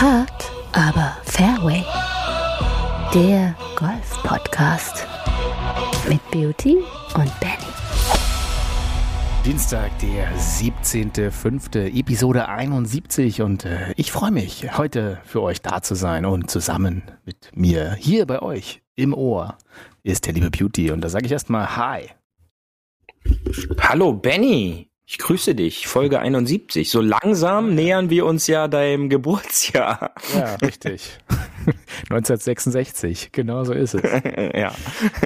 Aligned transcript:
Hart, 0.00 0.52
aber 0.70 1.16
Fairway. 1.24 1.84
Der 3.12 3.56
Golf-Podcast 3.74 5.08
mit 6.08 6.20
Beauty 6.30 6.76
und 7.16 7.40
Benny. 7.40 7.72
Dienstag, 9.44 9.90
der 9.98 10.30
17.05., 10.36 11.98
Episode 11.98 12.48
71 12.48 13.42
und 13.42 13.64
äh, 13.64 13.92
ich 13.96 14.12
freue 14.12 14.30
mich, 14.30 14.78
heute 14.78 15.20
für 15.24 15.42
euch 15.42 15.62
da 15.62 15.82
zu 15.82 15.96
sein 15.96 16.26
und 16.26 16.48
zusammen 16.48 17.02
mit 17.24 17.50
mir 17.56 17.94
hier 17.94 18.24
bei 18.24 18.40
euch 18.40 18.82
im 18.94 19.12
Ohr 19.12 19.58
ist 20.04 20.26
der 20.26 20.32
liebe 20.32 20.52
Beauty 20.52 20.92
und 20.92 21.00
da 21.00 21.08
sage 21.08 21.26
ich 21.26 21.32
erstmal 21.32 21.76
Hi. 21.76 22.10
Hallo 23.80 24.12
Benny. 24.12 24.92
Ich 25.10 25.16
grüße 25.16 25.54
dich, 25.54 25.88
Folge 25.88 26.20
71. 26.20 26.90
So 26.90 27.00
langsam 27.00 27.74
nähern 27.74 28.10
wir 28.10 28.26
uns 28.26 28.46
ja 28.46 28.68
deinem 28.68 29.08
Geburtsjahr. 29.08 30.12
Ja, 30.34 30.54
richtig. 30.56 31.18
1966, 32.10 33.32
genau 33.32 33.64
so 33.64 33.72
ist 33.72 33.94
es. 33.94 34.02
ja. 34.54 34.72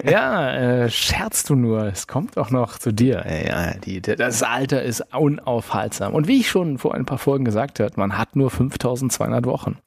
Ja, 0.09 0.53
äh, 0.55 0.91
scherzt 0.91 1.51
du 1.51 1.57
nur, 1.57 1.87
es 1.87 2.07
kommt 2.07 2.39
auch 2.39 2.51
noch 2.51 2.79
zu 2.79 2.93
dir. 2.93 3.25
Ja, 3.45 3.75
die, 3.75 4.01
das 4.01 4.45
Alter 4.45 4.83
ist 4.83 5.03
unaufhaltsam. 5.13 6.15
Und 6.15 6.29
wie 6.29 6.41
ich 6.41 6.49
schon 6.49 6.79
vor 6.79 6.95
ein 6.95 7.05
paar 7.05 7.19
Folgen 7.19 7.45
gesagt 7.45 7.81
habe, 7.81 7.93
man 7.97 8.17
hat 8.17 8.37
nur 8.37 8.51
5200 8.51 9.45
Wochen. 9.47 9.79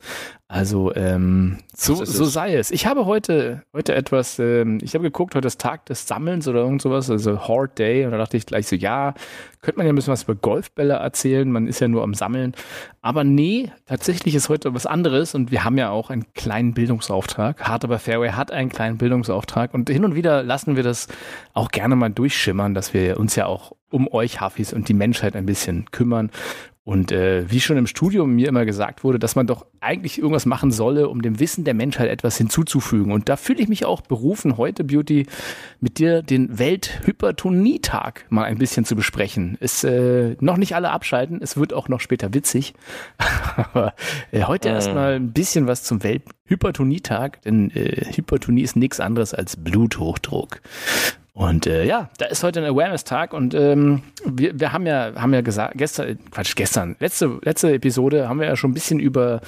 Also 0.47 0.93
ähm, 0.93 1.57
so, 1.75 2.05
so 2.05 2.23
sei 2.25 2.55
es. 2.55 2.69
Ich 2.69 2.85
habe 2.85 3.07
heute, 3.07 3.63
heute 3.73 3.95
etwas, 3.95 4.37
ähm, 4.37 4.77
ich 4.83 4.93
habe 4.93 5.03
geguckt, 5.03 5.33
heute 5.33 5.47
ist 5.47 5.59
Tag 5.59 5.87
des 5.87 6.07
Sammelns 6.07 6.47
oder 6.47 6.59
irgend 6.59 6.83
sowas, 6.83 7.09
also 7.09 7.47
Hard 7.47 7.79
Day. 7.79 8.05
Und 8.05 8.11
da 8.11 8.19
dachte 8.19 8.37
ich 8.37 8.45
gleich 8.45 8.67
so, 8.67 8.75
ja, 8.75 9.15
könnte 9.61 9.79
man 9.79 9.87
ja 9.87 9.91
ein 9.91 9.95
bisschen 9.95 10.13
was 10.13 10.23
über 10.23 10.35
Golfbälle 10.35 10.93
erzählen, 10.93 11.51
man 11.51 11.65
ist 11.65 11.79
ja 11.79 11.87
nur 11.87 12.03
am 12.03 12.13
Sammeln. 12.13 12.53
Aber 13.01 13.23
nee, 13.23 13.71
tatsächlich 13.87 14.35
ist 14.35 14.47
heute 14.47 14.75
was 14.75 14.85
anderes 14.85 15.33
und 15.33 15.49
wir 15.49 15.63
haben 15.63 15.79
ja 15.79 15.89
auch 15.89 16.11
einen 16.11 16.31
kleinen 16.35 16.75
Bildungsauftrag. 16.75 17.67
Hard 17.67 17.83
aber 17.83 17.97
Fairway 17.97 18.29
hat 18.29 18.51
einen 18.51 18.69
kleinen 18.69 18.99
Bildungsauftrag 18.99 19.73
und 19.73 19.89
hin 19.89 20.05
und 20.05 20.13
wieder 20.13 20.43
lassen 20.43 20.75
wir 20.75 20.83
das 20.83 21.07
auch 21.53 21.69
gerne 21.69 21.95
mal 21.95 22.09
durchschimmern, 22.09 22.75
dass 22.75 22.93
wir 22.93 23.19
uns 23.19 23.35
ja 23.35 23.47
auch 23.47 23.71
um 23.89 24.07
euch 24.07 24.41
Hafis 24.41 24.73
und 24.73 24.89
die 24.89 24.93
Menschheit 24.93 25.35
ein 25.35 25.47
bisschen 25.47 25.89
kümmern. 25.89 26.29
Und 26.85 27.11
äh, 27.11 27.49
wie 27.49 27.59
schon 27.61 27.77
im 27.77 27.87
Studium 27.87 28.35
mir 28.35 28.47
immer 28.47 28.63
gesagt 28.63 29.03
wurde, 29.03 29.17
dass 29.17 29.35
man 29.35 29.47
doch 29.47 29.65
eigentlich 29.81 30.19
irgendwas 30.19 30.45
machen 30.45 30.69
solle, 30.71 31.09
um 31.09 31.23
dem 31.23 31.39
Wissen 31.39 31.63
der 31.63 31.73
Menschheit 31.73 32.09
etwas 32.11 32.37
hinzuzufügen. 32.37 33.11
Und 33.11 33.27
da 33.27 33.37
fühle 33.37 33.59
ich 33.63 33.67
mich 33.67 33.85
auch 33.85 34.01
berufen, 34.01 34.57
heute 34.57 34.83
Beauty 34.83 35.25
mit 35.81 35.97
dir 35.97 36.21
den 36.21 36.59
Welthypertonietag 36.59 38.25
mal 38.29 38.43
ein 38.43 38.59
bisschen 38.59 38.85
zu 38.85 38.95
besprechen. 38.95 39.57
Ist 39.59 39.83
äh, 39.83 40.35
noch 40.39 40.57
nicht 40.57 40.75
alle 40.75 40.91
abschalten, 40.91 41.39
es 41.41 41.57
wird 41.57 41.73
auch 41.73 41.89
noch 41.89 41.99
später 41.99 42.35
witzig. 42.35 42.75
Aber 43.57 43.93
äh, 44.31 44.43
heute 44.43 44.69
Mhm. 44.69 44.75
erstmal 44.75 45.13
ein 45.15 45.33
bisschen 45.33 45.65
was 45.67 45.83
zum 45.83 46.03
Welthypertonietag, 46.03 47.41
denn 47.41 47.71
äh, 47.71 48.13
Hypertonie 48.15 48.61
ist 48.61 48.75
nichts 48.75 48.99
anderes 48.99 49.33
als 49.33 49.57
Bluthochdruck. 49.57 50.61
Und 51.35 51.67
äh, 51.67 51.83
ja, 51.83 52.09
da 52.17 52.27
ist 52.27 52.43
heute 52.43 52.61
ein 52.61 52.65
Awareness-Tag 52.71 53.33
und 53.33 53.53
ähm, 53.53 54.03
wir, 54.25 54.57
wir 54.57 54.71
haben 54.71 54.87
ja, 54.87 55.11
haben 55.15 55.33
ja 55.33 55.41
gesagt, 55.41 55.77
gestern, 55.77 56.07
äh, 56.07 56.15
Quatsch, 56.31 56.55
gestern, 56.55 56.95
letzte, 57.01 57.39
letzte 57.43 57.73
Episode 57.73 58.29
haben 58.29 58.39
wir 58.39 58.47
ja 58.47 58.55
schon 58.55 58.71
ein 58.71 58.73
bisschen 58.73 59.01
über 59.01 59.41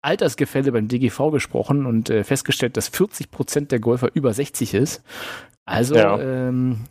Altersgefälle 0.00 0.72
beim 0.72 0.88
DGV 0.88 1.30
gesprochen 1.32 1.84
und 1.84 2.08
äh, 2.08 2.24
festgestellt, 2.24 2.78
dass 2.78 2.88
40 2.88 3.30
Prozent 3.30 3.70
der 3.70 3.80
Golfer 3.80 4.08
über 4.14 4.32
60 4.32 4.72
ist. 4.72 5.02
Also 5.66 5.94
Ja. 5.96 6.18
ähm, 6.18 6.84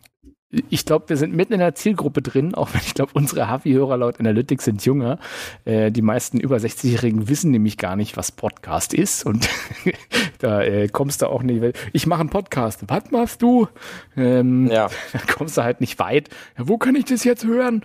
ich 0.50 0.84
glaube, 0.84 1.08
wir 1.08 1.16
sind 1.16 1.34
mitten 1.34 1.54
in 1.54 1.58
der 1.58 1.74
Zielgruppe 1.74 2.22
drin, 2.22 2.54
auch 2.54 2.72
wenn 2.72 2.80
ich 2.80 2.94
glaube, 2.94 3.12
unsere 3.14 3.48
Havi-Hörer 3.48 3.96
laut 3.96 4.20
Analytics 4.20 4.64
sind 4.64 4.84
jünger. 4.84 5.18
Äh, 5.64 5.90
die 5.90 6.02
meisten 6.02 6.38
über 6.38 6.56
60-Jährigen 6.56 7.28
wissen 7.28 7.50
nämlich 7.50 7.78
gar 7.78 7.96
nicht, 7.96 8.16
was 8.16 8.30
Podcast 8.30 8.94
ist. 8.94 9.26
Und 9.26 9.48
da 10.38 10.62
äh, 10.62 10.88
kommst 10.88 11.22
du 11.22 11.26
auch 11.26 11.42
nicht. 11.42 11.60
weil 11.60 11.72
Ich 11.92 12.06
mache 12.06 12.20
einen 12.20 12.30
Podcast. 12.30 12.84
Was 12.86 13.10
machst 13.10 13.42
du? 13.42 13.66
Ähm, 14.16 14.68
Ja. 14.70 14.88
Da 15.12 15.18
kommst 15.34 15.56
du 15.56 15.62
halt 15.62 15.80
nicht 15.80 15.98
weit. 15.98 16.28
Ja, 16.56 16.68
wo 16.68 16.78
kann 16.78 16.94
ich 16.94 17.06
das 17.06 17.24
jetzt 17.24 17.44
hören? 17.44 17.84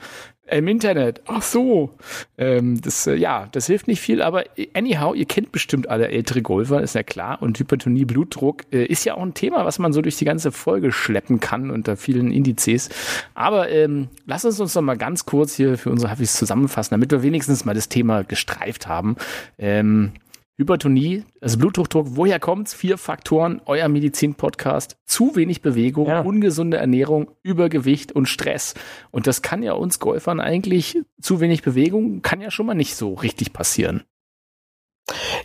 Im 0.52 0.68
Internet. 0.68 1.22
Ach 1.28 1.42
so. 1.42 1.92
Ähm, 2.38 2.82
das, 2.82 3.08
äh, 3.08 3.16
ja, 3.16 3.48
das 3.52 3.68
hilft 3.68 3.88
nicht 3.88 4.02
viel, 4.02 4.22
aber 4.22 4.44
anyhow, 4.74 5.16
ihr 5.16 5.26
kennt 5.26 5.52
bestimmt 5.52 5.90
alle 5.90 6.10
ältere 6.10 6.42
Golfer, 6.42 6.82
ist 6.82 6.96
ja 6.96 7.04
klar. 7.04 7.42
Und 7.42 7.58
Hypertonie, 7.58 8.06
Blutdruck 8.06 8.64
äh, 8.72 8.86
ist 8.86 9.06
ja 9.06 9.16
auch 9.16 9.22
ein 9.22 9.34
Thema, 9.34 9.66
was 9.66 9.80
man 9.80 9.94
so 9.94 10.02
durch 10.02 10.18
die 10.18 10.26
ganze 10.26 10.52
Folge 10.52 10.92
schleppen 10.92 11.40
kann 11.40 11.72
unter 11.72 11.96
vielen 11.96 12.32
Indizes. 12.32 12.90
Aber 13.34 13.70
ähm, 13.70 14.10
lass 14.26 14.44
uns 14.44 14.60
uns 14.60 14.76
noch 14.76 14.82
mal 14.82 14.98
ganz 14.98 15.26
kurz 15.26 15.56
hier 15.56 15.78
für 15.78 15.90
unsere 15.90 16.12
Hafis 16.12 16.34
zusammenfassen, 16.34 16.94
damit 16.94 17.12
wir 17.12 17.24
wenigstens 17.24 17.64
mal 17.64 17.74
das 17.74 17.88
Thema 17.88 18.24
gestreift 18.24 18.88
haben. 18.88 19.16
Ähm, 19.58 20.12
Hypertonie, 20.62 21.26
also 21.42 21.58
Bluthochdruck, 21.58 22.06
woher 22.12 22.40
kommt's? 22.40 22.74
Vier 22.76 23.00
Faktoren, 23.00 23.62
euer 23.66 23.88
Medizin-Podcast. 23.88 24.96
Zu 25.06 25.36
wenig 25.36 25.62
Bewegung, 25.64 26.08
Ja. 26.08 26.22
ungesunde 26.22 26.78
Ernährung, 26.78 27.32
Übergewicht 27.42 28.12
und 28.12 28.28
Stress. 28.28 28.76
Und 29.10 29.26
das 29.26 29.42
kann 29.42 29.64
ja 29.64 29.74
uns 29.74 30.00
Golfern 30.00 30.40
eigentlich, 30.40 31.00
zu 31.20 31.40
wenig 31.42 31.64
Bewegung, 31.64 32.22
kann 32.22 32.42
ja 32.42 32.52
schon 32.52 32.68
mal 32.68 32.76
nicht 32.76 32.96
so 32.96 33.16
richtig 33.16 33.54
passieren. 33.54 34.04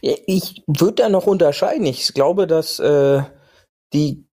Ich 0.03 0.63
würde 0.67 1.03
da 1.03 1.09
noch 1.09 1.27
unterscheiden. 1.27 1.87
Ich 1.87 2.13
glaube, 2.13 2.47
dass 2.47 2.79
äh, 2.79 3.23
die 3.95 4.29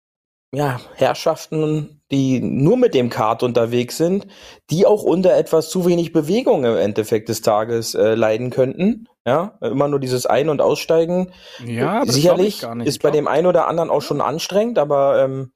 ja, 0.53 0.81
Herrschaften, 0.97 2.02
die 2.13 2.41
nur 2.41 2.77
mit 2.77 2.95
dem 2.95 3.09
Kart 3.11 3.43
unterwegs 3.43 3.97
sind, 3.97 4.27
die 4.71 4.87
auch 4.87 5.03
unter 5.03 5.35
etwas 5.37 5.71
zu 5.71 5.87
wenig 5.87 6.13
Bewegung 6.13 6.65
im 6.65 6.77
Endeffekt 6.77 7.29
des 7.29 7.41
Tages 7.43 7.95
äh, 7.95 8.15
leiden 8.15 8.51
könnten. 8.51 9.09
Ja, 9.27 9.57
immer 9.61 9.89
nur 9.89 10.01
dieses 10.01 10.27
Ein- 10.27 10.49
und 10.49 10.61
Aussteigen. 10.61 11.31
Ja, 11.65 12.03
Sicherlich 12.13 12.61
ist 12.89 13.03
bei 13.03 13.11
dem 13.13 13.29
einen 13.29 13.47
oder 13.47 13.67
anderen 13.69 13.89
auch 13.91 14.03
schon 14.03 14.21
anstrengend, 14.21 14.79
aber 14.79 15.23
ähm, 15.25 15.53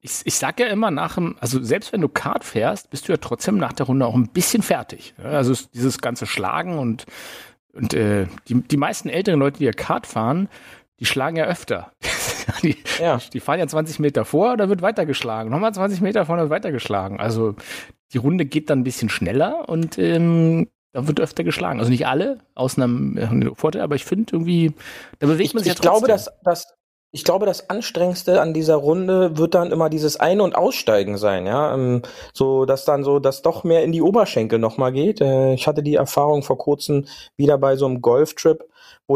Ich, 0.00 0.20
ich 0.24 0.34
sag 0.36 0.58
ja 0.60 0.66
immer 0.68 0.90
nach 0.90 1.16
dem, 1.16 1.36
also 1.40 1.62
selbst 1.62 1.92
wenn 1.92 2.00
du 2.00 2.08
Kart 2.08 2.44
fährst, 2.44 2.88
bist 2.90 3.08
du 3.08 3.12
ja 3.12 3.18
trotzdem 3.18 3.56
nach 3.58 3.72
der 3.72 3.86
Runde 3.86 4.06
auch 4.06 4.14
ein 4.14 4.28
bisschen 4.28 4.62
fertig. 4.62 5.14
Also 5.22 5.52
es- 5.52 5.70
dieses 5.70 5.98
ganze 6.00 6.26
Schlagen 6.26 6.78
und, 6.78 7.04
und 7.74 7.92
äh, 7.92 8.26
die, 8.48 8.54
die 8.62 8.76
meisten 8.78 9.08
älteren 9.08 9.38
Leute, 9.40 9.58
die 9.58 9.64
ja 9.64 9.72
Kart 9.72 10.06
fahren, 10.06 10.48
die 11.00 11.06
schlagen 11.06 11.36
ja 11.36 11.44
öfter. 11.46 11.92
die, 12.62 12.76
ja. 13.00 13.18
die 13.32 13.40
fahren 13.40 13.58
ja 13.60 13.66
20 13.66 13.98
Meter 13.98 14.24
vor, 14.24 14.56
da 14.56 14.68
wird 14.68 14.82
weitergeschlagen. 14.82 15.50
Nochmal 15.50 15.74
20 15.74 16.00
Meter 16.00 16.26
vor, 16.26 16.36
da 16.36 16.42
wird 16.42 16.50
weitergeschlagen. 16.50 17.20
Also 17.20 17.54
die 18.12 18.18
Runde 18.18 18.46
geht 18.46 18.70
dann 18.70 18.80
ein 18.80 18.84
bisschen 18.84 19.08
schneller 19.08 19.68
und 19.68 19.98
ähm, 19.98 20.68
da 20.92 21.06
wird 21.06 21.20
öfter 21.20 21.44
geschlagen. 21.44 21.78
Also 21.78 21.90
nicht 21.90 22.06
alle, 22.06 22.38
Ausnahmen 22.54 23.16
äh, 23.18 23.26
haben 23.26 23.42
einen 23.42 23.54
Vorteil, 23.56 23.82
aber 23.82 23.96
ich 23.96 24.04
finde 24.04 24.32
irgendwie, 24.34 24.72
da 25.18 25.26
bewegt 25.26 25.48
Ich, 25.48 25.54
man 25.54 25.64
sich 25.64 25.72
ich 25.72 25.78
ja 25.78 25.82
glaube, 25.82 26.06
trotzdem. 26.08 26.08
dass, 26.08 26.30
dass 26.64 26.74
ich 27.12 27.24
glaube, 27.24 27.46
das 27.46 27.70
Anstrengendste 27.70 28.42
an 28.42 28.52
dieser 28.52 28.74
Runde 28.76 29.38
wird 29.38 29.54
dann 29.54 29.72
immer 29.72 29.88
dieses 29.88 30.18
Ein- 30.18 30.40
und 30.40 30.54
Aussteigen 30.54 31.16
sein, 31.18 31.46
ja. 31.46 31.72
Ähm, 31.74 32.02
So, 32.34 32.66
dass 32.66 32.84
dann 32.84 33.04
so, 33.04 33.18
dass 33.20 33.42
doch 33.42 33.64
mehr 33.64 33.84
in 33.84 33.92
die 33.92 34.02
Oberschenkel 34.02 34.58
nochmal 34.58 34.92
geht. 34.92 35.20
Äh, 35.20 35.54
Ich 35.54 35.66
hatte 35.66 35.82
die 35.82 35.94
Erfahrung 35.94 36.42
vor 36.42 36.58
kurzem 36.58 37.06
wieder 37.36 37.58
bei 37.58 37.76
so 37.76 37.86
einem 37.86 38.02
Golftrip, 38.02 38.64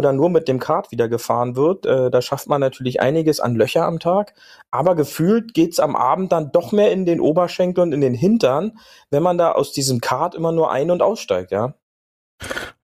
dann 0.00 0.14
nur 0.14 0.30
mit 0.30 0.46
dem 0.46 0.60
Kart 0.60 0.92
wieder 0.92 1.08
gefahren 1.08 1.56
wird. 1.56 1.86
Äh, 1.86 2.10
Da 2.10 2.22
schafft 2.22 2.48
man 2.48 2.60
natürlich 2.60 3.00
einiges 3.00 3.40
an 3.40 3.56
Löcher 3.56 3.84
am 3.84 3.98
Tag. 3.98 4.34
Aber 4.70 4.94
gefühlt 4.94 5.54
geht's 5.54 5.80
am 5.80 5.96
Abend 5.96 6.30
dann 6.30 6.52
doch 6.52 6.70
mehr 6.70 6.92
in 6.92 7.04
den 7.06 7.20
Oberschenkel 7.20 7.82
und 7.82 7.92
in 7.92 8.00
den 8.00 8.14
Hintern, 8.14 8.78
wenn 9.10 9.24
man 9.24 9.36
da 9.36 9.50
aus 9.50 9.72
diesem 9.72 10.00
Kart 10.00 10.36
immer 10.36 10.52
nur 10.52 10.70
ein- 10.70 10.92
und 10.92 11.02
aussteigt, 11.02 11.50
ja. 11.50 11.74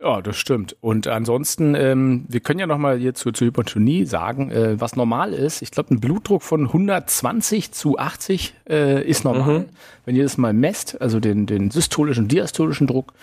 Ja, 0.04 0.22
das 0.22 0.36
stimmt. 0.38 0.76
Und 0.82 1.08
ansonsten, 1.08 1.76
ähm, 1.76 2.26
wir 2.28 2.40
können 2.40 2.60
ja 2.60 2.66
noch 2.66 2.80
mal 2.80 2.98
hier 2.98 3.14
zur, 3.14 3.36
zur 3.36 3.48
Hypertonie 3.48 4.06
sagen, 4.06 4.50
äh, 4.50 4.82
was 4.82 4.96
normal 4.96 5.32
ist. 5.34 5.62
Ich 5.62 5.70
glaube, 5.70 5.94
ein 5.94 6.00
Blutdruck 6.00 6.42
von 6.42 6.68
120 6.68 7.72
zu 7.72 8.00
80 8.00 8.56
äh, 8.68 9.08
ist 9.08 9.24
normal. 9.24 9.60
Mhm. 9.60 9.66
Wenn 10.06 10.16
ihr 10.16 10.24
das 10.24 10.40
mal 10.40 10.54
messt, 10.54 11.00
also 11.00 11.20
den, 11.20 11.46
den 11.46 11.70
systolischen 11.70 12.28
diastolischen 12.28 12.88
Druck. 12.88 13.14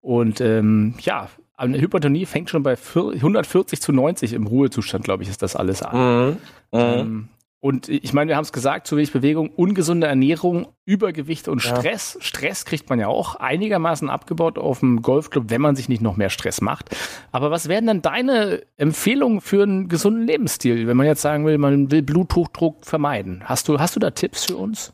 Und 0.00 0.40
ähm, 0.40 0.94
ja, 1.00 1.28
eine 1.56 1.80
Hypertonie 1.80 2.26
fängt 2.26 2.50
schon 2.50 2.62
bei 2.62 2.76
vier- 2.76 3.12
140 3.14 3.80
zu 3.80 3.92
90 3.92 4.32
im 4.32 4.46
Ruhezustand, 4.46 5.04
glaube 5.04 5.22
ich, 5.22 5.28
ist 5.28 5.42
das 5.42 5.56
alles 5.56 5.82
an. 5.82 5.96
Mhm. 6.26 6.30
Mhm. 6.30 6.38
Ähm, 6.80 7.28
und 7.60 7.88
ich 7.88 8.12
meine, 8.12 8.28
wir 8.28 8.36
haben 8.36 8.42
es 8.44 8.52
gesagt, 8.52 8.86
zu 8.86 8.96
wenig 8.96 9.12
Bewegung, 9.12 9.48
ungesunde 9.48 10.06
Ernährung, 10.06 10.66
Übergewicht 10.84 11.48
und 11.48 11.64
Ja. 11.64 11.76
Stress. 11.76 12.18
Stress 12.20 12.66
kriegt 12.66 12.90
man 12.90 12.98
ja 12.98 13.08
auch 13.08 13.36
einigermaßen 13.36 14.10
abgebaut 14.10 14.58
auf 14.58 14.80
dem 14.80 15.00
Golfclub, 15.00 15.44
wenn 15.48 15.62
man 15.62 15.74
sich 15.74 15.88
nicht 15.88 16.02
noch 16.02 16.18
mehr 16.18 16.28
Stress 16.28 16.60
macht. 16.60 16.94
Aber 17.32 17.50
was 17.50 17.66
wären 17.68 17.86
dann 17.86 18.02
deine 18.02 18.60
Empfehlungen 18.76 19.40
für 19.40 19.62
einen 19.62 19.88
gesunden 19.88 20.26
Lebensstil, 20.26 20.86
wenn 20.86 20.96
man 20.98 21.06
jetzt 21.06 21.22
sagen 21.22 21.46
will, 21.46 21.56
man 21.56 21.90
will 21.90 22.02
Bluthochdruck 22.02 22.84
vermeiden? 22.84 23.42
Hast 23.46 23.66
du, 23.68 23.78
hast 23.78 23.96
du 23.96 24.00
da 24.00 24.10
Tipps 24.10 24.44
für 24.44 24.56
uns? 24.56 24.92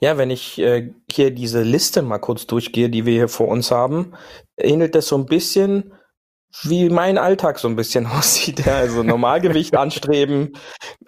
Ja, 0.00 0.18
wenn 0.18 0.30
ich 0.30 0.58
äh, 0.60 0.90
hier 1.10 1.30
diese 1.30 1.62
Liste 1.62 2.02
mal 2.02 2.18
kurz 2.18 2.46
durchgehe, 2.46 2.90
die 2.90 3.06
wir 3.06 3.12
hier 3.14 3.28
vor 3.28 3.48
uns 3.48 3.70
haben, 3.70 4.12
ähnelt 4.56 4.94
das 4.94 5.08
so 5.08 5.16
ein 5.16 5.26
bisschen 5.26 5.92
wie 6.64 6.90
mein 6.90 7.16
Alltag 7.16 7.58
so 7.58 7.66
ein 7.68 7.76
bisschen 7.76 8.06
aussieht. 8.18 8.66
Ja, 8.66 8.76
also 8.78 9.02
Normalgewicht 9.02 9.74
anstreben, 9.78 10.52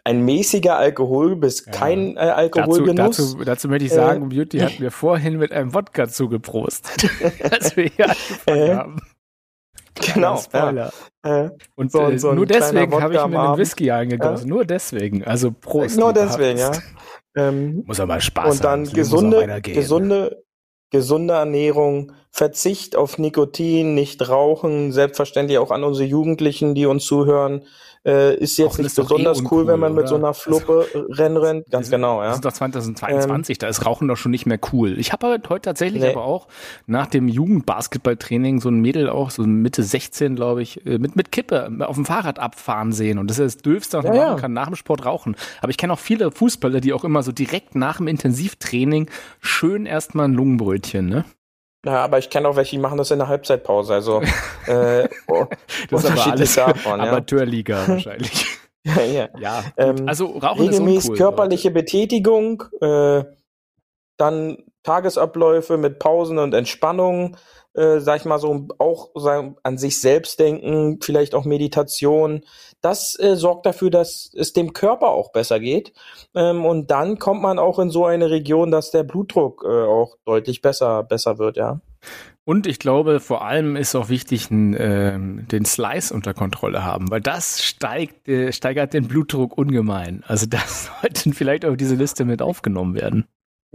ein 0.03 0.25
mäßiger 0.25 0.77
Alkohol 0.77 1.37
bis 1.37 1.67
Ja. 1.67 1.73
kein 1.73 2.17
äh, 2.17 2.27
Dazu, 2.27 2.35
Alkoholgenuss. 2.37 3.17
dazu, 3.17 3.45
dazu 3.45 3.69
möchte 3.69 3.85
ich 3.87 3.93
Äh, 3.93 3.97
sagen, 3.97 4.29
Beauty 4.31 4.59
hat 4.61 4.81
mir 4.81 4.91
vorhin 4.91 5.37
mit 5.39 5.53
einem 5.53 5.75
Wodka 5.75 6.09
zugeprost, 6.09 6.89
als 7.51 7.77
wir 7.77 7.85
hier 7.95 8.07
angefangen 8.07 8.59
Äh. 8.71 8.75
haben. 8.75 9.01
Genau. 10.13 10.37
Spoiler. 10.39 10.93
Ja. 11.25 11.45
Äh, 11.45 11.51
und 11.77 11.93
so, 11.93 12.01
äh, 12.09 12.19
so 12.19 12.33
nur 12.33 12.47
deswegen 12.47 13.01
habe 13.01 13.15
ich 13.15 13.27
mir 13.27 13.41
einen 13.41 13.59
Whisky 13.59 13.91
eingegossen. 13.93 14.49
Nur 14.49 14.65
deswegen. 14.65 15.25
Also 15.25 15.53
Prost. 15.53 15.97
Nur 15.99 16.13
deswegen, 16.13 16.59
ja. 16.59 16.73
Ähm, 17.37 17.83
Muss 17.87 18.01
aber 18.01 18.21
Spaß 18.21 18.57
Und 18.57 18.65
dann 18.65 18.87
haben. 18.87 18.93
gesunde, 18.95 19.61
gesunde, 19.63 20.45
gesunde 20.91 21.35
Ernährung, 21.35 22.13
Verzicht 22.31 22.97
auf 22.97 23.19
Nikotin, 23.19 23.95
nicht 23.95 24.29
rauchen, 24.29 24.93
selbstverständlich 24.93 25.59
auch 25.59 25.71
an 25.71 25.85
unsere 25.85 26.09
Jugendlichen, 26.09 26.75
die 26.75 26.87
uns 26.87 27.05
zuhören. 27.05 27.65
Äh, 28.05 28.37
ist 28.37 28.59
jetzt 28.59 28.79
nicht 28.79 28.95
besonders 28.95 29.41
eh 29.41 29.45
cool, 29.51 29.67
wenn 29.67 29.81
man 29.81 29.93
oder? 29.93 30.03
mit 30.03 30.09
so 30.09 30.17
einer 30.17 30.35
Fluppe 30.35 30.87
also, 30.93 31.07
Rennen 31.11 31.37
rennt. 31.39 31.71
Ganz 31.71 31.87
sind, 31.87 31.97
genau, 31.97 32.21
ja. 32.21 32.29
Das 32.29 32.37
ist 32.37 32.45
doch 32.45 32.53
2022, 32.53 33.57
ähm, 33.57 33.59
da 33.61 33.69
ist 33.69 33.87
Rauchen 33.87 34.09
doch 34.09 34.17
schon 34.17 34.31
nicht 34.31 34.45
mehr 34.45 34.59
cool. 34.73 34.99
Ich 34.99 35.13
habe 35.13 35.41
heute 35.49 35.63
tatsächlich 35.63 36.03
nee. 36.03 36.11
aber 36.11 36.25
auch 36.25 36.49
nach 36.87 37.07
dem 37.07 37.29
Jugendbasketballtraining 37.29 38.61
so 38.61 38.69
ein 38.69 38.81
Mädel 38.81 39.09
auch, 39.09 39.31
so 39.31 39.43
Mitte 39.43 39.83
16, 39.83 40.37
glaube 40.37 40.61
ich, 40.61 40.85
äh, 40.87 40.99
mit, 40.99 41.17
mit 41.17 41.33
Kippe 41.33 41.71
auf 41.81 41.97
dem 41.97 42.05
Fahrrad 42.05 42.39
abfahren 42.39 42.93
sehen. 42.93 43.19
Und 43.19 43.31
das 43.31 43.39
ist 43.39 43.57
das 43.57 43.63
Döfste, 43.63 43.99
was 43.99 44.05
man 44.05 44.15
ja, 44.15 44.31
machen 44.31 44.41
kann, 44.41 44.53
nach 44.53 44.67
dem 44.67 44.77
Sport 44.77 45.07
rauchen. 45.07 45.35
Aber 45.63 45.71
ich 45.71 45.79
kenne 45.79 45.95
auch 45.95 45.99
viele 45.99 46.31
Fußballer, 46.31 46.81
die 46.81 46.93
auch 46.93 47.05
immer 47.05 47.23
so 47.23 47.33
direkt 47.33 47.75
nach 47.75 47.97
dem 47.97 48.09
Intensivtraining 48.09 49.09
schön 49.41 49.87
erstmal 49.87 50.29
ein 50.29 50.35
Lungenbrötchen, 50.35 51.09
ne? 51.09 51.25
Ja, 51.85 52.05
aber 52.05 52.19
ich 52.19 52.31
kenne 52.31 52.49
auch 52.49 52.57
welche, 52.57 52.73
die 52.73 52.79
machen 52.79 52.99
das 52.99 53.11
in 53.11 53.19
der 53.19 53.29
Halbzeitpause. 53.29 53.95
Also 53.95 54.23
äh, 54.67 55.09
oh, 55.29 55.47
das 55.91 56.05
ist 56.05 56.11
aber 56.11 56.33
alles 56.33 56.55
davon, 56.55 57.01
ja. 57.01 57.09
Amateurliga 57.09 57.85
wahrscheinlich. 57.89 58.47
ja, 58.85 59.03
ja. 59.03 59.29
ja 59.39 59.65
ähm, 59.77 60.09
also 60.09 60.39
Rauchen 60.39 60.63
regelmäßig 60.63 61.11
uncool, 61.11 61.17
körperliche 61.17 61.69
Leute. 61.69 61.81
Betätigung, 61.81 62.65
äh, 62.81 63.25
dann 64.17 64.59
Tagesabläufe 64.83 65.77
mit 65.77 65.99
Pausen 65.99 66.39
und 66.39 66.55
Entspannung, 66.55 67.37
äh, 67.75 67.99
sag 67.99 68.21
ich 68.21 68.25
mal 68.25 68.39
so, 68.39 68.69
auch 68.79 69.11
sagen, 69.15 69.57
an 69.63 69.79
sich 69.79 70.01
selbst 70.01 70.39
denken, 70.39 70.99
vielleicht 71.03 71.35
auch 71.35 71.45
Meditation. 71.45 72.45
Das 72.85 73.19
äh, 73.19 73.35
sorgt 73.35 73.65
dafür, 73.65 73.89
dass 73.89 74.31
es 74.35 74.53
dem 74.53 74.75
Körper 74.75 75.09
auch 75.09 75.33
besser 75.33 75.59
geht. 75.59 75.95
Ähm, 76.35 76.67
und 76.67 76.91
dann 76.91 77.19
kommt 77.19 77.41
man 77.41 77.59
auch 77.59 77.79
in 77.79 77.89
so 77.89 78.05
eine 78.05 78.29
Region, 78.29 78.71
dass 78.71 78.91
der 78.91 79.05
Blutdruck 79.05 79.65
äh, 79.67 79.85
auch 79.85 80.19
deutlich 80.27 80.61
besser, 80.61 81.03
besser 81.03 81.39
wird, 81.39 81.57
ja. 81.57 81.81
Und 82.45 82.67
ich 82.67 82.79
glaube, 82.79 83.21
vor 83.21 83.43
allem 83.43 83.75
ist 83.75 83.95
auch 83.95 84.11
wichtig, 84.11 84.51
äh, 84.51 85.17
den 85.17 85.65
Slice 85.65 86.13
unter 86.13 86.35
Kontrolle 86.35 86.85
haben, 86.85 87.11
weil 87.11 87.23
das 87.23 87.65
steigt, 87.65 88.29
äh, 88.29 88.53
steigert 88.53 88.93
den 88.93 89.09
Blutdruck 89.09 89.57
ungemein. 89.57 90.23
Also 90.27 90.45
das 90.51 90.91
sollte 91.01 91.33
vielleicht 91.33 91.65
auf 91.65 91.79
diese 91.79 91.95
Liste 91.95 92.27
mit 92.27 92.43
aufgenommen 92.43 92.95
werden. 92.95 93.25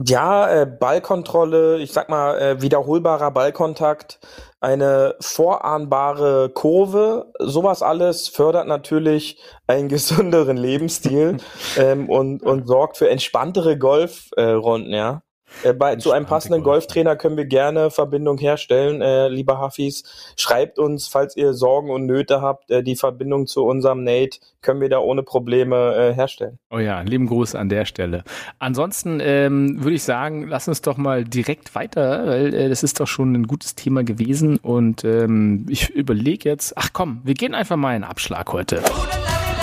Ja, 0.05 0.49
äh, 0.61 0.65
Ballkontrolle, 0.65 1.79
ich 1.79 1.91
sag 1.91 2.07
mal, 2.07 2.37
äh, 2.39 2.61
wiederholbarer 2.61 3.31
Ballkontakt, 3.31 4.19
eine 4.61 5.15
vorahnbare 5.19 6.49
Kurve, 6.53 7.33
sowas 7.39 7.81
alles 7.81 8.29
fördert 8.29 8.65
natürlich 8.67 9.41
einen 9.67 9.89
gesünderen 9.89 10.55
Lebensstil 10.55 11.37
ähm, 11.77 12.09
und, 12.09 12.43
und 12.43 12.65
sorgt 12.67 12.95
für 12.97 13.09
entspanntere 13.09 13.77
Golfrunden, 13.77 14.93
äh, 14.93 14.97
ja. 14.97 15.21
Äh, 15.63 15.73
bei, 15.73 15.95
zu 15.97 16.11
einem 16.11 16.25
passenden 16.25 16.63
Golftrainer 16.63 17.15
können 17.15 17.37
wir 17.37 17.45
gerne 17.45 17.91
Verbindung 17.91 18.37
herstellen, 18.37 19.01
äh, 19.01 19.27
lieber 19.27 19.59
Hafis. 19.59 20.03
Schreibt 20.35 20.79
uns, 20.79 21.07
falls 21.07 21.35
ihr 21.35 21.53
Sorgen 21.53 21.89
und 21.89 22.05
Nöte 22.05 22.41
habt, 22.41 22.71
äh, 22.71 22.83
die 22.83 22.95
Verbindung 22.95 23.47
zu 23.47 23.65
unserem 23.65 24.03
Nate 24.03 24.39
können 24.61 24.81
wir 24.81 24.89
da 24.89 24.99
ohne 24.99 25.23
Probleme 25.23 25.95
äh, 25.95 26.13
herstellen. 26.13 26.59
Oh 26.69 26.79
ja, 26.79 27.01
lieben 27.01 27.27
Gruß 27.27 27.55
an 27.55 27.69
der 27.69 27.85
Stelle. 27.85 28.23
Ansonsten 28.59 29.19
ähm, 29.21 29.83
würde 29.83 29.95
ich 29.95 30.03
sagen, 30.03 30.47
lass 30.47 30.67
uns 30.67 30.81
doch 30.81 30.97
mal 30.97 31.23
direkt 31.23 31.75
weiter, 31.75 32.27
weil 32.27 32.53
äh, 32.53 32.69
das 32.69 32.83
ist 32.83 32.99
doch 32.99 33.07
schon 33.07 33.33
ein 33.33 33.47
gutes 33.47 33.75
Thema 33.75 34.03
gewesen 34.03 34.57
und 34.57 35.03
ähm, 35.03 35.65
ich 35.69 35.89
überlege 35.89 36.49
jetzt, 36.49 36.73
ach 36.77 36.89
komm, 36.93 37.21
wir 37.23 37.33
gehen 37.33 37.55
einfach 37.55 37.77
mal 37.77 37.95
in 37.95 38.03
Abschlag 38.03 38.51
heute. 38.51 38.81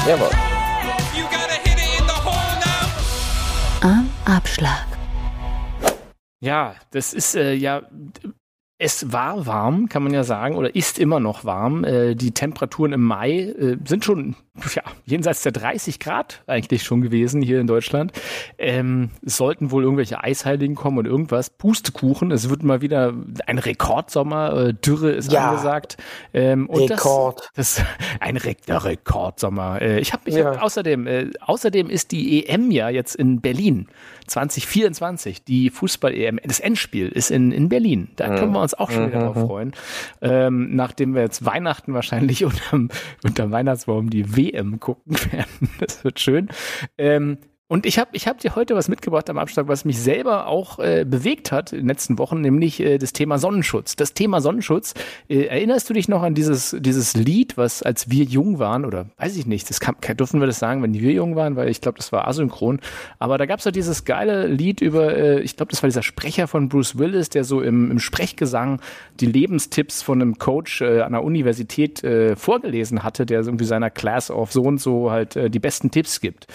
Jawohl. 0.08 0.30
Am 3.82 4.08
Abschlag. 4.24 4.85
Ja, 6.40 6.74
das 6.90 7.14
ist 7.14 7.34
äh, 7.34 7.54
ja 7.54 7.82
es 8.78 9.10
war 9.10 9.46
warm, 9.46 9.88
kann 9.88 10.02
man 10.02 10.12
ja 10.12 10.22
sagen, 10.22 10.54
oder 10.56 10.74
ist 10.74 10.98
immer 10.98 11.18
noch 11.18 11.46
warm. 11.46 11.82
Äh, 11.84 12.14
die 12.14 12.32
Temperaturen 12.32 12.92
im 12.92 13.02
Mai 13.02 13.38
äh, 13.40 13.78
sind 13.86 14.04
schon 14.04 14.36
ja, 14.74 14.82
jenseits 15.06 15.42
der 15.42 15.52
30 15.52 15.98
Grad 15.98 16.42
eigentlich 16.46 16.82
schon 16.82 17.00
gewesen 17.00 17.40
hier 17.40 17.58
in 17.58 17.66
Deutschland. 17.66 18.12
Ähm, 18.58 19.10
es 19.24 19.38
sollten 19.38 19.70
wohl 19.70 19.82
irgendwelche 19.82 20.22
Eisheiligen 20.22 20.74
kommen 20.76 20.98
und 20.98 21.06
irgendwas. 21.06 21.48
Pustekuchen, 21.48 22.30
es 22.30 22.50
wird 22.50 22.64
mal 22.64 22.82
wieder 22.82 23.14
ein 23.46 23.58
Rekordsommer, 23.58 24.52
äh, 24.52 24.74
Dürre 24.74 25.12
ist 25.12 25.32
ja. 25.32 25.50
angesagt. 25.50 25.96
Ähm, 26.34 26.68
und 26.68 26.90
Rekord. 26.90 27.50
Das, 27.54 27.76
das 27.76 27.86
ein 28.20 28.36
Re 28.36 28.56
Rekordsommer. 28.68 29.80
Äh, 29.80 30.00
ich 30.00 30.12
habe 30.12 30.28
ich 30.28 30.34
ja. 30.34 30.52
hab 30.52 30.62
außerdem, 30.62 31.06
äh, 31.06 31.30
außerdem 31.40 31.88
ist 31.88 32.12
die 32.12 32.46
EM 32.46 32.70
ja 32.70 32.90
jetzt 32.90 33.16
in 33.16 33.40
Berlin 33.40 33.88
2024. 34.26 35.44
Die 35.44 35.70
Fußball-EM, 35.70 36.40
das 36.44 36.60
Endspiel 36.60 37.08
ist 37.08 37.30
in, 37.30 37.52
in 37.52 37.68
Berlin. 37.68 38.08
Da 38.16 38.34
können 38.36 38.52
wir 38.52 38.60
uns 38.60 38.74
auch 38.74 38.90
schon 38.90 39.08
wieder 39.08 39.20
drauf 39.20 39.36
mhm. 39.36 39.46
freuen. 39.46 39.72
Ähm, 40.20 40.74
nachdem 40.74 41.14
wir 41.14 41.22
jetzt 41.22 41.44
Weihnachten 41.44 41.94
wahrscheinlich 41.94 42.44
unterm, 42.44 42.90
unterm 43.24 43.50
Weihnachtsbaum 43.50 44.10
die 44.10 44.36
WM 44.36 44.80
gucken 44.80 45.16
werden. 45.32 45.70
Das 45.78 46.04
wird 46.04 46.20
schön. 46.20 46.48
Ähm, 46.98 47.38
und 47.68 47.84
ich 47.84 47.98
habe 47.98 48.10
ich 48.12 48.28
hab 48.28 48.38
dir 48.38 48.54
heute 48.54 48.76
was 48.76 48.88
mitgebracht 48.88 49.28
am 49.28 49.38
Abschlag, 49.38 49.66
was 49.66 49.84
mich 49.84 49.98
selber 49.98 50.46
auch 50.46 50.78
äh, 50.78 51.04
bewegt 51.04 51.50
hat 51.50 51.72
in 51.72 51.80
den 51.80 51.88
letzten 51.88 52.16
Wochen, 52.16 52.40
nämlich 52.40 52.78
äh, 52.78 52.98
das 52.98 53.12
Thema 53.12 53.38
Sonnenschutz. 53.38 53.96
Das 53.96 54.14
Thema 54.14 54.40
Sonnenschutz, 54.40 54.94
äh, 55.28 55.46
erinnerst 55.46 55.90
du 55.90 55.94
dich 55.94 56.06
noch 56.06 56.22
an 56.22 56.36
dieses, 56.36 56.76
dieses 56.78 57.16
Lied, 57.16 57.56
was 57.56 57.82
als 57.82 58.08
wir 58.08 58.22
jung 58.22 58.60
waren, 58.60 58.84
oder 58.84 59.06
weiß 59.18 59.36
ich 59.36 59.46
nicht, 59.46 59.68
das 59.68 59.80
kann, 59.80 59.96
dürfen 60.16 60.38
wir 60.38 60.46
das 60.46 60.60
sagen, 60.60 60.80
wenn 60.84 60.94
wir 60.94 61.10
jung 61.10 61.34
waren, 61.34 61.56
weil 61.56 61.68
ich 61.68 61.80
glaube, 61.80 61.98
das 61.98 62.12
war 62.12 62.28
asynchron. 62.28 62.78
Aber 63.18 63.36
da 63.36 63.46
gab 63.46 63.58
es 63.58 63.64
ja 63.64 63.72
dieses 63.72 64.04
geile 64.04 64.46
Lied 64.46 64.80
über, 64.80 65.16
äh, 65.16 65.40
ich 65.40 65.56
glaube, 65.56 65.70
das 65.70 65.82
war 65.82 65.88
dieser 65.88 66.04
Sprecher 66.04 66.46
von 66.46 66.68
Bruce 66.68 66.98
Willis, 66.98 67.30
der 67.30 67.42
so 67.42 67.60
im, 67.62 67.90
im 67.90 67.98
Sprechgesang 67.98 68.80
die 69.18 69.26
Lebenstipps 69.26 70.02
von 70.02 70.22
einem 70.22 70.38
Coach 70.38 70.82
äh, 70.82 71.00
an 71.00 71.12
der 71.12 71.24
Universität 71.24 72.04
äh, 72.04 72.36
vorgelesen 72.36 73.02
hatte, 73.02 73.26
der 73.26 73.40
irgendwie 73.40 73.64
seiner 73.64 73.90
Class 73.90 74.30
of 74.30 74.52
so 74.52 74.62
und 74.62 74.80
so 74.80 75.10
halt 75.10 75.34
äh, 75.34 75.50
die 75.50 75.58
besten 75.58 75.90
Tipps 75.90 76.20
gibt. 76.20 76.46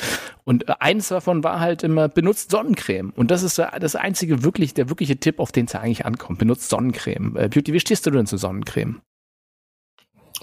Und 0.44 0.70
äh, 0.70 0.74
eins 0.80 1.10
davon 1.10 1.44
war 1.44 1.60
halt 1.60 1.84
immer, 1.84 2.10
benutzt 2.10 2.52
Sonnencreme. 2.52 3.12
Und 3.16 3.32
das 3.32 3.44
ist 3.44 3.58
das 3.58 3.96
einzige 3.96 4.44
wirklich, 4.44 4.74
der 4.74 4.90
wirkliche 4.90 5.18
Tipp, 5.18 5.40
auf 5.40 5.52
den 5.52 5.66
es 5.66 5.76
eigentlich 5.76 6.06
ankommt. 6.06 6.40
Benutzt 6.40 6.70
Sonnencreme. 6.70 7.36
Äh, 7.38 7.50
Beauty, 7.50 7.74
wie 7.74 7.80
stehst 7.80 8.06
du 8.06 8.12
denn 8.12 8.26
zu 8.26 8.38
Sonnencreme? 8.38 9.02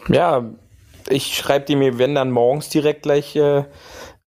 Ja, 0.08 0.44
ich 1.08 1.36
schreibe 1.36 1.64
die 1.66 1.76
mir, 1.76 1.98
wenn 1.98 2.14
dann 2.14 2.30
morgens 2.30 2.68
direkt 2.68 3.02
gleich 3.02 3.34
äh, 3.36 3.64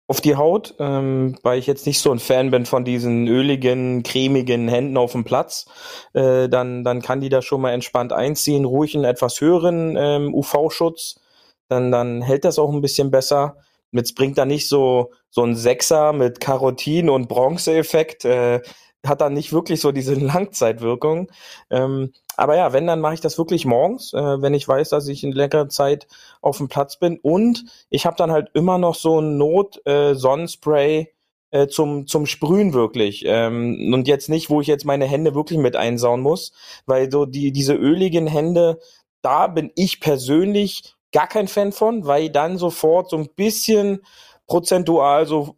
auf 0.08 0.22
die 0.22 0.36
Haut, 0.36 0.74
ähm, 0.80 1.38
weil 1.44 1.60
ich 1.60 1.68
jetzt 1.68 1.86
nicht 1.86 2.00
so 2.00 2.12
ein 2.12 2.18
Fan 2.18 2.50
bin 2.50 2.66
von 2.66 2.84
diesen 2.84 3.28
öligen, 3.28 4.02
cremigen 4.02 4.68
Händen 4.68 4.98
auf 4.98 5.12
dem 5.12 5.24
Platz. 5.24 5.68
Äh, 6.14 6.50
dann, 6.50 6.84
dann 6.84 7.04
kann 7.04 7.22
die 7.22 7.30
da 7.30 7.44
schon 7.44 7.62
mal 7.62 7.74
entspannt 7.74 8.12
einziehen, 8.12 8.66
ruhig 8.66 8.96
einen 8.96 9.06
etwas 9.06 9.40
höheren 9.40 9.96
ähm, 9.98 10.34
UV-Schutz. 10.34 11.20
Dann, 11.68 11.92
dann 11.92 12.24
hält 12.24 12.44
das 12.44 12.58
auch 12.58 12.74
ein 12.74 12.82
bisschen 12.82 13.12
besser. 13.12 13.58
Jetzt 13.92 14.16
bringt 14.16 14.38
da 14.38 14.46
nicht 14.46 14.68
so, 14.68 15.12
so 15.30 15.44
ein 15.44 15.56
Sechser 15.56 16.14
mit 16.14 16.40
Karotin 16.40 17.10
und 17.10 17.28
Bronze-Effekt, 17.28 18.26
äh, 18.26 18.62
hat 19.06 19.22
dann 19.22 19.34
nicht 19.34 19.54
wirklich 19.54 19.82
so 19.82 19.92
diese 19.92 20.14
Langzeitwirkung. 20.16 21.32
Ähm, 21.70 22.12
aber 22.38 22.56
ja, 22.56 22.74
wenn, 22.74 22.88
dann 22.88 23.02
mache 23.02 23.16
ich 23.16 23.22
das 23.22 23.38
wirklich 23.38 23.66
morgens, 23.66 24.14
äh, 24.14 24.42
wenn 24.42 24.54
ich 24.54 24.68
weiß, 24.68 24.90
dass 24.90 25.08
ich 25.08 25.24
in 25.24 25.32
längerer 25.32 25.70
Zeit 25.70 26.08
auf 26.42 26.58
dem 26.58 26.68
Platz 26.68 26.98
bin. 26.98 27.20
Und 27.22 27.66
ich 27.90 28.06
habe 28.06 28.16
dann 28.18 28.32
halt 28.32 28.50
immer 28.54 28.78
noch 28.78 28.96
so 28.96 29.20
ein 29.20 29.38
Not-Sonnenspray 29.38 31.10
äh, 31.52 31.68
zum, 31.68 32.08
zum 32.08 32.26
Sprühen 32.26 32.74
wirklich. 32.74 33.24
Ähm, 33.26 33.92
und 33.94 34.08
jetzt 34.08 34.30
nicht, 34.30 34.50
wo 34.50 34.62
ich 34.62 34.68
jetzt 34.68 34.86
meine 34.86 35.06
Hände 35.06 35.36
wirklich 35.36 35.60
mit 35.60 35.76
einsauen 35.76 36.22
muss, 36.22 36.52
weil 36.86 37.12
so 37.12 37.26
die, 37.26 37.52
diese 37.52 37.74
öligen 37.74 38.28
Hände, 38.28 38.80
da 39.22 39.48
bin 39.48 39.72
ich 39.76 40.00
persönlich 40.00 40.96
gar 41.12 41.28
kein 41.28 41.48
Fan 41.48 41.72
von, 41.72 42.06
weil 42.06 42.30
dann 42.30 42.58
sofort 42.58 43.10
so 43.10 43.18
ein 43.18 43.30
bisschen 43.36 44.04
prozentual 44.48 45.26
so 45.26 45.58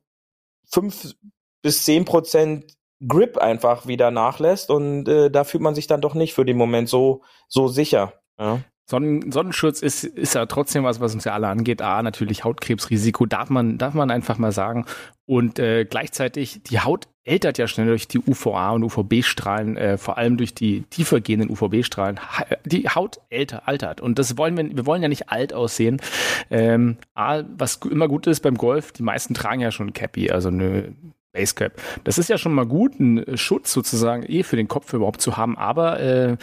fünf 0.69 1.15
bis 1.61 1.83
zehn 1.83 2.05
Prozent 2.05 2.77
Grip 3.07 3.37
einfach 3.37 3.87
wieder 3.87 4.11
nachlässt 4.11 4.69
und 4.69 5.07
äh, 5.07 5.31
da 5.31 5.43
fühlt 5.43 5.63
man 5.63 5.73
sich 5.73 5.87
dann 5.87 6.01
doch 6.01 6.13
nicht 6.13 6.33
für 6.33 6.45
den 6.45 6.57
Moment 6.57 6.87
so 6.87 7.21
so 7.47 7.67
sicher. 7.67 8.13
Ja. 8.39 8.61
Sonnen, 8.89 9.31
Sonnenschutz 9.31 9.81
ist, 9.81 10.03
ist 10.03 10.35
ja 10.35 10.45
trotzdem 10.45 10.83
was, 10.83 10.99
was 10.99 11.13
uns 11.13 11.23
ja 11.23 11.33
alle 11.33 11.47
angeht. 11.47 11.81
A, 11.81 12.01
natürlich 12.03 12.43
Hautkrebsrisiko, 12.43 13.25
darf 13.25 13.49
man, 13.49 13.77
darf 13.77 13.93
man 13.93 14.11
einfach 14.11 14.37
mal 14.37 14.51
sagen. 14.51 14.85
Und 15.25 15.59
äh, 15.59 15.85
gleichzeitig, 15.85 16.61
die 16.63 16.79
Haut 16.79 17.07
ältert 17.23 17.57
ja 17.57 17.67
schnell 17.67 17.87
durch 17.87 18.07
die 18.07 18.19
UVA 18.19 18.71
und 18.71 18.83
UVB-Strahlen, 18.83 19.77
äh, 19.77 19.97
vor 19.97 20.17
allem 20.17 20.37
durch 20.37 20.53
die 20.53 20.81
tiefer 20.89 21.21
gehenden 21.21 21.49
UVB-Strahlen. 21.49 22.19
Die 22.65 22.89
Haut 22.89 23.21
älter, 23.29 23.67
altert. 23.67 24.01
Und 24.01 24.19
das 24.19 24.37
wollen 24.37 24.57
wir, 24.57 24.75
wir 24.75 24.85
wollen 24.85 25.01
ja 25.01 25.07
nicht 25.07 25.29
alt 25.29 25.53
aussehen. 25.53 26.01
Ähm, 26.49 26.97
A, 27.13 27.43
was 27.57 27.77
immer 27.89 28.07
gut 28.07 28.27
ist 28.27 28.41
beim 28.41 28.57
Golf, 28.57 28.91
die 28.91 29.03
meisten 29.03 29.33
tragen 29.33 29.61
ja 29.61 29.71
schon 29.71 29.93
Cappy, 29.93 30.31
also 30.31 30.49
eine 30.49 30.93
Basecap. 31.31 31.73
Das 32.03 32.17
ist 32.17 32.29
ja 32.29 32.37
schon 32.37 32.53
mal 32.53 32.65
gut, 32.65 32.99
einen 32.99 33.37
Schutz 33.37 33.71
sozusagen 33.71 34.23
eh 34.23 34.43
für 34.43 34.57
den 34.57 34.67
Kopf 34.67 34.91
überhaupt 34.93 35.21
zu 35.21 35.37
haben, 35.37 35.57
aber 35.57 35.99
äh, 35.99 36.37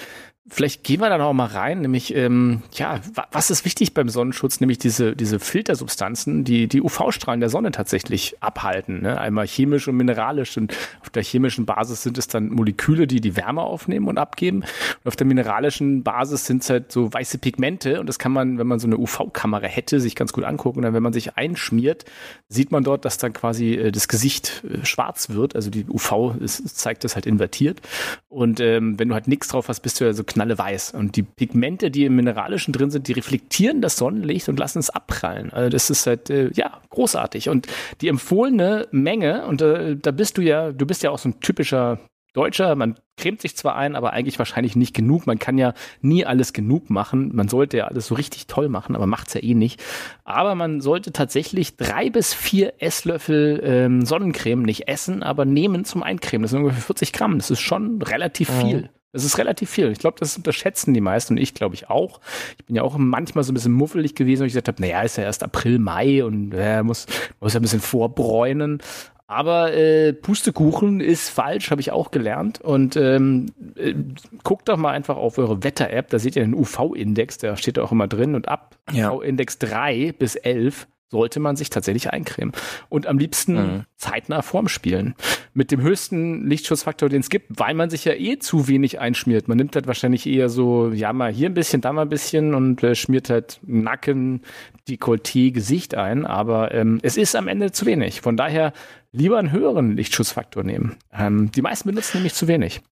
vielleicht 0.48 0.84
gehen 0.84 1.00
wir 1.00 1.08
da 1.08 1.18
noch 1.18 1.32
mal 1.32 1.46
rein, 1.46 1.80
nämlich 1.80 2.14
ähm, 2.14 2.62
ja, 2.72 3.00
was 3.32 3.50
ist 3.50 3.64
wichtig 3.64 3.94
beim 3.94 4.08
Sonnenschutz, 4.08 4.60
nämlich 4.60 4.78
diese 4.78 5.14
diese 5.14 5.38
Filtersubstanzen, 5.38 6.44
die 6.44 6.68
die 6.68 6.82
UV-Strahlen 6.82 7.40
der 7.40 7.48
Sonne 7.48 7.70
tatsächlich 7.70 8.36
abhalten. 8.40 9.02
Ne? 9.02 9.20
Einmal 9.20 9.46
chemisch 9.46 9.88
und 9.88 9.96
mineralisch 9.96 10.56
und 10.56 10.74
auf 11.00 11.10
der 11.10 11.22
chemischen 11.22 11.66
Basis 11.66 12.02
sind 12.02 12.18
es 12.18 12.28
dann 12.28 12.48
Moleküle, 12.50 13.06
die 13.06 13.20
die 13.20 13.36
Wärme 13.36 13.62
aufnehmen 13.62 14.08
und 14.08 14.18
abgeben. 14.18 14.58
Und 14.58 15.06
auf 15.06 15.16
der 15.16 15.26
mineralischen 15.26 16.02
Basis 16.02 16.46
sind 16.46 16.62
es 16.62 16.70
halt 16.70 16.92
so 16.92 17.12
weiße 17.12 17.38
Pigmente 17.38 18.00
und 18.00 18.08
das 18.08 18.18
kann 18.18 18.32
man, 18.32 18.58
wenn 18.58 18.66
man 18.66 18.78
so 18.78 18.86
eine 18.86 18.98
UV-Kamera 18.98 19.66
hätte, 19.66 20.00
sich 20.00 20.14
ganz 20.14 20.32
gut 20.32 20.44
angucken. 20.44 20.78
Und 20.78 20.82
dann, 20.84 20.94
wenn 20.94 21.02
man 21.02 21.12
sich 21.12 21.36
einschmiert, 21.36 22.04
sieht 22.48 22.72
man 22.72 22.84
dort, 22.84 23.04
dass 23.04 23.18
dann 23.18 23.32
quasi 23.32 23.74
äh, 23.74 23.92
das 23.92 24.08
Gesicht 24.08 24.64
äh, 24.64 24.84
schwarz 24.84 25.30
wird. 25.30 25.56
Also 25.56 25.70
die 25.70 25.86
UV 25.88 26.34
ist, 26.40 26.78
zeigt 26.78 27.04
das 27.04 27.14
halt 27.14 27.26
invertiert. 27.26 27.80
Und 28.28 28.60
ähm, 28.60 28.98
wenn 28.98 29.08
du 29.08 29.14
halt 29.14 29.28
nichts 29.28 29.48
drauf 29.48 29.68
hast, 29.68 29.80
bist 29.80 30.00
du 30.00 30.04
ja 30.04 30.12
so 30.12 30.24
knalleweiß. 30.38 30.92
Und 30.92 31.16
die 31.16 31.22
Pigmente, 31.22 31.90
die 31.90 32.04
im 32.04 32.16
Mineralischen 32.16 32.72
drin 32.72 32.90
sind, 32.90 33.08
die 33.08 33.12
reflektieren 33.12 33.80
das 33.80 33.96
Sonnenlicht 33.96 34.48
und 34.48 34.58
lassen 34.58 34.78
es 34.78 34.90
abprallen. 34.90 35.52
Also 35.52 35.70
das 35.70 35.90
ist 35.90 36.06
halt, 36.06 36.30
äh, 36.30 36.50
ja, 36.54 36.80
großartig. 36.90 37.48
Und 37.48 37.66
die 38.00 38.08
empfohlene 38.08 38.86
Menge, 38.92 39.46
und 39.46 39.60
äh, 39.62 39.96
da 39.96 40.12
bist 40.12 40.38
du 40.38 40.42
ja, 40.42 40.72
du 40.72 40.86
bist 40.86 41.02
ja 41.02 41.10
auch 41.10 41.18
so 41.18 41.28
ein 41.28 41.40
typischer 41.40 41.98
Deutscher, 42.34 42.76
man 42.76 42.94
cremt 43.16 43.40
sich 43.40 43.56
zwar 43.56 43.74
ein, 43.74 43.96
aber 43.96 44.12
eigentlich 44.12 44.38
wahrscheinlich 44.38 44.76
nicht 44.76 44.94
genug. 44.94 45.26
Man 45.26 45.40
kann 45.40 45.58
ja 45.58 45.72
nie 46.02 46.24
alles 46.24 46.52
genug 46.52 46.88
machen. 46.88 47.34
Man 47.34 47.48
sollte 47.48 47.78
ja 47.78 47.86
alles 47.86 48.06
so 48.06 48.14
richtig 48.14 48.46
toll 48.46 48.68
machen, 48.68 48.94
aber 48.94 49.06
macht's 49.06 49.34
ja 49.34 49.42
eh 49.42 49.54
nicht. 49.54 49.82
Aber 50.24 50.54
man 50.54 50.80
sollte 50.80 51.10
tatsächlich 51.10 51.76
drei 51.76 52.10
bis 52.10 52.34
vier 52.34 52.74
Esslöffel 52.78 53.60
ähm, 53.64 54.04
Sonnencreme 54.04 54.62
nicht 54.62 54.86
essen, 54.86 55.24
aber 55.24 55.46
nehmen 55.46 55.84
zum 55.84 56.04
Eincremen. 56.04 56.42
Das 56.42 56.52
sind 56.52 56.60
ungefähr 56.60 56.82
40 56.82 57.12
Gramm. 57.12 57.38
Das 57.38 57.50
ist 57.50 57.60
schon 57.60 58.00
relativ 58.02 58.50
mhm. 58.50 58.60
viel. 58.60 58.90
Das 59.12 59.24
ist 59.24 59.38
relativ 59.38 59.70
viel. 59.70 59.90
Ich 59.90 59.98
glaube, 59.98 60.18
das 60.20 60.36
unterschätzen 60.36 60.92
die 60.92 61.00
meisten 61.00 61.34
und 61.34 61.38
ich 61.38 61.54
glaube 61.54 61.74
ich 61.74 61.88
auch. 61.88 62.20
Ich 62.58 62.66
bin 62.66 62.76
ja 62.76 62.82
auch 62.82 62.96
manchmal 62.98 63.42
so 63.42 63.52
ein 63.52 63.54
bisschen 63.54 63.72
muffelig 63.72 64.14
gewesen, 64.14 64.40
weil 64.40 64.48
ich 64.48 64.52
gesagt 64.52 64.68
habe, 64.68 64.82
naja, 64.82 65.02
ist 65.02 65.16
ja 65.16 65.24
erst 65.24 65.42
April, 65.42 65.78
Mai 65.78 66.24
und 66.24 66.52
äh, 66.52 66.82
muss, 66.82 67.06
muss 67.40 67.54
ja 67.54 67.60
ein 67.60 67.62
bisschen 67.62 67.80
vorbräunen. 67.80 68.82
Aber 69.30 69.74
äh, 69.74 70.14
Pustekuchen 70.14 71.00
ist 71.00 71.28
falsch, 71.28 71.70
habe 71.70 71.82
ich 71.82 71.90
auch 71.90 72.10
gelernt. 72.10 72.62
Und 72.62 72.96
ähm, 72.96 73.52
äh, 73.76 73.94
guckt 74.42 74.68
doch 74.70 74.78
mal 74.78 74.92
einfach 74.92 75.16
auf 75.16 75.36
eure 75.36 75.62
Wetter-App, 75.62 76.08
da 76.08 76.18
seht 76.18 76.34
ihr 76.36 76.42
den 76.42 76.54
UV-Index, 76.54 77.36
der 77.36 77.56
steht 77.56 77.78
auch 77.78 77.92
immer 77.92 78.08
drin. 78.08 78.34
Und 78.34 78.48
ab 78.48 78.76
ja. 78.90 79.10
UV-Index 79.10 79.58
3 79.58 80.14
bis 80.18 80.34
11 80.34 80.86
sollte 81.10 81.40
man 81.40 81.56
sich 81.56 81.70
tatsächlich 81.70 82.10
eincremen. 82.10 82.52
Und 82.88 83.06
am 83.06 83.18
liebsten 83.18 83.54
mhm. 83.54 83.84
zeitnah 83.96 84.42
vorm 84.42 84.68
Spielen. 84.68 85.14
Mit 85.54 85.70
dem 85.70 85.80
höchsten 85.80 86.46
Lichtschutzfaktor, 86.46 87.08
den 87.08 87.20
es 87.20 87.30
gibt, 87.30 87.46
weil 87.58 87.74
man 87.74 87.90
sich 87.90 88.04
ja 88.04 88.12
eh 88.12 88.38
zu 88.38 88.68
wenig 88.68 89.00
einschmiert. 89.00 89.48
Man 89.48 89.56
nimmt 89.56 89.74
halt 89.74 89.86
wahrscheinlich 89.86 90.26
eher 90.26 90.48
so, 90.48 90.90
ja, 90.90 91.12
mal 91.12 91.32
hier 91.32 91.48
ein 91.48 91.54
bisschen, 91.54 91.80
da 91.80 91.92
mal 91.92 92.02
ein 92.02 92.08
bisschen 92.08 92.54
und 92.54 92.82
äh, 92.82 92.94
schmiert 92.94 93.30
halt 93.30 93.60
Nacken, 93.62 94.42
Dekolleté, 94.88 95.52
Gesicht 95.52 95.94
ein. 95.94 96.26
Aber 96.26 96.74
ähm, 96.74 96.98
es 97.02 97.16
ist 97.16 97.36
am 97.36 97.48
Ende 97.48 97.72
zu 97.72 97.86
wenig. 97.86 98.20
Von 98.20 98.36
daher 98.36 98.72
lieber 99.12 99.38
einen 99.38 99.52
höheren 99.52 99.96
Lichtschutzfaktor 99.96 100.62
nehmen. 100.62 100.96
Ähm, 101.12 101.50
die 101.52 101.62
meisten 101.62 101.88
benutzen 101.88 102.18
nämlich 102.18 102.34
zu 102.34 102.48
wenig. 102.48 102.82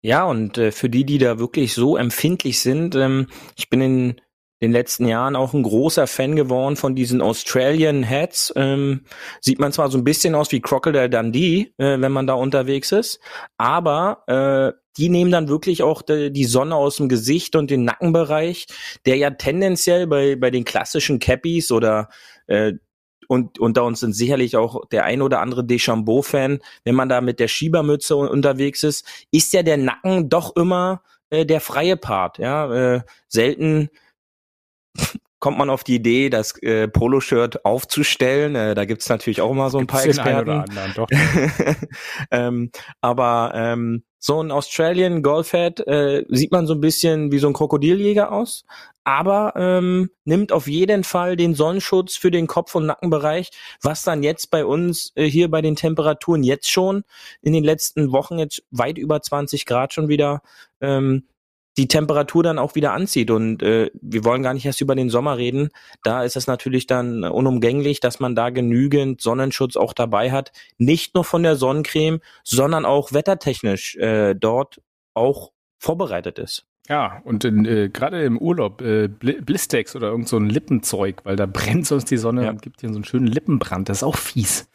Ja, 0.00 0.24
und 0.24 0.58
äh, 0.58 0.72
für 0.72 0.88
die, 0.88 1.04
die 1.04 1.18
da 1.18 1.38
wirklich 1.38 1.74
so 1.74 1.96
empfindlich 1.96 2.60
sind, 2.60 2.94
ähm, 2.96 3.28
ich 3.56 3.70
bin 3.70 3.80
in 3.80 4.20
den 4.62 4.72
letzten 4.72 5.06
Jahren 5.06 5.34
auch 5.34 5.52
ein 5.54 5.64
großer 5.64 6.06
Fan 6.06 6.36
geworden 6.36 6.76
von 6.76 6.94
diesen 6.94 7.20
Australian 7.20 8.08
Hats. 8.08 8.52
Ähm, 8.56 9.02
sieht 9.40 9.58
man 9.58 9.72
zwar 9.72 9.90
so 9.90 9.98
ein 9.98 10.04
bisschen 10.04 10.36
aus 10.36 10.52
wie 10.52 10.60
Crocodile 10.60 11.10
Dundee, 11.10 11.74
äh, 11.78 12.00
wenn 12.00 12.12
man 12.12 12.28
da 12.28 12.34
unterwegs 12.34 12.92
ist, 12.92 13.20
aber 13.58 14.22
äh, 14.28 14.78
die 14.96 15.08
nehmen 15.08 15.32
dann 15.32 15.48
wirklich 15.48 15.82
auch 15.82 16.02
de, 16.02 16.30
die 16.30 16.44
Sonne 16.44 16.76
aus 16.76 16.96
dem 16.96 17.08
Gesicht 17.08 17.56
und 17.56 17.70
den 17.70 17.84
Nackenbereich, 17.84 18.66
der 19.04 19.16
ja 19.16 19.30
tendenziell 19.30 20.06
bei, 20.06 20.36
bei 20.36 20.50
den 20.50 20.64
klassischen 20.64 21.18
Cappies 21.18 21.72
oder 21.72 22.08
äh, 22.46 22.74
und 23.26 23.58
unter 23.58 23.84
uns 23.84 24.00
sind 24.00 24.12
sicherlich 24.12 24.56
auch 24.56 24.86
der 24.90 25.04
ein 25.04 25.22
oder 25.22 25.40
andere 25.40 25.64
Deschambeau-Fan, 25.64 26.58
wenn 26.84 26.94
man 26.94 27.08
da 27.08 27.20
mit 27.20 27.40
der 27.40 27.48
Schiebermütze 27.48 28.14
unterwegs 28.14 28.82
ist, 28.82 29.06
ist 29.30 29.54
ja 29.54 29.62
der 29.62 29.78
Nacken 29.78 30.28
doch 30.28 30.54
immer 30.54 31.02
äh, 31.30 31.46
der 31.46 31.60
freie 31.60 31.96
Part. 31.96 32.38
Ja, 32.38 32.96
äh, 32.96 33.00
selten 33.28 33.88
kommt 35.42 35.58
man 35.58 35.70
auf 35.70 35.82
die 35.82 35.96
Idee, 35.96 36.30
das 36.30 36.56
äh, 36.62 36.86
Poloshirt 36.86 37.64
aufzustellen. 37.64 38.54
Äh, 38.54 38.76
da 38.76 38.84
gibt's 38.84 39.08
natürlich 39.08 39.40
auch 39.40 39.50
immer 39.50 39.70
so 39.70 39.78
ein 39.78 39.88
paar 39.88 40.04
Experten. 40.04 40.50
Ein 40.50 40.60
anderen, 40.60 40.92
doch. 40.94 41.08
ähm, 42.30 42.70
aber 43.00 43.50
ähm, 43.52 44.04
so 44.20 44.40
ein 44.40 44.52
Australian 44.52 45.20
Golf 45.24 45.52
Hat 45.52 45.80
äh, 45.80 46.24
sieht 46.28 46.52
man 46.52 46.68
so 46.68 46.74
ein 46.74 46.80
bisschen 46.80 47.32
wie 47.32 47.40
so 47.40 47.48
ein 47.48 47.54
Krokodiljäger 47.54 48.30
aus, 48.30 48.64
aber 49.02 49.54
ähm, 49.56 50.10
nimmt 50.24 50.52
auf 50.52 50.68
jeden 50.68 51.02
Fall 51.02 51.34
den 51.34 51.56
Sonnenschutz 51.56 52.14
für 52.14 52.30
den 52.30 52.46
Kopf- 52.46 52.76
und 52.76 52.86
Nackenbereich, 52.86 53.50
was 53.82 54.04
dann 54.04 54.22
jetzt 54.22 54.52
bei 54.52 54.64
uns 54.64 55.10
äh, 55.16 55.24
hier 55.24 55.50
bei 55.50 55.60
den 55.60 55.74
Temperaturen 55.74 56.44
jetzt 56.44 56.70
schon 56.70 57.02
in 57.40 57.52
den 57.52 57.64
letzten 57.64 58.12
Wochen 58.12 58.38
jetzt 58.38 58.62
weit 58.70 58.96
über 58.96 59.20
20 59.20 59.66
Grad 59.66 59.92
schon 59.92 60.06
wieder 60.06 60.40
ähm, 60.80 61.24
die 61.76 61.88
Temperatur 61.88 62.42
dann 62.42 62.58
auch 62.58 62.74
wieder 62.74 62.92
anzieht. 62.92 63.30
Und 63.30 63.62
äh, 63.62 63.90
wir 64.00 64.24
wollen 64.24 64.42
gar 64.42 64.54
nicht 64.54 64.66
erst 64.66 64.80
über 64.80 64.94
den 64.94 65.10
Sommer 65.10 65.38
reden. 65.38 65.70
Da 66.02 66.24
ist 66.24 66.36
es 66.36 66.46
natürlich 66.46 66.86
dann 66.86 67.24
unumgänglich, 67.24 68.00
dass 68.00 68.20
man 68.20 68.34
da 68.34 68.50
genügend 68.50 69.20
Sonnenschutz 69.20 69.76
auch 69.76 69.92
dabei 69.92 70.30
hat. 70.30 70.52
Nicht 70.78 71.14
nur 71.14 71.24
von 71.24 71.42
der 71.42 71.56
Sonnencreme, 71.56 72.20
sondern 72.44 72.84
auch 72.84 73.12
wettertechnisch 73.12 73.96
äh, 73.96 74.34
dort 74.34 74.80
auch 75.14 75.52
vorbereitet 75.78 76.38
ist. 76.38 76.66
Ja, 76.88 77.22
und 77.24 77.44
äh, 77.44 77.88
gerade 77.90 78.24
im 78.24 78.38
Urlaub 78.38 78.82
äh, 78.82 79.06
Blistex 79.08 79.94
oder 79.94 80.08
irgend 80.08 80.28
so 80.28 80.36
ein 80.36 80.50
Lippenzeug, 80.50 81.24
weil 81.24 81.36
da 81.36 81.46
brennt 81.46 81.86
sonst 81.86 82.10
die 82.10 82.16
Sonne 82.16 82.44
ja. 82.44 82.50
und 82.50 82.60
gibt 82.60 82.82
dir 82.82 82.88
so 82.88 82.96
einen 82.96 83.04
schönen 83.04 83.28
Lippenbrand. 83.28 83.88
Das 83.88 83.98
ist 83.98 84.02
auch 84.02 84.16
fies. 84.16 84.68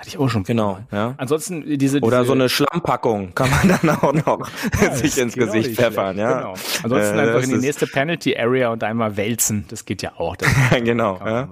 Hatte 0.00 0.08
ich 0.08 0.16
auch 0.16 0.30
schon. 0.30 0.44
Genau, 0.44 0.78
ja. 0.90 1.14
Ansonsten 1.18 1.60
äh, 1.60 1.76
diese, 1.76 2.00
diese 2.00 2.00
oder 2.00 2.24
so 2.24 2.32
eine 2.32 2.48
Schlammpackung 2.48 3.34
kann 3.34 3.50
man 3.50 3.68
dann 3.68 3.90
auch 4.00 4.14
noch 4.14 4.48
ja, 4.80 4.94
sich 4.94 5.18
ins 5.18 5.34
Gesicht 5.34 5.76
pfeffern, 5.76 6.16
ja. 6.16 6.38
Genau. 6.38 6.54
Ansonsten 6.82 7.18
äh, 7.18 7.20
einfach 7.20 7.42
in 7.42 7.50
die 7.50 7.58
nächste 7.58 7.86
Penalty 7.86 8.34
Area 8.34 8.70
und 8.70 8.82
einmal 8.82 9.18
wälzen. 9.18 9.66
Das 9.68 9.84
geht 9.84 10.00
ja 10.00 10.12
auch. 10.16 10.38
genau. 10.82 11.20
Ja. 11.22 11.48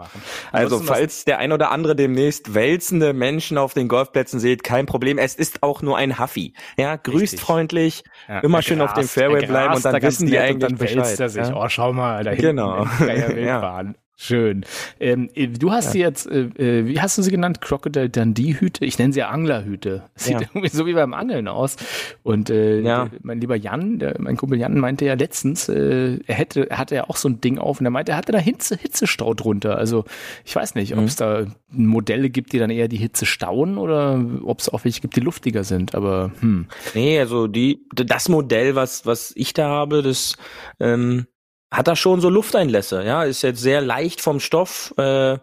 Also 0.51 0.79
falls 0.79 1.27
der 1.27 1.41
ein 1.41 1.53
oder 1.53 1.71
andere 1.71 1.95
demnächst 1.95 2.55
wälzende 2.55 3.13
Menschen 3.13 3.59
auf 3.59 3.75
den 3.75 3.87
Golfplätzen 3.87 4.41
sieht, 4.41 4.65
kein 4.65 4.87
Problem. 4.87 5.19
Es 5.19 5.35
ist 5.35 5.63
auch 5.63 5.83
nur 5.83 5.99
ein 5.99 6.19
Huffy. 6.19 6.55
Ja, 6.79 6.97
grüßt 6.97 7.21
Richtig. 7.21 7.41
freundlich, 7.41 8.03
immer 8.43 8.63
schön 8.63 8.81
auf 8.81 8.95
dem 8.95 9.07
Fairway 9.07 9.45
bleiben 9.45 9.75
und 9.75 9.85
dann 9.85 9.93
da 9.93 10.01
wissen 10.01 10.27
die 10.27 10.39
eigentlich 10.39 10.55
und 10.55 10.63
dann 10.63 10.79
Bescheid. 10.79 11.21
er 11.21 11.29
sich. 11.29 11.55
Oh, 11.55 11.69
schau 11.69 11.93
mal, 11.93 12.25
da 12.25 12.31
hinten 12.31 12.47
genau. 12.47 12.87
ja. 14.19 14.25
Schön. 14.25 14.67
Ähm, 14.99 15.31
äh, 15.35 15.47
du 15.47 15.71
hast 15.71 15.87
ja. 15.87 15.91
sie 15.93 16.01
jetzt, 16.01 16.27
äh, 16.27 16.49
äh, 16.59 16.87
wie 16.87 17.01
hast 17.01 17.17
du 17.17 17.23
sie 17.23 17.31
genannt? 17.31 17.61
Crocodile 17.61 18.11
Dundee 18.11 18.57
Hüte? 18.59 18.85
Ich 18.85 18.99
nenne 18.99 19.13
sie 19.13 19.23
Anglerhüte. 19.23 20.03
Sieht 20.17 20.41
ja. 20.41 20.41
irgendwie 20.41 20.69
so 20.69 20.87
wie 20.87 20.93
beim 20.93 21.15
Angeln 21.15 21.47
aus. 21.47 21.77
Und 22.25 22.51
äh, 22.51 22.81
ja. 22.81 23.09
mein 23.23 23.41
lieber 23.41 23.55
Jan, 23.55 24.01
der, 24.01 24.17
mein 24.19 24.37
Kumpel 24.37 24.59
Jan 24.59 24.77
meinte 24.77 25.05
ja 25.05 25.15
letztens, 25.15 25.69
äh, 25.69 26.19
er 26.27 26.35
hätte, 26.35 26.69
er 26.69 26.79
hatte 26.79 26.97
ja 26.97 27.09
auch 27.09 27.17
so 27.17 27.29
ein 27.29 27.41
Ding 27.41 27.59
auf 27.59 27.79
und 27.79 27.87
er 27.87 27.91
meinte, 27.91 28.11
er 28.13 28.19
hatte 28.19 28.33
da 28.33 28.39
Hitze, 28.39 28.77
Hitzestau 28.77 29.35
drunter. 29.35 29.79
Also 29.79 30.05
ich 30.45 30.57
weiß 30.57 30.75
nicht, 30.75 30.97
ob 30.97 31.05
es 31.05 31.15
mhm. 31.15 31.25
da 31.25 31.47
Modelle 31.71 32.29
gibt, 32.29 32.53
die 32.53 32.59
dann 32.59 32.71
eher 32.71 32.89
die 32.89 32.97
Hitze 32.97 33.25
stauen 33.25 33.79
oder 33.79 34.21
ob 34.43 34.59
es 34.59 34.69
auch 34.69 34.85
welche 34.85 35.01
gibt, 35.01 35.15
die 35.15 35.21
luftiger 35.21 35.63
sind. 35.63 35.95
Aber 35.95 36.33
hm. 36.41 36.67
Nee, 36.95 37.21
also 37.21 37.47
die, 37.47 37.87
das 37.95 38.29
Modell, 38.29 38.75
was, 38.75 39.07
was 39.07 39.33
ich 39.37 39.53
da 39.53 39.69
habe, 39.69 40.03
das 40.03 40.37
ähm, 40.81 41.27
hat 41.71 41.89
er 41.89 41.97
schon 41.97 42.21
so 42.21 42.31
Lufteinlässe, 42.31 43.05
ja, 43.05 43.25
ist 43.25 43.43
jetzt 43.43 43.61
sehr 43.61 43.81
leicht 43.81 44.21
vom 44.21 44.41
Stoff, 44.41 44.95
äh, 44.97 45.39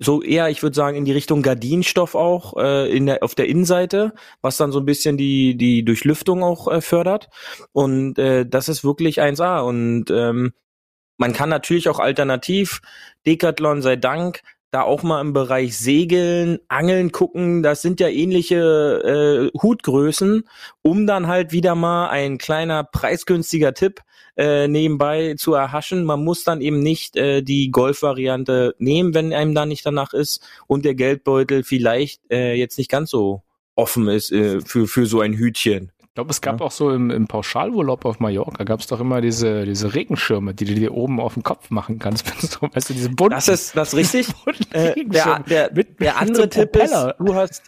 so 0.00 0.22
eher, 0.22 0.48
ich 0.48 0.62
würde 0.62 0.76
sagen, 0.76 0.96
in 0.96 1.04
die 1.04 1.12
Richtung 1.12 1.42
Gardinstoff 1.42 2.14
auch 2.14 2.56
äh, 2.56 2.88
in 2.94 3.06
der, 3.06 3.22
auf 3.22 3.34
der 3.34 3.48
Innenseite, 3.48 4.14
was 4.42 4.56
dann 4.56 4.70
so 4.70 4.78
ein 4.78 4.84
bisschen 4.84 5.16
die 5.16 5.56
die 5.56 5.84
Durchlüftung 5.84 6.44
auch 6.44 6.68
äh, 6.68 6.80
fördert. 6.80 7.28
Und 7.72 8.18
äh, 8.18 8.46
das 8.46 8.68
ist 8.68 8.84
wirklich 8.84 9.20
1A. 9.20 9.60
Und 9.66 10.10
ähm, 10.10 10.52
man 11.16 11.32
kann 11.32 11.48
natürlich 11.48 11.88
auch 11.88 11.98
alternativ, 11.98 12.80
Decathlon 13.26 13.82
sei 13.82 13.96
Dank, 13.96 14.42
da 14.70 14.82
auch 14.82 15.02
mal 15.02 15.20
im 15.20 15.32
Bereich 15.32 15.76
Segeln, 15.78 16.58
Angeln 16.68 17.10
gucken, 17.10 17.62
das 17.62 17.82
sind 17.82 18.00
ja 18.00 18.08
ähnliche 18.08 19.50
äh, 19.52 19.58
Hutgrößen, 19.60 20.44
um 20.82 21.06
dann 21.06 21.26
halt 21.26 21.52
wieder 21.52 21.74
mal 21.74 22.08
ein 22.10 22.38
kleiner 22.38 22.84
preisgünstiger 22.84 23.74
Tipp 23.74 24.02
äh, 24.38 24.68
nebenbei 24.68 25.34
zu 25.36 25.52
erhaschen. 25.52 26.04
Man 26.04 26.24
muss 26.24 26.44
dann 26.44 26.60
eben 26.60 26.80
nicht 26.80 27.16
äh, 27.16 27.42
die 27.42 27.70
Golf-Variante 27.70 28.74
nehmen, 28.78 29.12
wenn 29.12 29.32
einem 29.32 29.54
da 29.54 29.66
nicht 29.66 29.84
danach 29.84 30.14
ist 30.14 30.40
und 30.66 30.84
der 30.84 30.94
Geldbeutel 30.94 31.64
vielleicht 31.64 32.22
äh, 32.30 32.54
jetzt 32.54 32.78
nicht 32.78 32.90
ganz 32.90 33.10
so 33.10 33.42
offen 33.74 34.08
ist 34.08 34.32
äh, 34.32 34.60
für, 34.60 34.86
für 34.86 35.06
so 35.06 35.20
ein 35.20 35.34
Hütchen 35.34 35.92
glaube, 36.18 36.32
es 36.32 36.40
gab 36.40 36.58
ja. 36.58 36.66
auch 36.66 36.72
so 36.72 36.90
im, 36.90 37.10
im 37.10 37.28
Pauschalurlaub 37.28 38.04
auf 38.04 38.18
Mallorca, 38.18 38.64
gab 38.64 38.80
es 38.80 38.88
doch 38.88 38.98
immer 38.98 39.20
diese, 39.20 39.64
diese 39.64 39.94
Regenschirme, 39.94 40.52
die 40.52 40.64
du 40.64 40.74
dir 40.74 40.92
oben 40.92 41.20
auf 41.20 41.34
den 41.34 41.44
Kopf 41.44 41.70
machen 41.70 42.00
kannst. 42.00 42.26
weißt 42.60 42.90
du, 42.90 42.92
diese 42.92 43.10
bunten, 43.10 43.36
das 43.36 43.46
ist 43.46 43.76
das 43.76 43.94
ist 43.94 44.14
richtig. 44.14 44.26
äh, 44.72 45.04
der, 45.04 45.38
der, 45.48 45.70
mit, 45.72 46.00
der 46.00 46.18
andere 46.18 46.42
so 46.42 46.48
Tipp 46.48 46.74
ist, 46.74 46.92
du 47.20 47.34
hast, 47.36 47.62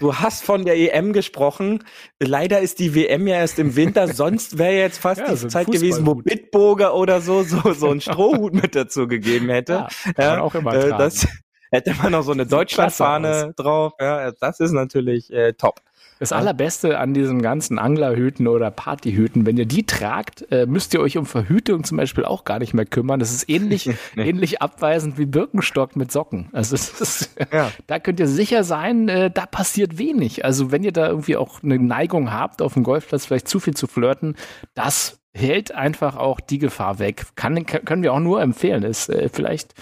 du 0.00 0.16
hast 0.16 0.44
von 0.44 0.64
der 0.64 0.78
EM 0.78 1.12
gesprochen. 1.12 1.84
Leider 2.18 2.60
ist 2.60 2.78
die 2.78 2.94
WM 2.94 3.26
ja 3.26 3.36
erst 3.36 3.58
im 3.58 3.76
Winter, 3.76 4.08
sonst 4.14 4.56
wäre 4.56 4.72
jetzt 4.72 4.98
fast 4.98 5.20
ja, 5.20 5.28
die 5.28 5.36
so 5.36 5.48
Zeit 5.48 5.66
gewesen, 5.66 6.06
wo 6.06 6.14
Bitburger 6.14 6.94
oder 6.94 7.20
so, 7.20 7.42
so, 7.42 7.74
so 7.74 7.90
einen 7.90 8.00
Strohhut 8.00 8.54
mit 8.54 8.74
dazu 8.74 9.06
gegeben 9.06 9.50
hätte. 9.50 9.88
Ja, 10.16 10.36
ja 10.36 10.40
auch 10.40 10.54
immer 10.54 10.72
äh, 10.72 10.88
das 10.88 11.26
hätte 11.70 11.92
man 12.02 12.12
noch 12.12 12.22
so 12.22 12.32
eine 12.32 12.46
Deutschlandfahne 12.46 13.52
drauf. 13.56 13.92
Ja, 14.00 14.32
das 14.32 14.60
ist 14.60 14.72
natürlich 14.72 15.30
äh, 15.30 15.52
top. 15.52 15.82
Das 16.24 16.32
Allerbeste 16.32 16.98
an 16.98 17.12
diesen 17.12 17.42
ganzen 17.42 17.78
Anglerhüten 17.78 18.48
oder 18.48 18.70
Partyhüten, 18.70 19.44
wenn 19.44 19.58
ihr 19.58 19.66
die 19.66 19.84
tragt, 19.84 20.50
äh, 20.50 20.64
müsst 20.64 20.94
ihr 20.94 21.00
euch 21.00 21.18
um 21.18 21.26
Verhütung 21.26 21.84
zum 21.84 21.98
Beispiel 21.98 22.24
auch 22.24 22.44
gar 22.44 22.60
nicht 22.60 22.72
mehr 22.72 22.86
kümmern. 22.86 23.20
Das 23.20 23.34
ist 23.34 23.46
ähnlich, 23.50 23.90
nee. 24.16 24.30
ähnlich 24.30 24.62
abweisend 24.62 25.18
wie 25.18 25.26
Birkenstock 25.26 25.96
mit 25.96 26.10
Socken. 26.10 26.48
Also 26.52 26.76
ist, 26.76 27.36
ja. 27.52 27.70
da 27.86 27.98
könnt 27.98 28.20
ihr 28.20 28.26
sicher 28.26 28.64
sein, 28.64 29.10
äh, 29.10 29.30
da 29.30 29.44
passiert 29.44 29.98
wenig. 29.98 30.46
Also 30.46 30.72
wenn 30.72 30.82
ihr 30.82 30.92
da 30.92 31.08
irgendwie 31.08 31.36
auch 31.36 31.62
eine 31.62 31.78
Neigung 31.78 32.32
habt, 32.32 32.62
auf 32.62 32.72
dem 32.72 32.84
Golfplatz 32.84 33.26
vielleicht 33.26 33.46
zu 33.46 33.60
viel 33.60 33.74
zu 33.74 33.86
flirten, 33.86 34.34
das 34.72 35.20
hält 35.34 35.74
einfach 35.74 36.16
auch 36.16 36.40
die 36.40 36.58
Gefahr 36.58 36.98
weg. 37.00 37.26
Kann, 37.34 37.66
können 37.66 38.02
wir 38.02 38.14
auch 38.14 38.20
nur 38.20 38.40
empfehlen. 38.40 38.82
Ist 38.82 39.10
äh, 39.10 39.28
vielleicht 39.28 39.74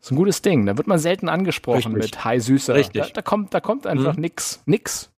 so 0.00 0.14
ein 0.14 0.16
gutes 0.16 0.40
Ding. 0.40 0.64
Da 0.64 0.78
wird 0.78 0.86
man 0.86 0.98
selten 0.98 1.28
angesprochen 1.28 1.94
Richtig. 1.94 2.12
mit 2.12 2.24
Hi 2.24 2.40
Süßer. 2.40 2.74
Richtig. 2.74 3.02
Da, 3.02 3.08
da 3.12 3.22
kommt, 3.22 3.52
da 3.52 3.60
kommt 3.60 3.86
einfach 3.86 4.14
mhm. 4.14 4.22
nix, 4.22 4.62
nix. 4.64 5.10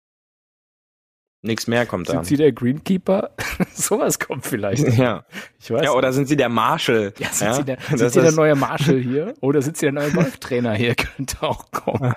Nichts 1.45 1.67
mehr 1.67 1.87
kommt 1.87 2.09
da. 2.09 2.13
Sind 2.13 2.27
Sie 2.27 2.37
der 2.37 2.53
Greenkeeper? 2.53 3.31
Sowas 3.75 4.21
kommt 4.21 4.47
vielleicht. 4.47 4.97
Ja. 4.97 5.25
Ich 5.59 5.73
weiß. 5.73 5.83
Ja, 5.85 5.93
oder 5.93 6.13
sind 6.13 6.29
Sie 6.29 6.37
der 6.37 6.49
Marshall? 6.49 7.13
Ja, 7.19 7.31
sind 7.31 7.49
ja? 7.49 7.55
Sie, 7.55 7.65
der, 7.65 7.79
sind 7.81 8.13
Sie 8.13 8.21
der 8.21 8.31
neue 8.31 8.55
Marshall 8.55 8.99
hier? 9.01 9.35
Oder 9.41 9.61
sind 9.61 9.77
Sie 9.77 9.87
der 9.87 9.93
neue 9.93 10.13
Golftrainer 10.13 10.75
hier? 10.75 10.95
Könnte 11.17 11.43
auch 11.43 11.73
kommen. 11.73 12.15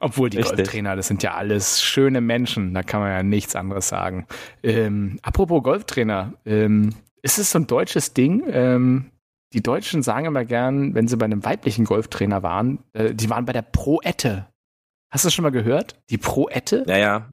Obwohl 0.00 0.28
die 0.28 0.36
Richtig. 0.36 0.56
Golftrainer, 0.56 0.96
das 0.96 1.08
sind 1.08 1.22
ja 1.22 1.32
alles 1.32 1.80
schöne 1.82 2.20
Menschen. 2.20 2.74
Da 2.74 2.82
kann 2.82 3.00
man 3.00 3.10
ja 3.10 3.22
nichts 3.22 3.56
anderes 3.56 3.88
sagen. 3.88 4.26
Ähm, 4.62 5.18
apropos 5.22 5.62
Golftrainer. 5.62 6.34
Ähm, 6.44 6.94
ist 7.22 7.38
es 7.38 7.50
so 7.50 7.60
ein 7.60 7.66
deutsches 7.66 8.12
Ding? 8.12 8.44
Ähm, 8.50 9.12
die 9.54 9.62
Deutschen 9.62 10.02
sagen 10.02 10.26
immer 10.26 10.44
gern, 10.44 10.94
wenn 10.94 11.08
sie 11.08 11.16
bei 11.16 11.24
einem 11.24 11.42
weiblichen 11.42 11.86
Golftrainer 11.86 12.42
waren, 12.42 12.80
äh, 12.92 13.14
die 13.14 13.30
waren 13.30 13.46
bei 13.46 13.54
der 13.54 13.62
Proette. 13.62 14.46
Hast 15.10 15.24
du 15.24 15.28
das 15.28 15.34
schon 15.34 15.42
mal 15.42 15.50
gehört? 15.50 15.96
Die 16.10 16.18
Proette? 16.18 16.84
Ja, 16.86 16.98
ja. 16.98 17.30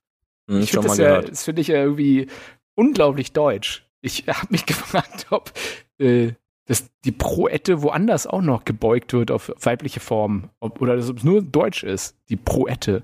Hm, 0.49 0.61
ich 0.61 0.71
finde 0.71 0.87
das, 0.87 0.97
ja, 0.97 1.21
das 1.21 1.43
finde 1.43 1.61
ich 1.61 1.67
ja 1.67 1.77
irgendwie 1.77 2.27
unglaublich 2.75 3.33
deutsch. 3.33 3.87
Ich 4.01 4.25
habe 4.27 4.47
mich 4.49 4.65
gefragt, 4.65 5.27
ob 5.31 5.51
äh, 5.97 6.33
das, 6.67 6.89
die 7.03 7.11
Proette 7.11 7.83
woanders 7.83 8.25
auch 8.25 8.41
noch 8.41 8.65
gebeugt 8.65 9.13
wird 9.13 9.29
auf 9.29 9.51
weibliche 9.61 9.99
Form. 9.99 10.49
Ob, 10.59 10.81
oder 10.81 10.95
dass 10.95 11.09
es 11.09 11.23
nur 11.23 11.41
deutsch 11.43 11.83
ist, 11.83 12.17
die 12.29 12.37
Proette. 12.37 13.03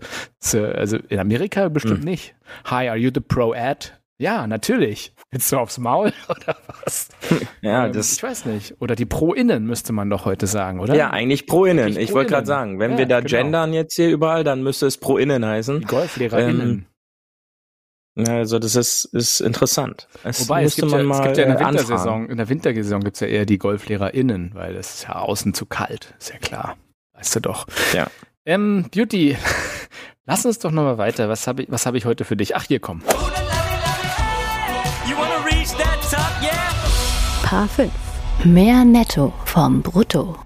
Also 0.54 0.98
in 0.98 1.20
Amerika 1.20 1.70
bestimmt 1.70 2.00
hm. 2.00 2.06
nicht. 2.06 2.36
Hi, 2.66 2.90
are 2.90 2.98
you 2.98 3.12
the 3.14 3.22
Proette? 3.22 3.92
Ja, 4.18 4.46
natürlich. 4.46 5.14
Willst 5.32 5.52
du 5.52 5.58
aufs 5.58 5.80
Maul 5.80 6.14
oder 6.30 6.56
was? 6.84 7.10
Ja, 7.62 7.88
ähm, 7.88 7.94
das. 7.94 8.14
Ich 8.14 8.24
weiß 8.24 8.46
nicht. 8.46 8.76
Oder 8.80 8.96
die 8.96 9.06
Pro-Innen 9.06 9.66
müsste 9.66 9.94
man 9.94 10.10
doch 10.10 10.26
heute 10.26 10.46
sagen, 10.46 10.80
oder? 10.80 10.96
Ja, 10.96 11.10
eigentlich 11.10 11.48
Pro-Innen. 11.48 11.98
Ich 11.98 12.14
wollte 12.14 12.32
gerade 12.32 12.46
sagen, 12.46 12.80
wenn 12.80 12.92
ja, 12.92 12.98
wir 13.00 13.06
da 13.08 13.20
genau. 13.20 13.30
gendern 13.30 13.74
jetzt 13.74 13.96
hier 13.96 14.10
überall, 14.10 14.44
dann 14.44 14.62
müsste 14.62 14.86
es 14.86 14.98
Pro-Innen 14.98 15.44
heißen. 15.46 15.80
Die 15.80 15.86
GolflehrerInnen. 15.86 16.70
Ähm, 16.70 16.86
also 18.16 18.60
das 18.60 18.76
ist, 18.76 19.06
ist 19.06 19.40
interessant. 19.40 20.08
Es 20.24 20.42
Wobei 20.42 20.64
es 20.64 20.76
gibt, 20.76 20.92
ja, 20.92 21.00
es 21.00 21.22
gibt 21.22 21.38
ja 21.38 21.44
in 21.44 21.50
der 21.52 21.60
Wintersaison, 21.60 21.98
anfangen. 21.98 22.30
in 22.30 22.38
der 22.38 22.50
Wintersaison 22.50 23.02
gibt's 23.02 23.22
ja 23.22 23.28
eher 23.28 23.46
die 23.46 23.58
GolflehrerInnen, 23.58 24.52
weil 24.54 24.76
es 24.76 24.96
ist 24.96 25.04
ja 25.04 25.16
außen 25.16 25.54
zu 25.54 25.66
kalt, 25.66 26.14
ist 26.20 26.30
ja 26.30 26.38
klar. 26.38 26.78
Weißt 27.14 27.36
du 27.36 27.40
doch. 27.40 27.68
Ja. 27.94 28.08
Ähm, 28.46 28.86
Beauty, 28.94 29.38
lass 30.26 30.46
uns 30.46 30.60
doch 30.60 30.72
nochmal 30.72 30.98
weiter. 30.98 31.30
Was 31.30 31.48
habe 31.48 31.64
ich, 31.64 31.72
was 31.72 31.86
hab 31.86 31.96
ich 31.96 32.06
heute 32.06 32.26
für 32.26 32.36
dich? 32.36 32.56
Ach, 32.56 32.64
hier 32.64 32.80
komm. 32.80 33.02
Paar 37.44 37.68
5. 37.68 37.92
Mehr 38.44 38.84
Netto 38.86 39.34
vom 39.46 39.82
Brutto 39.82 40.38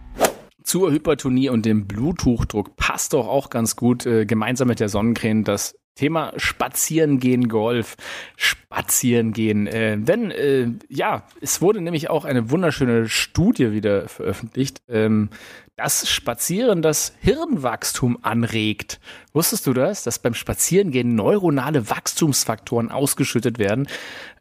zur 0.65 0.91
Hypertonie 0.91 1.49
und 1.49 1.65
dem 1.65 1.87
Bluthochdruck 1.87 2.75
passt 2.75 3.13
doch 3.13 3.27
auch 3.27 3.49
ganz 3.49 3.75
gut 3.75 4.05
äh, 4.05 4.25
gemeinsam 4.25 4.67
mit 4.67 4.79
der 4.79 4.89
Sonnencreme 4.89 5.43
das 5.43 5.77
Thema 5.95 6.33
Spazieren 6.35 7.19
gehen 7.19 7.47
Golf, 7.47 7.95
Spazieren 8.35 9.31
gehen. 9.31 9.65
Äh, 9.65 9.97
denn 9.97 10.29
äh, 10.31 10.67
ja, 10.89 11.23
es 11.41 11.61
wurde 11.61 11.81
nämlich 11.81 12.09
auch 12.09 12.25
eine 12.25 12.51
wunderschöne 12.51 13.07
Studie 13.07 13.71
wieder 13.71 14.07
veröffentlicht, 14.09 14.81
ähm, 14.89 15.29
dass 15.77 16.09
Spazieren 16.09 16.81
das 16.81 17.13
Hirnwachstum 17.19 18.19
anregt. 18.21 18.99
Wusstest 19.33 19.67
du 19.67 19.73
das? 19.73 20.03
Dass 20.03 20.19
beim 20.19 20.33
Spazierengehen 20.33 21.15
neuronale 21.15 21.89
Wachstumsfaktoren 21.89 22.91
ausgeschüttet 22.91 23.59
werden 23.59 23.87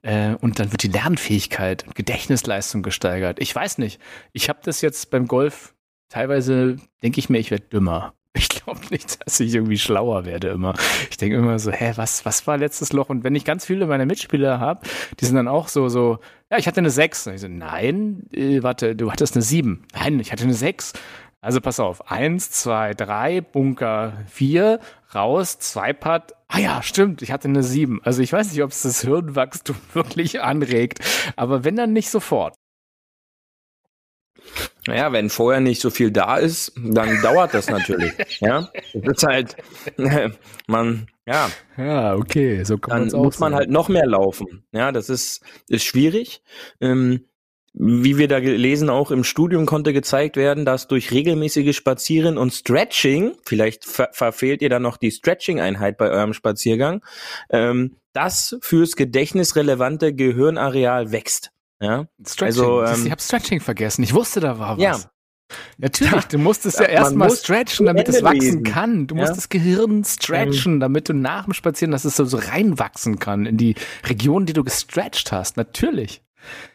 äh, 0.02 0.34
und 0.40 0.58
dann 0.58 0.72
wird 0.72 0.82
die 0.82 0.88
Lernfähigkeit 0.88 1.86
und 1.86 1.94
Gedächtnisleistung 1.94 2.82
gesteigert. 2.82 3.40
Ich 3.40 3.54
weiß 3.54 3.78
nicht. 3.78 4.00
Ich 4.32 4.48
habe 4.48 4.60
das 4.62 4.80
jetzt 4.80 5.10
beim 5.10 5.26
Golf 5.26 5.74
teilweise, 6.08 6.76
denke 7.02 7.18
ich 7.18 7.28
mir, 7.28 7.38
ich 7.38 7.50
werde 7.50 7.64
dümmer. 7.66 8.14
Ich 8.36 8.48
glaube 8.48 8.80
nicht, 8.90 9.24
dass 9.24 9.38
ich 9.38 9.54
irgendwie 9.54 9.78
schlauer 9.78 10.24
werde 10.24 10.48
immer. 10.48 10.74
Ich 11.08 11.16
denke 11.16 11.36
immer 11.36 11.58
so, 11.60 11.70
hä, 11.70 11.92
was, 11.94 12.24
was 12.24 12.46
war 12.48 12.58
letztes 12.58 12.92
Loch? 12.92 13.08
Und 13.08 13.22
wenn 13.22 13.36
ich 13.36 13.44
ganz 13.44 13.64
viele 13.64 13.86
meiner 13.86 14.06
Mitspieler 14.06 14.58
habe, 14.58 14.84
die 15.20 15.24
sind 15.24 15.36
dann 15.36 15.46
auch 15.46 15.68
so, 15.68 15.88
so, 15.88 16.18
ja, 16.50 16.58
ich 16.58 16.66
hatte 16.66 16.78
eine 16.78 16.90
6. 16.90 17.28
Und 17.28 17.34
ich 17.34 17.40
so, 17.40 17.48
nein, 17.48 18.24
äh, 18.32 18.62
warte, 18.64 18.96
du 18.96 19.12
hattest 19.12 19.36
eine 19.36 19.42
7. 19.42 19.84
Nein, 19.94 20.18
ich 20.18 20.32
hatte 20.32 20.42
eine 20.42 20.54
6. 20.54 20.94
Also 21.40 21.60
pass 21.60 21.78
auf, 21.78 22.10
1, 22.10 22.50
2, 22.50 22.94
3, 22.94 23.40
Bunker 23.42 24.14
4, 24.28 24.80
raus, 25.14 25.58
zwei 25.58 25.92
Putt. 25.92 26.32
Ah 26.48 26.58
ja, 26.58 26.82
stimmt, 26.82 27.22
ich 27.22 27.30
hatte 27.30 27.48
eine 27.48 27.62
7. 27.62 28.00
Also 28.02 28.22
ich 28.22 28.32
weiß 28.32 28.50
nicht, 28.50 28.62
ob 28.62 28.70
es 28.70 28.82
das 28.82 29.02
Hirnwachstum 29.02 29.76
wirklich 29.92 30.40
anregt, 30.40 31.00
aber 31.36 31.62
wenn 31.62 31.76
dann 31.76 31.92
nicht 31.92 32.10
sofort. 32.10 32.54
Naja, 34.86 35.12
wenn 35.12 35.30
vorher 35.30 35.60
nicht 35.60 35.80
so 35.80 35.90
viel 35.90 36.10
da 36.10 36.36
ist, 36.36 36.72
dann 36.76 37.08
dauert 37.22 37.54
das 37.54 37.68
natürlich. 37.68 38.12
ja, 38.40 38.68
das 38.92 39.16
ist 39.16 39.26
halt, 39.26 39.56
man, 40.66 41.06
ja. 41.26 41.50
Ja, 41.76 42.14
okay, 42.14 42.64
so 42.64 42.78
kann 42.78 43.08
Dann 43.08 43.20
muss 43.20 43.38
man 43.38 43.54
halt 43.54 43.70
noch 43.70 43.88
mehr 43.88 44.06
laufen. 44.06 44.66
Ja, 44.72 44.92
das 44.92 45.08
ist, 45.08 45.42
ist 45.68 45.84
schwierig. 45.84 46.42
Ähm, 46.80 47.24
wie 47.76 48.18
wir 48.18 48.28
da 48.28 48.38
gelesen, 48.38 48.88
auch 48.88 49.10
im 49.10 49.24
Studium 49.24 49.66
konnte 49.66 49.92
gezeigt 49.92 50.36
werden, 50.36 50.64
dass 50.64 50.86
durch 50.86 51.10
regelmäßige 51.10 51.76
Spazieren 51.76 52.38
und 52.38 52.52
Stretching, 52.52 53.34
vielleicht 53.44 53.84
ver 53.84 54.10
verfehlt 54.12 54.62
ihr 54.62 54.68
dann 54.68 54.82
noch 54.82 54.96
die 54.96 55.10
Stretching-Einheit 55.10 55.98
bei 55.98 56.08
eurem 56.08 56.34
Spaziergang, 56.34 57.04
ähm, 57.50 57.96
das 58.12 58.56
fürs 58.60 58.94
gedächtnisrelevante 58.94 60.14
Gehirnareal 60.14 61.10
wächst. 61.10 61.50
Ja? 61.84 62.06
Stretching. 62.26 62.46
Also, 62.46 62.82
ähm, 62.82 63.06
ich 63.06 63.10
habe 63.10 63.20
Stretching 63.20 63.60
vergessen. 63.60 64.02
Ich 64.02 64.14
wusste, 64.14 64.40
da 64.40 64.58
war 64.58 64.76
was. 64.76 64.82
Ja. 64.82 64.98
Natürlich, 65.78 66.24
du 66.24 66.38
musst 66.38 66.64
es 66.66 66.78
ja, 66.78 66.82
ja 66.84 66.88
erstmal 66.88 67.30
stretchen, 67.30 67.86
damit 67.86 68.08
es 68.08 68.22
wachsen 68.22 68.40
lesen. 68.40 68.62
kann. 68.64 69.06
Du 69.06 69.14
ja? 69.14 69.22
musst 69.22 69.36
das 69.36 69.48
Gehirn 69.48 70.04
stretchen, 70.04 70.80
damit 70.80 71.08
du 71.08 71.12
nach 71.12 71.44
dem 71.44 71.52
Spazieren, 71.52 71.92
dass 71.92 72.04
es 72.04 72.16
so, 72.16 72.24
so 72.24 72.38
reinwachsen 72.38 73.18
kann 73.18 73.46
in 73.46 73.56
die 73.56 73.74
Region, 74.06 74.46
die 74.46 74.52
du 74.52 74.64
gestretcht 74.64 75.32
hast. 75.32 75.56
Natürlich. 75.56 76.22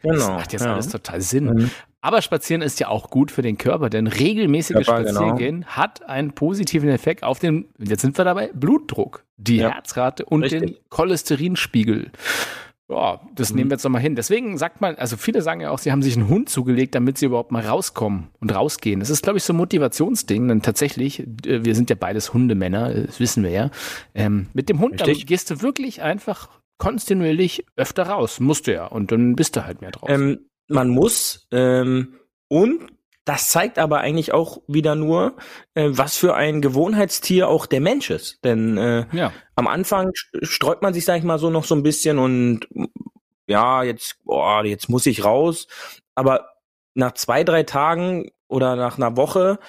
Genau. 0.01 0.15
Das 0.15 0.27
macht 0.27 0.53
jetzt 0.53 0.65
ja. 0.65 0.73
alles 0.73 0.89
total 0.89 1.21
Sinn. 1.21 1.45
Mhm. 1.45 1.71
Aber 2.01 2.21
Spazieren 2.21 2.61
ist 2.61 2.79
ja 2.79 2.87
auch 2.87 3.09
gut 3.09 3.29
für 3.29 3.41
den 3.41 3.57
Körper, 3.57 3.89
denn 3.89 4.07
regelmäßiges 4.07 4.87
Körper. 4.87 5.09
Spazierengehen 5.09 5.61
genau. 5.61 5.67
hat 5.67 6.03
einen 6.07 6.31
positiven 6.31 6.89
Effekt 6.89 7.23
auf 7.23 7.39
den, 7.39 7.65
jetzt 7.77 8.01
sind 8.01 8.17
wir 8.17 8.23
dabei, 8.23 8.51
Blutdruck, 8.53 9.25
die 9.35 9.61
Herzrate 9.61 10.23
und 10.23 10.43
Richtig. 10.43 10.61
den 10.61 10.77
Cholesterinspiegel. 10.89 12.11
Ja, 12.89 13.21
das 13.35 13.51
mhm. 13.51 13.57
nehmen 13.57 13.69
wir 13.69 13.75
jetzt 13.75 13.83
nochmal 13.83 14.01
hin. 14.01 14.15
Deswegen 14.15 14.57
sagt 14.57 14.81
man, 14.81 14.95
also 14.95 15.15
viele 15.15 15.43
sagen 15.43 15.61
ja 15.61 15.69
auch, 15.69 15.77
sie 15.77 15.91
haben 15.91 16.01
sich 16.01 16.17
einen 16.17 16.27
Hund 16.27 16.49
zugelegt, 16.49 16.95
damit 16.95 17.19
sie 17.19 17.27
überhaupt 17.27 17.51
mal 17.51 17.63
rauskommen 17.63 18.29
und 18.39 18.53
rausgehen. 18.53 18.99
Das 18.99 19.11
ist, 19.11 19.21
glaube 19.21 19.37
ich, 19.37 19.43
so 19.43 19.53
ein 19.53 19.57
Motivationsding. 19.57 20.47
Denn 20.47 20.61
tatsächlich, 20.63 21.19
äh, 21.45 21.63
wir 21.63 21.75
sind 21.75 21.91
ja 21.91 21.95
beides 21.95 22.33
Hundemänner, 22.33 22.91
das 23.05 23.19
wissen 23.19 23.43
wir 23.43 23.51
ja. 23.51 23.69
Ähm, 24.15 24.47
mit 24.53 24.69
dem 24.69 24.79
Hund 24.79 25.03
gehst 25.03 25.51
du 25.51 25.61
wirklich 25.61 26.01
einfach 26.01 26.49
kontinuierlich 26.79 27.65
öfter 27.75 28.03
raus. 28.03 28.39
Musst 28.39 28.65
du 28.65 28.73
ja. 28.73 28.87
Und 28.87 29.11
dann 29.11 29.35
bist 29.35 29.55
du 29.55 29.65
halt 29.65 29.81
mehr 29.81 29.91
drauf. 29.91 30.09
Ähm, 30.09 30.47
man 30.67 30.89
muss. 30.89 31.47
Ähm, 31.51 32.15
und 32.47 32.87
das 33.25 33.49
zeigt 33.49 33.77
aber 33.77 33.99
eigentlich 33.99 34.33
auch 34.33 34.61
wieder 34.67 34.95
nur, 34.95 35.35
äh, 35.75 35.89
was 35.91 36.17
für 36.17 36.35
ein 36.35 36.61
Gewohnheitstier 36.61 37.47
auch 37.47 37.65
der 37.65 37.81
Mensch 37.81 38.09
ist. 38.09 38.43
Denn 38.43 38.77
äh, 38.77 39.05
ja. 39.11 39.31
am 39.55 39.67
Anfang 39.67 40.11
sträubt 40.41 40.81
man 40.81 40.93
sich, 40.93 41.05
sag 41.05 41.17
ich 41.17 41.23
mal, 41.23 41.39
so 41.39 41.49
noch 41.49 41.65
so 41.65 41.75
ein 41.75 41.83
bisschen 41.83 42.17
und 42.17 42.67
ja, 43.47 43.83
jetzt, 43.83 44.23
boah, 44.23 44.63
jetzt 44.63 44.89
muss 44.89 45.05
ich 45.05 45.23
raus. 45.23 45.67
Aber 46.15 46.49
nach 46.93 47.13
zwei, 47.13 47.43
drei 47.43 47.63
Tagen 47.63 48.29
oder 48.47 48.75
nach 48.75 48.97
einer 48.97 49.17
Woche 49.17 49.59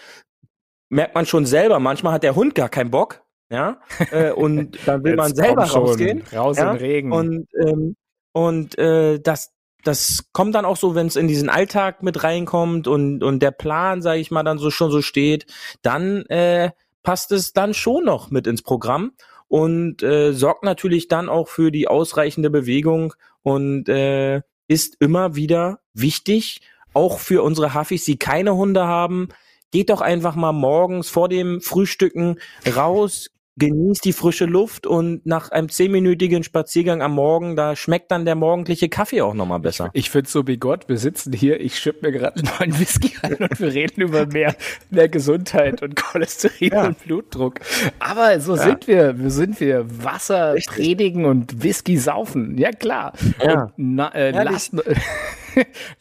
merkt 0.89 1.15
man 1.15 1.27
schon 1.27 1.47
selber, 1.47 1.81
manchmal 1.81 2.13
hat 2.13 2.23
der 2.23 2.35
Hund 2.35 2.55
gar 2.55 2.69
keinen 2.69 2.91
Bock. 2.91 3.23
ja, 3.51 3.81
äh, 4.11 4.31
und 4.31 4.79
dann 4.87 5.03
will 5.05 5.17
man 5.17 5.35
selber 5.35 5.65
rausgehen. 5.65 6.23
Raus 6.33 6.59
ja? 6.59 6.71
im 6.71 6.77
Regen. 6.77 7.13
Und, 7.13 7.49
ähm, 7.67 7.97
und 8.33 8.79
äh, 8.79 9.19
das, 9.19 9.53
das 9.85 10.25
kommt 10.33 10.55
dann 10.55 10.65
auch 10.65 10.77
so, 10.77 10.95
wenn 10.95 11.07
es 11.07 11.17
in 11.17 11.29
diesen 11.29 11.49
Alltag 11.49 12.03
mit 12.03 12.23
reinkommt 12.23 12.87
und, 12.87 13.23
und 13.23 13.41
der 13.41 13.51
Plan, 13.51 14.03
sage 14.03 14.21
ich 14.21 14.31
mal, 14.31 14.43
dann 14.43 14.59
so 14.59 14.71
schon 14.71 14.91
so 14.91 15.03
steht, 15.03 15.47
dann 15.83 16.25
äh, 16.27 16.71
passt 17.03 17.33
es 17.33 17.53
dann 17.53 17.75
schon 17.75 18.05
noch 18.05 18.31
mit 18.31 18.47
ins 18.47 18.63
Programm 18.63 19.13
und 19.49 20.03
äh, 20.03 20.33
sorgt 20.33 20.65
natürlich 20.65 21.09
dann 21.09 21.29
auch 21.29 21.49
für 21.49 21.71
die 21.71 21.89
ausreichende 21.89 22.51
Bewegung 22.51 23.15
und 23.43 23.89
äh, 23.89 24.43
ist 24.69 24.97
immer 25.01 25.35
wieder 25.35 25.81
wichtig, 25.95 26.61
auch 26.93 27.19
für 27.19 27.43
unsere 27.43 27.75
Hafis, 27.75 28.05
die 28.05 28.19
keine 28.19 28.55
Hunde 28.55 28.87
haben. 28.87 29.29
Geht 29.73 29.91
doch 29.91 30.01
einfach 30.01 30.35
mal 30.35 30.53
morgens 30.53 31.09
vor 31.09 31.29
dem 31.29 31.61
Frühstücken 31.61 32.39
raus, 32.77 33.31
genießt 33.61 34.05
die 34.05 34.13
frische 34.13 34.47
Luft 34.47 34.87
und 34.89 35.25
nach 35.25 35.53
einem 35.53 35.69
zehnminütigen 35.69 36.43
Spaziergang 36.43 37.01
am 37.03 37.13
Morgen, 37.15 37.55
da 37.55 37.77
schmeckt 37.77 38.11
dann 38.11 38.25
der 38.25 38.35
morgendliche 38.35 38.89
Kaffee 38.89 39.21
auch 39.23 39.35
nochmal 39.35 39.61
besser. 39.61 39.91
Ich 39.93 40.11
finde 40.11 40.29
so 40.29 40.47
wie 40.49 40.57
Gott, 40.57 40.89
wir 40.89 40.99
sitzen 40.99 41.33
hier, 41.33 41.61
ich 41.61 41.79
schipp 41.79 42.03
mir 42.03 42.11
gerade 42.11 42.41
einen 42.41 42.51
neuen 42.59 42.81
Whisky 42.81 43.13
rein 43.23 43.37
und 43.37 43.61
wir 43.61 43.73
reden 43.73 44.01
über 44.03 44.27
mehr, 44.27 44.57
mehr 44.91 45.09
Gesundheit 45.09 45.83
und 45.83 45.95
Cholesterin 45.95 46.71
Ja. 46.73 46.87
und 46.87 46.99
Blutdruck. 47.05 47.61
Aber 48.01 48.41
so 48.41 48.57
Ja. 48.57 48.63
sind 48.65 48.89
wir, 48.89 49.19
wir 49.19 49.31
sind 49.31 49.61
wir. 49.61 49.85
Wasser 50.03 50.55
Richtig. 50.55 50.75
predigen 50.75 51.25
und 51.27 51.63
Whisky 51.63 51.99
saufen. 51.99 52.57
Ja 52.59 52.73
klar. 52.73 53.13
Ja. 53.45 53.65
Und 53.65 53.73
na, 53.77 54.15
äh, 54.15 54.33
Herrlich. 54.33 54.71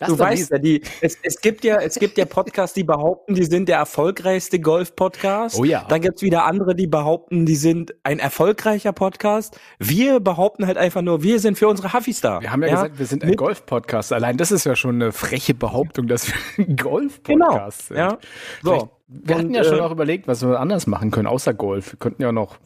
Du 0.07 0.17
weißt 0.17 0.51
ja, 0.51 0.57
die, 0.57 0.81
es, 1.01 1.17
es 1.23 1.41
gibt 1.41 1.63
ja, 1.63 1.77
es 1.77 1.95
gibt 1.99 2.17
ja 2.17 2.25
Podcasts, 2.25 2.73
die 2.73 2.83
behaupten, 2.83 3.35
die 3.35 3.43
sind 3.43 3.67
der 3.69 3.77
erfolgreichste 3.77 4.59
Golf-Podcast. 4.59 5.57
Oh 5.59 5.63
ja. 5.63 5.85
Dann 5.89 6.01
gibt's 6.01 6.21
wieder 6.21 6.45
andere, 6.45 6.75
die 6.75 6.87
behaupten, 6.87 7.45
die 7.45 7.55
sind 7.55 7.93
ein 8.03 8.19
erfolgreicher 8.19 8.93
Podcast. 8.93 9.59
Wir 9.79 10.19
behaupten 10.19 10.65
halt 10.67 10.77
einfach 10.77 11.01
nur, 11.01 11.23
wir 11.23 11.39
sind 11.39 11.57
für 11.57 11.67
unsere 11.67 11.93
Huffis 11.93 12.21
da. 12.21 12.41
Wir 12.41 12.51
haben 12.51 12.63
ja, 12.63 12.69
gesagt, 12.69 12.99
wir 12.99 13.05
sind 13.05 13.23
ein 13.23 13.35
Golf-Podcast. 13.35 14.13
Allein 14.13 14.37
das 14.37 14.51
ist 14.51 14.65
ja 14.65 14.75
schon 14.75 14.95
eine 14.95 15.11
freche 15.11 15.53
Behauptung, 15.53 16.07
dass 16.07 16.27
wir 16.27 16.35
ein 16.57 16.75
Genau. 16.75 16.89
Golf-Podcast 16.89 17.87
sind. 17.87 17.97
Ja. 17.97 18.17
Vielleicht- 18.61 18.81
So. 18.81 18.89
Wir 19.11 19.37
hatten 19.39 19.55
ja 19.55 19.63
schon 19.63 19.79
äh, 19.79 19.81
auch 19.81 19.89
überlegt, 19.91 20.27
was 20.27 20.43
wir 20.45 20.59
anders 20.59 20.85
machen 20.85 21.09
können, 21.09 21.25
außer 21.25 21.55
Golf. 21.55 21.93
Wir 21.93 21.97
könnten 21.97 22.21
ja 22.21 22.29
auch 22.29 22.31
noch 22.31 22.57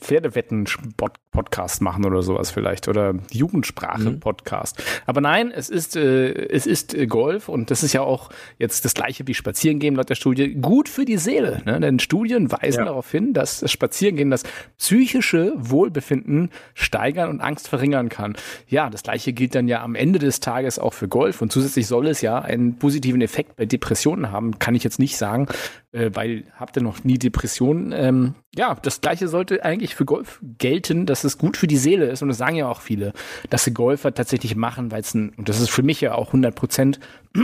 Pferdewetten-Podcast 1.33 1.81
machen 1.81 2.05
oder 2.05 2.21
sowas 2.21 2.51
vielleicht 2.51 2.87
oder 2.87 3.15
Jugendsprache-Podcast. 3.31 4.81
Aber 5.05 5.21
nein, 5.21 5.51
es 5.51 5.69
ist, 5.69 5.95
äh, 5.95 6.31
es 6.31 6.65
ist 6.65 6.93
äh, 6.93 7.07
Golf 7.07 7.49
und 7.49 7.71
das 7.71 7.83
ist 7.83 7.93
ja 7.93 8.01
auch 8.01 8.29
jetzt 8.57 8.85
das 8.85 8.93
gleiche 8.93 9.27
wie 9.27 9.33
Spazierengehen 9.33 9.95
laut 9.95 10.09
der 10.09 10.15
Studie. 10.15 10.53
Gut 10.55 10.89
für 10.89 11.05
die 11.05 11.17
Seele, 11.17 11.61
ne? 11.65 11.79
denn 11.79 11.99
Studien 11.99 12.51
weisen 12.51 12.79
Ja. 12.79 12.85
darauf 12.85 13.09
hin, 13.11 13.33
dass 13.33 13.59
das 13.61 13.71
Spazierengehen 13.71 14.29
das 14.29 14.43
psychische 14.77 15.53
Wohlbefinden 15.57 16.49
steigern 16.73 17.29
und 17.29 17.41
Angst 17.41 17.67
verringern 17.67 18.09
kann. 18.09 18.35
Ja, 18.67 18.89
das 18.89 19.03
gleiche 19.03 19.33
gilt 19.33 19.55
dann 19.55 19.67
ja 19.67 19.81
am 19.83 19.95
Ende 19.95 20.19
des 20.19 20.39
Tages 20.39 20.79
auch 20.79 20.93
für 20.93 21.07
Golf 21.07 21.41
und 21.41 21.51
zusätzlich 21.51 21.87
soll 21.87 22.07
es 22.07 22.21
ja 22.21 22.39
einen 22.39 22.77
positiven 22.77 23.21
Effekt 23.21 23.55
bei 23.55 23.65
Depressionen 23.65 24.31
haben, 24.31 24.59
kann 24.59 24.75
ich 24.75 24.83
jetzt 24.83 24.99
nicht 24.99 25.17
sagen, 25.17 25.47
äh, 25.91 26.11
weil 26.13 26.43
habt 26.57 26.77
ihr 26.77 26.83
noch 26.83 27.03
nie 27.03 27.17
Depressionen? 27.17 27.91
Ähm, 27.95 28.35
ja, 28.55 28.75
das 28.75 29.01
gleiche 29.01 29.27
sollte 29.27 29.63
eigentlich 29.65 29.95
für 29.95 30.05
Golf 30.05 30.39
gelten, 30.59 31.05
dass 31.05 31.23
es 31.23 31.37
gut 31.37 31.57
für 31.57 31.67
die 31.67 31.77
Seele 31.77 32.05
ist 32.05 32.21
und 32.21 32.27
das 32.27 32.37
sagen 32.37 32.55
ja 32.55 32.67
auch 32.67 32.81
viele, 32.81 33.13
dass 33.49 33.63
sie 33.63 33.73
Golfer 33.73 34.13
tatsächlich 34.13 34.55
machen, 34.55 34.91
weil 34.91 35.01
es 35.01 35.13
ein, 35.13 35.29
und 35.37 35.49
das 35.49 35.59
ist 35.59 35.71
für 35.71 35.83
mich 35.83 36.01
ja 36.01 36.15
auch 36.15 36.27
100 36.27 36.53
Prozent, 36.53 36.99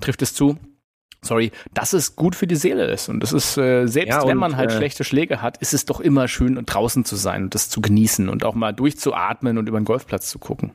trifft 0.00 0.22
es 0.22 0.34
zu, 0.34 0.56
sorry, 1.22 1.50
dass 1.72 1.92
es 1.92 2.16
gut 2.16 2.36
für 2.36 2.46
die 2.46 2.56
Seele 2.56 2.86
ist. 2.86 3.08
Und 3.08 3.20
das 3.20 3.32
ist, 3.32 3.56
äh, 3.56 3.86
selbst 3.86 4.10
Ja, 4.10 4.22
wenn 4.22 4.32
und, 4.32 4.38
man 4.38 4.56
halt 4.56 4.70
äh, 4.70 4.76
schlechte 4.76 5.04
Schläge 5.04 5.42
hat, 5.42 5.56
ist 5.58 5.74
es 5.74 5.86
doch 5.86 6.00
immer 6.00 6.28
schön, 6.28 6.62
draußen 6.64 7.04
zu 7.04 7.16
sein 7.16 7.44
und 7.44 7.54
das 7.54 7.68
zu 7.68 7.80
genießen 7.80 8.28
und 8.28 8.44
auch 8.44 8.54
mal 8.54 8.72
durchzuatmen 8.72 9.58
und 9.58 9.68
über 9.68 9.80
den 9.80 9.84
Golfplatz 9.84 10.28
zu 10.28 10.38
gucken. 10.38 10.72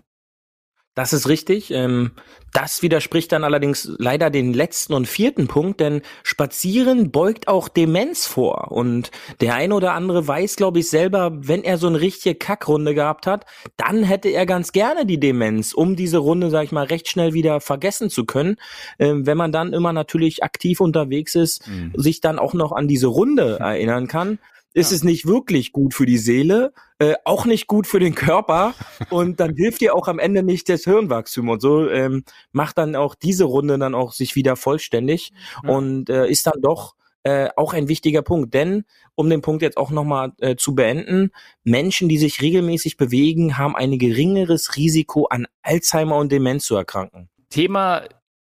Das 0.96 1.14
ist 1.14 1.30
richtig. 1.30 1.72
Ähm, 1.72 2.12
das 2.52 2.82
widerspricht 2.82 3.32
dann 3.32 3.44
allerdings 3.44 3.92
leider 4.00 4.30
den 4.30 4.54
letzten 4.54 4.94
und 4.94 5.08
vierten 5.08 5.48
Punkt, 5.48 5.80
denn 5.80 6.02
Spazieren 6.24 7.12
beugt 7.12 7.48
auch 7.48 7.70
Demenz 7.70 8.26
vor. 8.26 8.72
Und 8.72 9.12
der 9.40 9.56
ein 9.56 9.72
oder 9.72 9.94
andere 9.94 10.28
weiß, 10.28 10.56
glaube 10.56 10.80
ich, 10.80 10.90
selber, 10.90 11.32
wenn 11.36 11.64
er 11.64 11.78
so 11.78 11.88
eine 11.88 12.02
richtige 12.02 12.36
Kackrunde 12.36 12.96
gehabt 12.96 13.28
hat, 13.28 13.46
dann 13.78 14.04
hätte 14.04 14.30
er 14.30 14.46
ganz 14.46 14.72
gerne 14.72 15.06
die 15.06 15.20
Demenz, 15.20 15.74
um 15.74 15.96
diese 15.96 16.18
Runde, 16.18 16.50
sag 16.50 16.64
ich 16.64 16.72
mal, 16.72 16.86
recht 16.86 17.08
schnell 17.08 17.34
wieder 17.34 17.62
vergessen 17.62 18.10
zu 18.10 18.26
können. 18.26 18.58
Ähm, 18.98 19.26
wenn 19.26 19.38
man 19.38 19.52
dann 19.52 19.74
immer 19.74 19.94
natürlich 19.94 20.44
aktiv 20.44 20.82
unterwegs 20.82 21.36
ist, 21.36 21.64
sich 21.96 22.20
dann 22.20 22.40
auch 22.40 22.54
noch 22.54 22.72
an 22.72 22.88
diese 22.88 23.08
Runde 23.08 23.58
erinnern 23.60 24.08
kann, 24.08 24.40
ist 24.74 24.92
Ja. 24.92 24.96
es 24.98 25.04
nicht 25.04 25.26
wirklich 25.26 25.72
gut 25.72 25.94
für 25.94 26.06
die 26.06 26.18
Seele, 26.18 26.74
äh, 27.00 27.16
auch 27.26 27.46
nicht 27.46 27.68
gut 27.68 27.88
für 27.88 28.00
den 28.00 28.16
Körper 28.16 28.74
und 29.10 29.40
dann 29.40 29.56
hilft 29.56 29.82
dir 29.82 29.96
auch 29.96 30.08
am 30.08 30.20
Ende 30.20 30.44
nicht 30.44 30.70
das 30.70 30.84
Hirnwachstum 30.84 31.50
und 31.50 31.62
so 31.62 31.90
ähm, 31.90 32.24
macht 32.52 32.78
dann 32.78 32.96
auch 32.96 33.16
diese 33.16 33.46
Runde 33.46 33.78
dann 33.80 33.96
auch 33.96 34.12
sich 34.14 34.36
wieder 34.36 34.56
vollständig 34.56 35.32
Ja. 35.64 35.70
und 35.72 36.10
äh, 36.10 36.28
ist 36.28 36.46
dann 36.48 36.62
doch 36.62 36.96
äh, 37.24 37.50
auch 37.58 37.74
ein 37.74 37.90
wichtiger 37.90 38.22
Punkt, 38.22 38.54
denn 38.54 38.86
um 39.16 39.30
den 39.30 39.42
Punkt 39.42 39.62
jetzt 39.62 39.76
auch 39.76 39.92
nochmal 39.92 40.32
äh, 40.40 40.56
zu 40.56 40.74
beenden, 40.74 41.32
Menschen, 41.66 42.08
die 42.08 42.18
sich 42.18 42.42
regelmäßig 42.42 42.96
bewegen, 42.96 43.58
haben 43.58 43.76
ein 43.76 44.00
geringeres 44.00 44.78
Risiko 44.78 45.26
an 45.26 45.46
Alzheimer 45.62 46.16
und 46.16 46.32
Demenz 46.32 46.64
zu 46.66 46.76
erkranken. 46.78 47.30
Thema, 47.50 48.04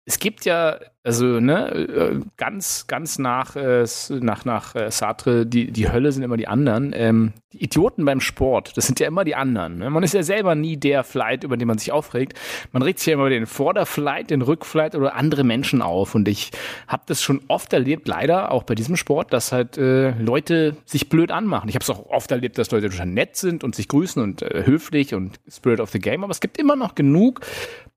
es 0.06 0.20
gibt 0.20 0.46
ja, 0.46 0.80
also 1.10 1.40
ne, 1.40 1.72
äh, 1.72 2.20
ganz, 2.38 2.86
ganz 2.86 3.18
nach, 3.18 3.56
äh, 3.56 3.84
nach, 4.12 4.46
nach 4.46 4.76
äh, 4.76 4.92
Sartre, 4.92 5.48
die, 5.48 5.72
die 5.72 5.92
Hölle 5.92 6.12
sind 6.12 6.22
immer 6.22 6.38
die 6.38 6.48
anderen. 6.48 6.94
Ähm, 6.96 7.34
die 7.52 7.64
Idioten 7.64 8.06
beim 8.06 8.22
Sport, 8.22 8.78
das 8.78 8.86
sind 8.86 9.00
ja 9.00 9.08
immer 9.08 9.24
die 9.24 9.34
anderen. 9.34 9.80
Ne? 9.80 9.90
Man 9.90 10.04
ist 10.04 10.14
ja 10.14 10.22
selber 10.22 10.54
nie 10.54 10.78
der 10.78 11.04
Flight, 11.04 11.44
über 11.44 11.58
den 11.58 11.68
man 11.68 11.80
sich 11.80 11.92
aufregt. 11.92 12.40
Man 12.74 12.84
regt 12.84 13.00
sich 13.00 13.08
ja 13.08 13.14
immer 13.14 13.24
über 13.24 13.32
den 13.32 13.48
Vorderflight, 13.48 14.30
den 14.30 14.44
Rückflight 14.44 14.94
oder 14.94 15.16
andere 15.16 15.44
Menschen 15.44 15.82
auf. 15.82 16.14
Und 16.14 16.28
ich 16.28 16.52
habe 16.88 17.02
das 17.08 17.24
schon 17.24 17.42
oft 17.48 17.74
erlebt, 17.74 18.08
leider 18.08 18.52
auch 18.52 18.62
bei 18.62 18.76
diesem 18.76 18.96
Sport, 18.96 19.34
dass 19.34 19.52
halt 19.52 19.80
äh, 19.80 20.12
Leute 20.12 20.78
sich 20.86 21.10
blöd 21.10 21.32
anmachen. 21.32 21.70
Ich 21.70 21.76
habe 21.76 21.82
es 21.82 21.90
auch 21.90 22.06
oft 22.06 22.30
erlebt, 22.30 22.60
dass 22.60 22.70
Leute 22.70 22.92
total 22.92 23.08
nett 23.08 23.36
sind 23.36 23.64
und 23.64 23.74
sich 23.74 23.88
grüßen 23.88 24.22
und 24.22 24.44
äh, 24.44 24.64
höflich 24.68 25.16
und 25.16 25.40
Spirit 25.50 25.80
of 25.80 25.90
the 25.90 25.98
Game. 25.98 26.24
Aber 26.24 26.32
es 26.32 26.42
gibt 26.42 26.60
immer 26.60 26.76
noch 26.76 26.94
genug, 26.94 27.42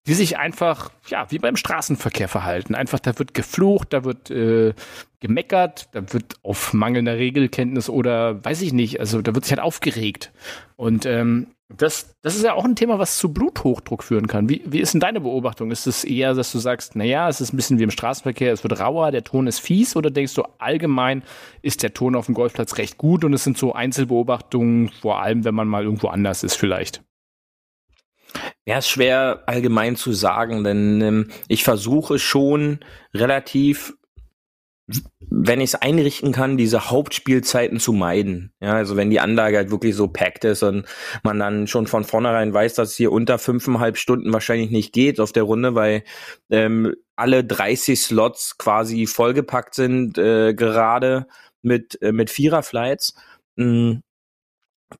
die 0.07 0.15
sich 0.15 0.38
einfach, 0.38 0.91
ja, 1.07 1.31
wie 1.31 1.38
beim 1.38 1.57
Straßenverkehr 1.57 2.29
verhalten. 2.29 2.75
Einfach, 2.75 2.99
da 2.99 3.19
wird 3.19 3.35
geflucht, 3.35 3.93
da 3.93 4.05
wird 4.05 4.31
äh, 4.31 4.75
gemeckert, 5.21 5.88
da 5.93 6.12
wird 6.12 6.35
auf 6.43 6.73
mangelnder 6.73 7.17
Regelkenntnis 7.17 7.88
oder 7.88 8.45
weiß 8.45 8.62
ich 8.62 8.73
nicht, 8.73 8.99
also 8.99 9.23
da 9.23 9.35
wird 9.35 9.45
sich 9.45 9.53
halt 9.53 9.62
aufgeregt. 9.62 10.33
Und 10.77 11.07
ähm, 11.07 11.49
das, 11.69 12.17
das 12.23 12.37
ist 12.37 12.45
ja 12.45 12.55
auch 12.55 12.65
ein 12.65 12.77
Thema, 12.77 12.99
was 12.99 13.17
zu 13.17 13.33
Bluthochdruck 13.33 14.03
führen 14.03 14.27
kann. 14.27 14.49
Wie, 14.49 14.62
wie 14.67 14.81
ist 14.81 14.93
denn 14.93 15.01
deine 15.01 15.21
Beobachtung? 15.21 15.71
Ist 15.71 15.87
es 15.87 16.05
eher, 16.05 16.35
dass 16.35 16.53
du 16.53 16.59
sagst, 16.59 16.97
naja, 16.97 17.29
es 17.29 17.41
ist 17.41 17.53
ein 17.53 17.57
bisschen 17.57 17.79
wie 17.79 17.85
im 17.85 17.91
Straßenverkehr, 17.91 18.53
es 18.53 18.62
wird 18.65 18.79
rauer, 18.81 19.12
der 19.12 19.25
Ton 19.25 19.47
ist 19.47 19.61
fies, 19.61 19.97
oder 19.97 20.11
denkst 20.11 20.35
du, 20.35 20.43
allgemein 20.59 21.23
ist 21.62 21.83
der 21.83 21.95
Ton 21.95 22.17
auf 22.17 22.27
dem 22.27 22.35
Golfplatz 22.35 22.77
recht 22.77 22.99
gut 22.99 23.25
und 23.25 23.33
es 23.33 23.45
sind 23.45 23.57
so 23.57 23.73
Einzelbeobachtungen, 23.73 24.91
vor 24.91 25.23
allem 25.23 25.45
wenn 25.45 25.55
man 25.55 25.69
mal 25.69 25.85
irgendwo 25.85 26.09
anders 26.09 26.43
ist 26.43 26.57
vielleicht? 26.57 27.03
Ja, 28.64 28.79
ist 28.79 28.88
schwer 28.88 29.42
allgemein 29.47 29.97
zu 29.97 30.12
sagen, 30.12 30.64
denn 30.64 31.01
ähm, 31.01 31.31
ich 31.49 31.64
versuche 31.64 32.18
schon 32.18 32.81
relativ, 33.14 33.95
wenn 35.21 35.61
ich 35.61 35.71
es 35.71 35.75
einrichten 35.75 36.33
kann, 36.33 36.57
diese 36.57 36.90
Hauptspielzeiten 36.90 37.81
zu 37.81 37.92
meiden. 37.92 38.53
Ja, 38.61 38.75
also 38.75 38.97
wenn 38.97 39.11
die 39.11 39.21
Anlage 39.21 39.57
halt 39.57 39.71
wirklich 39.71 39.95
so 39.95 40.09
packt 40.09 40.45
ist 40.45 40.62
und 40.62 40.87
man 41.23 41.38
dann 41.38 41.66
schon 41.66 41.87
von 41.87 42.05
vornherein 42.05 42.53
weiß, 42.55 42.75
dass 42.75 42.90
es 42.90 42.97
hier 42.97 43.12
unter 43.12 43.38
fünfeinhalb 43.38 43.97
Stunden 43.97 44.33
wahrscheinlich 44.33 44.71
nicht 44.71 44.92
geht 44.92 45.21
auf 45.21 45.33
der 45.33 45.45
Runde, 45.45 45.75
weil 45.75 46.05
ähm, 46.51 46.95
alle 47.16 47.45
30 47.45 48.01
Slots 48.01 48.59
quasi 48.59 49.07
vollgepackt 49.07 49.75
sind, 49.75 50.18
äh, 50.18 50.55
gerade 50.55 51.27
mit, 51.62 52.01
äh, 52.03 52.12
mit 52.12 52.31
Viererflights. 52.31 53.14
Mm, 53.57 53.99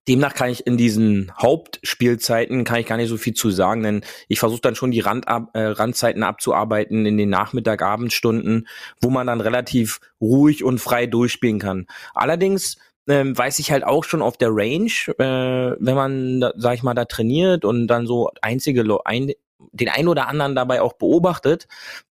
Demnach 0.09 0.35
kann 0.35 0.51
ich 0.51 0.67
in 0.67 0.77
diesen 0.77 1.33
Hauptspielzeiten 1.41 2.65
kann 2.65 2.81
ich 2.81 2.87
gar 2.87 2.97
nicht 2.97 3.09
so 3.09 3.17
viel 3.17 3.35
zu 3.35 3.51
sagen, 3.51 3.83
denn 3.83 4.05
ich 4.29 4.39
versuche 4.39 4.61
dann 4.61 4.75
schon 4.75 4.91
die 4.91 5.01
Rand 5.01 5.27
äh, 5.27 5.61
Randzeiten 5.61 6.23
abzuarbeiten 6.23 7.07
in 7.07 7.17
den 7.17 7.31
Nachmittag, 7.31 7.83
Abendstunden, 7.83 8.69
wo 9.01 9.11
man 9.11 9.27
dann 9.27 9.41
relativ 9.41 10.01
ruhig 10.21 10.65
und 10.65 10.79
frei 10.79 11.07
durchspielen 11.07 11.59
kann. 11.59 11.87
Allerdings 12.15 12.77
ähm, 13.09 13.37
weiß 13.37 13.59
ich 13.59 13.73
halt 13.73 13.85
auch 13.85 14.05
schon 14.05 14.23
auf 14.23 14.37
der 14.37 14.51
Range, 14.53 14.91
äh, 15.19 15.77
wenn 15.79 15.95
man, 15.95 16.41
da, 16.41 16.53
sag 16.57 16.75
ich 16.75 16.83
mal, 16.83 16.95
da 16.95 17.05
trainiert 17.05 17.65
und 17.65 17.87
dann 17.89 18.07
so 18.07 18.31
einzige 18.43 18.85
ein, 19.05 19.33
den 19.73 19.89
ein 19.89 20.09
oder 20.09 20.29
anderen 20.29 20.55
dabei 20.55 20.83
auch 20.83 20.95
beobachtet, 20.95 21.69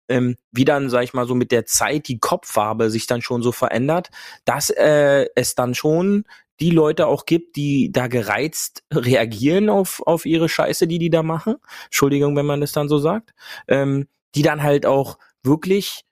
ähm, 0.09 0.37
wie 0.51 0.65
dann, 0.65 0.89
sag 0.89 1.03
ich 1.03 1.13
mal, 1.13 1.27
so 1.27 1.35
mit 1.35 1.51
der 1.51 1.65
Zeit 1.65 2.07
die 2.07 2.19
Kopffarbe 2.19 2.89
sich 2.89 3.07
dann 3.07 3.21
schon 3.21 3.41
so 3.43 3.51
verändert, 3.51 4.09
dass 4.45 4.69
äh, 4.69 5.27
es 5.35 5.55
dann 5.55 5.75
schon 5.75 6.25
die 6.59 6.69
Leute 6.69 7.07
auch 7.07 7.25
gibt, 7.25 7.55
die 7.55 7.91
da 7.91 8.07
gereizt 8.07 8.83
reagieren 8.93 9.69
auf, 9.69 10.01
auf 10.05 10.25
ihre 10.25 10.47
Scheiße, 10.47 10.87
die 10.87 10.99
die 10.99 11.09
da 11.09 11.23
machen. 11.23 11.55
Entschuldigung, 11.85 12.35
wenn 12.35 12.45
man 12.45 12.61
das 12.61 12.71
dann 12.71 12.87
so 12.87 12.99
sagt. 12.99 13.33
Ähm, 13.67 14.07
die 14.35 14.43
dann 14.43 14.63
halt 14.63 14.85
auch 14.85 15.17
wirklich, 15.43 16.05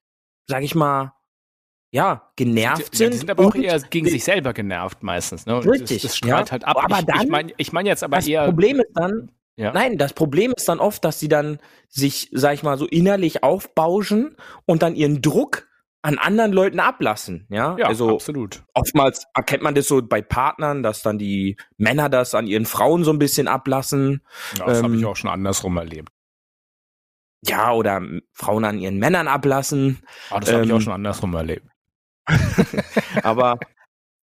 sag 0.48 0.64
ich 0.64 0.76
mal, 0.76 1.14
ja, 1.92 2.32
genervt 2.36 2.96
sind. 2.96 3.06
Ja, 3.06 3.12
die 3.12 3.18
sind 3.18 3.30
aber 3.32 3.48
auch 3.48 3.56
eher 3.56 3.80
gegen 3.80 4.08
sich 4.08 4.24
selber 4.24 4.54
genervt 4.54 5.02
meistens. 5.02 5.46
Ne? 5.46 5.64
richtig. 5.66 6.02
Das, 6.02 6.12
das 6.12 6.18
strahlt 6.18 6.48
ja. 6.48 6.52
halt 6.52 6.66
ab. 6.66 6.78
Aber 6.84 7.00
ich, 7.00 7.06
dann, 7.06 7.22
ich 7.22 7.30
meine 7.30 7.54
ich 7.58 7.72
mein 7.72 7.86
jetzt 7.86 8.04
aber 8.04 8.18
das 8.18 8.28
eher. 8.28 8.42
Das 8.42 8.50
Problem 8.50 8.80
ist 8.80 8.92
dann, 8.94 9.32
ja. 9.60 9.74
nein, 9.74 9.98
das 9.98 10.14
Problem 10.14 10.54
ist 10.56 10.70
dann 10.70 10.80
oft, 10.80 11.04
dass 11.04 11.20
sie 11.20 11.28
dann 11.28 11.60
sich, 11.90 12.30
sag 12.32 12.54
ich 12.54 12.64
mal, 12.64 12.78
so 12.78 12.86
innerlich 12.86 13.44
aufbauschen 13.44 14.38
und 14.66 14.82
dann 14.82 14.96
ihren 14.96 15.22
Druck 15.22 15.68
an 16.02 16.18
anderen 16.18 16.54
Leuten 16.54 16.80
ablassen, 16.80 17.46
ja? 17.50 17.76
Ja, 17.78 17.88
also 17.88 18.14
absolut. 18.14 18.64
Oftmals 18.74 19.26
erkennt 19.34 19.64
man 19.64 19.76
das 19.76 19.88
so 19.88 20.02
bei 20.02 20.22
Partnern, 20.22 20.82
dass 20.82 21.02
dann 21.02 21.18
die 21.18 21.58
Männer 21.78 22.08
das 22.08 22.36
an 22.36 22.48
ihren 22.48 22.66
Frauen 22.66 23.04
so 23.04 23.12
ein 23.12 23.20
bisschen 23.20 23.50
ablassen. 23.50 24.22
Ja, 24.58 24.66
das 24.66 24.78
ähm, 24.78 24.86
habe 24.86 24.96
ich 24.96 25.06
auch 25.06 25.18
schon 25.18 25.30
andersrum 25.30 25.76
erlebt. 25.76 26.10
Ja, 27.42 27.74
oder 27.74 28.02
Frauen 28.32 28.64
an 28.64 28.80
ihren 28.80 28.98
Männern 28.98 29.28
ablassen. 29.28 30.00
Ah, 30.30 30.40
das 30.40 30.54
habe 30.54 30.66
ich 30.66 30.72
auch 30.72 30.78
ähm, 30.78 30.82
schon 30.82 30.94
andersrum 30.94 31.34
erlebt. 31.34 31.68
aber 33.24 33.60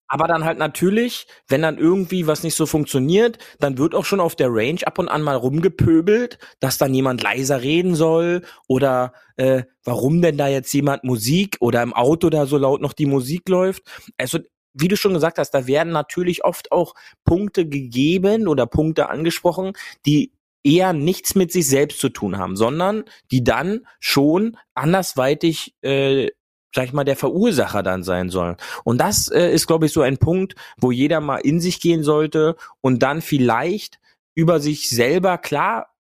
aber 0.09 0.29
dann 0.29 0.45
halt 0.45 0.59
natürlich, 0.59 1.27
wenn 1.49 1.63
dann 1.63 1.79
irgendwie 1.79 2.27
was 2.27 2.43
nicht 2.43 2.55
so 2.55 2.67
funktioniert, 2.67 3.39
dann 3.59 3.79
wird 3.79 3.95
auch 3.95 4.05
schon 4.05 4.21
auf 4.21 4.37
der 4.37 4.49
Range 4.51 4.81
ab 4.85 4.99
und 4.99 5.09
an 5.09 5.23
mal 5.23 5.37
rumgepöbelt, 5.37 6.39
dass 6.61 6.79
dann 6.79 6.95
jemand 6.95 7.23
leiser 7.23 7.63
reden 7.63 7.95
soll 7.95 8.43
oder 8.69 9.13
äh, 9.37 9.65
warum 9.85 10.23
denn 10.23 10.39
da 10.39 10.49
jetzt 10.49 10.73
jemand 10.73 11.05
Musik 11.05 11.57
oder 11.61 11.83
im 11.83 11.93
Auto 11.93 12.31
da 12.31 12.47
so 12.47 12.57
laut 12.59 12.81
noch 12.81 12.93
die 12.93 13.07
Musik 13.07 13.49
läuft. 13.49 13.83
Also 14.17 14.39
wie 14.79 14.89
du 14.89 14.97
schon 14.97 15.15
gesagt 15.15 15.39
hast, 15.39 15.53
da 15.53 15.67
werden 15.67 15.93
natürlich 15.93 16.45
oft 16.45 16.71
auch 16.71 16.95
Punkte 17.25 17.67
gegeben 17.67 18.47
oder 18.47 18.67
Punkte 18.67 19.09
angesprochen, 19.09 19.73
die 20.05 20.33
eher 20.63 20.93
nichts 20.93 21.35
mit 21.35 21.53
sich 21.53 21.67
selbst 21.67 22.01
zu 22.01 22.09
tun 22.09 22.39
haben, 22.39 22.57
sondern 22.57 23.05
die 23.31 23.45
dann 23.45 23.87
schon 24.01 24.57
andersweitig 24.75 25.75
äh, 25.83 26.31
sag 26.75 26.85
ich 26.87 26.93
mal, 26.93 27.05
der 27.05 27.17
Verursacher 27.17 27.83
dann 27.83 28.03
sein 28.03 28.31
soll. 28.31 28.57
Und 28.85 29.01
das 29.01 29.29
äh, 29.29 29.53
ist, 29.53 29.67
glaube 29.67 29.87
ich, 29.87 29.93
so 29.93 30.03
ein 30.03 30.19
Punkt, 30.19 30.55
wo 30.79 30.91
jeder 30.91 31.21
mal 31.21 31.39
in 31.39 31.61
sich 31.61 31.81
gehen 31.81 32.03
sollte 32.03 32.57
und 32.81 33.03
dann 33.03 33.23
vielleicht 33.23 33.99
über 34.35 34.61
sich 34.61 34.91
selber 34.91 35.39
klar 35.39 35.95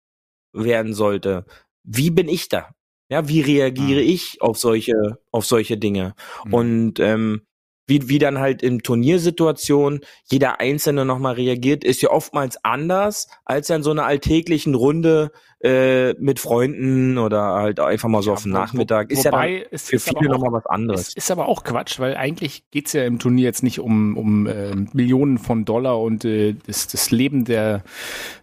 werden 0.53 0.95
sollte. 0.95 1.45
Wie 1.85 2.11
bin 2.11 2.29
ich 2.29 2.49
da? 2.49 2.75
Ja, 3.11 3.29
wie 3.29 3.43
reagiere 3.43 4.01
mhm. 4.01 4.09
ich 4.09 4.41
auf 4.41 4.59
solche, 4.59 5.19
auf 5.31 5.45
solche 5.45 5.77
Dinge? 5.77 6.15
Mhm. 6.45 6.55
Und 6.55 7.01
ähm, 7.01 7.43
wie, 7.87 8.09
wie 8.09 8.19
dann 8.19 8.39
halt 8.39 8.63
in 8.63 8.79
Turniersituationen 8.81 10.01
jeder 10.25 10.61
Einzelne 10.61 11.05
nochmal 11.05 11.35
reagiert, 11.35 11.85
ist 11.85 12.01
ja 12.01 12.11
oftmals 12.11 12.57
anders 12.65 13.29
als 13.45 13.69
in 13.71 13.83
so 13.83 13.91
einer 13.91 14.07
alltäglichen 14.07 14.75
Runde 14.75 15.33
äh, 15.63 16.15
mit 16.15 16.41
Freunden 16.41 17.19
oder 17.19 17.41
halt 17.55 17.79
einfach 17.79 18.09
mal 18.09 18.23
so 18.23 18.31
ja, 18.31 18.35
auf 18.35 18.43
dem 18.43 18.53
Nachmittag. 18.53 19.11
Ist 19.11 19.25
ja 19.25 19.45
ist, 19.45 19.91
für 19.91 19.99
viele 19.99 20.29
nochmal 20.29 20.53
was 20.53 20.67
anderes. 20.67 21.09
Ist, 21.09 21.17
ist 21.17 21.31
aber 21.31 21.49
auch 21.49 21.63
Quatsch, 21.63 22.01
weil 22.01 22.17
eigentlich 22.17 22.65
geht's 22.71 22.93
ja 22.93 23.05
im 23.05 23.19
Turnier 23.19 23.45
jetzt 23.45 23.63
nicht 23.63 23.79
um, 23.79 24.17
um 24.17 24.47
äh, 24.47 24.75
Millionen 24.93 25.39
von 25.39 25.65
Dollar 25.65 26.01
und 26.01 26.25
äh, 26.25 26.57
das, 26.67 26.89
das 26.89 27.11
Leben 27.11 27.45
der, 27.45 27.85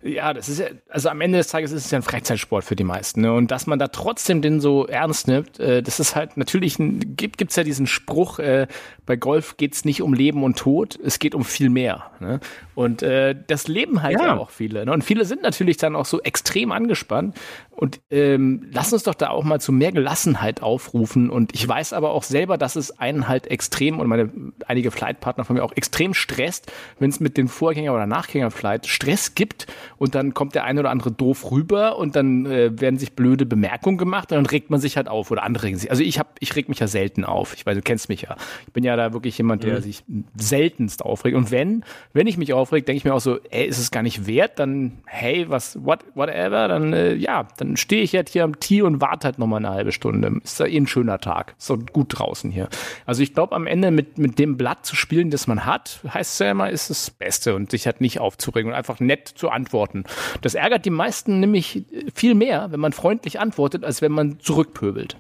ja, 0.01 0.33
das 0.33 0.47
ist 0.47 0.59
ja, 0.59 0.67
also 0.87 1.09
am 1.09 1.19
Ende 1.19 1.39
des 1.39 1.47
Tages 1.47 1.71
ist 1.71 1.85
es 1.85 1.91
ja 1.91 1.99
ein 1.99 2.03
Freizeitsport 2.03 2.63
für 2.63 2.75
die 2.75 2.85
meisten. 2.85 3.21
Ne? 3.21 3.33
Und 3.33 3.51
dass 3.51 3.67
man 3.67 3.79
da 3.79 3.89
trotzdem 3.89 4.41
den 4.41 4.61
so 4.61 4.87
ernst 4.87 5.27
nimmt, 5.27 5.59
äh, 5.59 5.83
das 5.83 5.99
ist 5.99 6.15
halt 6.15 6.37
natürlich, 6.37 6.79
ein, 6.79 7.17
gibt 7.17 7.37
gibt's 7.37 7.55
ja 7.55 7.63
diesen 7.63 7.87
Spruch, 7.87 8.39
äh, 8.39 8.67
bei 9.05 9.15
Golf 9.15 9.57
geht's 9.57 9.83
nicht 9.85 10.01
um 10.01 10.13
Leben 10.13 10.43
und 10.43 10.57
Tod, 10.57 10.97
es 11.03 11.19
geht 11.19 11.35
um 11.35 11.43
viel 11.43 11.69
mehr. 11.69 12.11
Ne? 12.19 12.39
Und 12.79 13.03
äh, 13.03 13.35
das 13.47 13.67
leben 13.67 14.03
halt 14.03 14.21
ja. 14.21 14.27
ja 14.27 14.37
auch 14.37 14.51
viele. 14.51 14.85
Ne? 14.85 14.93
Und 14.93 15.03
viele 15.03 15.25
sind 15.25 15.41
natürlich 15.41 15.75
dann 15.75 15.97
auch 15.97 16.05
so 16.05 16.21
extrem 16.21 16.71
angespannt. 16.71 17.35
Und 17.71 17.99
ähm, 18.09 18.67
lass 18.71 18.93
uns 18.93 19.03
doch 19.03 19.15
da 19.15 19.31
auch 19.31 19.43
mal 19.43 19.59
zu 19.59 19.73
mehr 19.73 19.91
Gelassenheit 19.91 20.61
aufrufen. 20.61 21.29
Und 21.29 21.53
ich 21.53 21.67
weiß 21.67 21.91
aber 21.91 22.11
auch 22.11 22.23
selber, 22.23 22.57
dass 22.57 22.77
es 22.77 22.97
einen 22.97 23.27
halt 23.27 23.47
extrem 23.47 23.99
und 23.99 24.07
meine 24.07 24.29
einige 24.65 24.91
Flightpartner 24.91 25.43
von 25.43 25.57
mir 25.57 25.63
auch 25.63 25.73
extrem 25.75 26.13
stresst, 26.13 26.71
wenn 26.99 27.09
es 27.09 27.19
mit 27.19 27.35
den 27.35 27.49
Vorgänger- 27.49 27.93
oder 27.93 28.05
Nachgänger-Flight 28.05 28.87
Stress 28.87 29.35
gibt 29.35 29.67
und 29.97 30.15
dann 30.15 30.33
kommt 30.33 30.55
der 30.55 30.63
eine 30.63 30.79
oder 30.79 30.89
andere 30.89 31.11
doof 31.11 31.51
rüber 31.51 31.97
und 31.97 32.15
dann 32.15 32.45
äh, 32.45 32.79
werden 32.79 32.97
sich 32.97 33.13
blöde 33.13 33.45
Bemerkungen 33.45 33.97
gemacht 33.97 34.31
und 34.31 34.37
dann 34.37 34.45
regt 34.45 34.69
man 34.69 34.79
sich 34.79 34.95
halt 34.95 35.09
auf 35.09 35.31
oder 35.31 35.43
andere 35.43 35.65
regen 35.65 35.77
sich. 35.77 35.89
Also 35.89 36.03
ich 36.03 36.17
hab, 36.17 36.35
ich 36.39 36.55
reg 36.55 36.69
mich 36.69 36.79
ja 36.79 36.87
selten 36.87 37.25
auf. 37.25 37.53
Ich 37.55 37.65
weiß, 37.65 37.75
du 37.75 37.81
kennst 37.81 38.07
mich 38.07 38.21
ja. 38.21 38.37
Ich 38.67 38.73
bin 38.73 38.85
ja 38.85 38.95
da 38.95 39.11
wirklich 39.13 39.37
jemand, 39.37 39.63
der 39.63 39.79
mhm. 39.79 39.81
sich 39.81 40.03
seltenst 40.37 41.03
aufregt. 41.03 41.35
Und 41.35 41.51
wenn, 41.51 41.83
wenn 42.13 42.27
ich 42.27 42.37
mich 42.37 42.53
aufreg, 42.69 42.85
denke 42.85 42.97
ich 42.97 43.05
mir 43.05 43.13
auch 43.13 43.19
so, 43.19 43.39
ey, 43.49 43.65
ist 43.65 43.79
es 43.79 43.89
gar 43.89 44.03
nicht 44.03 44.27
wert, 44.27 44.59
dann 44.59 44.99
hey, 45.05 45.49
was, 45.49 45.83
what, 45.83 46.05
whatever, 46.13 46.67
dann 46.67 46.93
äh, 46.93 47.15
ja, 47.15 47.47
dann 47.57 47.77
stehe 47.77 48.03
ich 48.03 48.11
jetzt 48.11 48.31
hier 48.31 48.43
am 48.43 48.59
Tee 48.59 48.83
und 48.83 49.01
warte 49.01 49.25
halt 49.25 49.39
nochmal 49.39 49.57
eine 49.57 49.73
halbe 49.73 49.91
Stunde. 49.91 50.39
Ist 50.43 50.59
ja 50.59 50.67
eh 50.67 50.77
ein 50.77 50.87
schöner 50.87 51.19
Tag. 51.19 51.55
Ist 51.57 51.69
doch 51.69 51.79
gut 51.91 52.19
draußen 52.19 52.51
hier. 52.51 52.69
Also 53.05 53.23
ich 53.23 53.33
glaube, 53.33 53.55
am 53.55 53.65
Ende 53.65 53.91
mit, 53.91 54.17
mit 54.17 54.37
dem 54.37 54.57
Blatt 54.57 54.85
zu 54.85 54.95
spielen, 54.95 55.31
das 55.31 55.47
man 55.47 55.65
hat, 55.65 56.01
heißt 56.07 56.33
es 56.33 56.39
ja 56.39 56.51
immer, 56.51 56.69
ist 56.69 56.89
das 56.89 57.09
Beste 57.09 57.55
und 57.55 57.71
sich 57.71 57.85
halt 57.85 58.01
nicht 58.01 58.19
aufzuregen 58.19 58.71
und 58.71 58.77
einfach 58.77 58.99
nett 58.99 59.27
zu 59.27 59.49
antworten. 59.49 60.03
Das 60.41 60.53
ärgert 60.53 60.85
die 60.85 60.91
meisten 60.91 61.39
nämlich 61.39 61.85
viel 62.13 62.35
mehr, 62.35 62.67
wenn 62.71 62.79
man 62.79 62.93
freundlich 62.93 63.39
antwortet, 63.39 63.83
als 63.83 64.01
wenn 64.01 64.11
man 64.11 64.39
zurückpöbelt. 64.39 65.17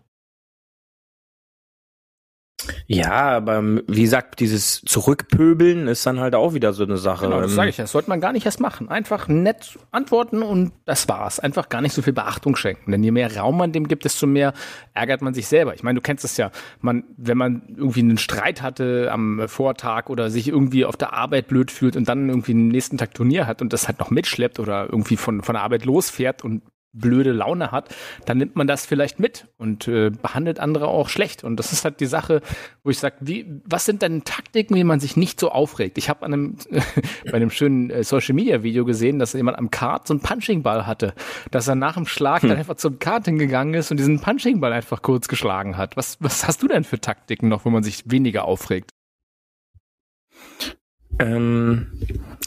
Ja, 2.87 3.37
aber 3.37 3.63
wie 3.63 4.01
gesagt, 4.01 4.39
dieses 4.39 4.81
Zurückpöbeln 4.81 5.87
ist 5.87 6.05
dann 6.05 6.19
halt 6.19 6.35
auch 6.35 6.53
wieder 6.53 6.73
so 6.73 6.83
eine 6.83 6.97
Sache. 6.97 7.25
Genau, 7.25 7.41
das 7.41 7.53
sage 7.53 7.69
ich. 7.69 7.77
Das 7.77 7.91
sollte 7.91 8.09
man 8.09 8.19
gar 8.19 8.33
nicht 8.33 8.45
erst 8.45 8.59
machen. 8.59 8.89
Einfach 8.89 9.27
nett 9.27 9.79
antworten 9.91 10.43
und 10.43 10.73
das 10.85 11.07
war's. 11.07 11.39
Einfach 11.39 11.69
gar 11.69 11.81
nicht 11.81 11.93
so 11.93 12.01
viel 12.01 12.13
Beachtung 12.13 12.55
schenken. 12.55 12.91
Denn 12.91 13.03
je 13.03 13.11
mehr 13.11 13.35
Raum 13.37 13.57
man 13.57 13.71
dem 13.71 13.87
gibt, 13.87 14.05
desto 14.05 14.27
mehr 14.27 14.53
ärgert 14.93 15.21
man 15.21 15.33
sich 15.33 15.47
selber. 15.47 15.73
Ich 15.73 15.83
meine, 15.83 15.95
du 15.95 16.01
kennst 16.01 16.25
es 16.25 16.35
ja. 16.37 16.51
Man, 16.81 17.03
wenn 17.17 17.37
man 17.37 17.61
irgendwie 17.77 18.01
einen 18.01 18.17
Streit 18.17 18.61
hatte 18.61 19.09
am 19.11 19.47
Vortag 19.47 20.09
oder 20.09 20.29
sich 20.29 20.47
irgendwie 20.47 20.85
auf 20.85 20.97
der 20.97 21.13
Arbeit 21.13 21.47
blöd 21.47 21.71
fühlt 21.71 21.95
und 21.95 22.09
dann 22.09 22.27
irgendwie 22.27 22.53
den 22.53 22.67
nächsten 22.67 22.97
Tag 22.97 23.13
Turnier 23.13 23.47
hat 23.47 23.61
und 23.61 23.71
das 23.71 23.87
halt 23.87 23.99
noch 23.99 24.09
mitschleppt 24.09 24.59
oder 24.59 24.87
irgendwie 24.89 25.17
von, 25.17 25.43
von 25.43 25.53
der 25.53 25.63
Arbeit 25.63 25.85
losfährt 25.85 26.43
und 26.43 26.61
blöde 26.91 27.31
Laune 27.31 27.71
hat, 27.71 27.93
dann 28.25 28.37
nimmt 28.37 28.55
man 28.55 28.67
das 28.67 28.85
vielleicht 28.85 29.19
mit 29.19 29.47
und 29.57 29.87
äh, 29.87 30.09
behandelt 30.09 30.59
andere 30.59 30.87
auch 30.87 31.09
schlecht. 31.09 31.43
Und 31.43 31.57
das 31.57 31.71
ist 31.71 31.85
halt 31.85 31.99
die 31.99 32.07
Sache, 32.07 32.41
wo 32.83 32.89
ich 32.89 32.99
sage, 32.99 33.17
wie, 33.19 33.61
was 33.63 33.85
sind 33.85 34.01
denn 34.01 34.23
Taktiken, 34.23 34.75
wie 34.75 34.83
man 34.83 34.99
sich 34.99 35.15
nicht 35.15 35.39
so 35.39 35.51
aufregt? 35.51 35.97
Ich 35.97 36.09
habe 36.09 36.25
an 36.25 36.33
einem 36.33 36.57
bei 37.25 37.33
einem 37.33 37.51
schönen 37.51 37.89
äh, 37.89 38.03
Social 38.03 38.33
Media 38.33 38.63
Video 38.63 38.85
gesehen, 38.85 39.19
dass 39.19 39.33
jemand 39.33 39.57
am 39.57 39.69
Kart 39.69 40.07
so 40.07 40.13
einen 40.13 40.21
Punching 40.21 40.63
Ball 40.63 40.87
hatte, 40.87 41.13
dass 41.51 41.67
er 41.67 41.75
nach 41.75 41.93
dem 41.93 42.05
Schlag 42.05 42.41
hm. 42.41 42.49
dann 42.49 42.57
einfach 42.57 42.75
zum 42.75 42.99
Kart 42.99 43.25
hingegangen 43.25 43.75
ist 43.75 43.91
und 43.91 43.97
diesen 43.97 44.19
Punching 44.19 44.59
Ball 44.59 44.73
einfach 44.73 45.01
kurz 45.01 45.27
geschlagen 45.27 45.77
hat. 45.77 45.95
Was 45.95 46.17
was 46.19 46.47
hast 46.47 46.63
du 46.63 46.67
denn 46.67 46.83
für 46.83 46.99
Taktiken 46.99 47.49
noch, 47.49 47.65
wo 47.65 47.69
man 47.69 47.83
sich 47.83 48.03
weniger 48.05 48.45
aufregt? 48.45 48.91
Ähm, 51.19 51.87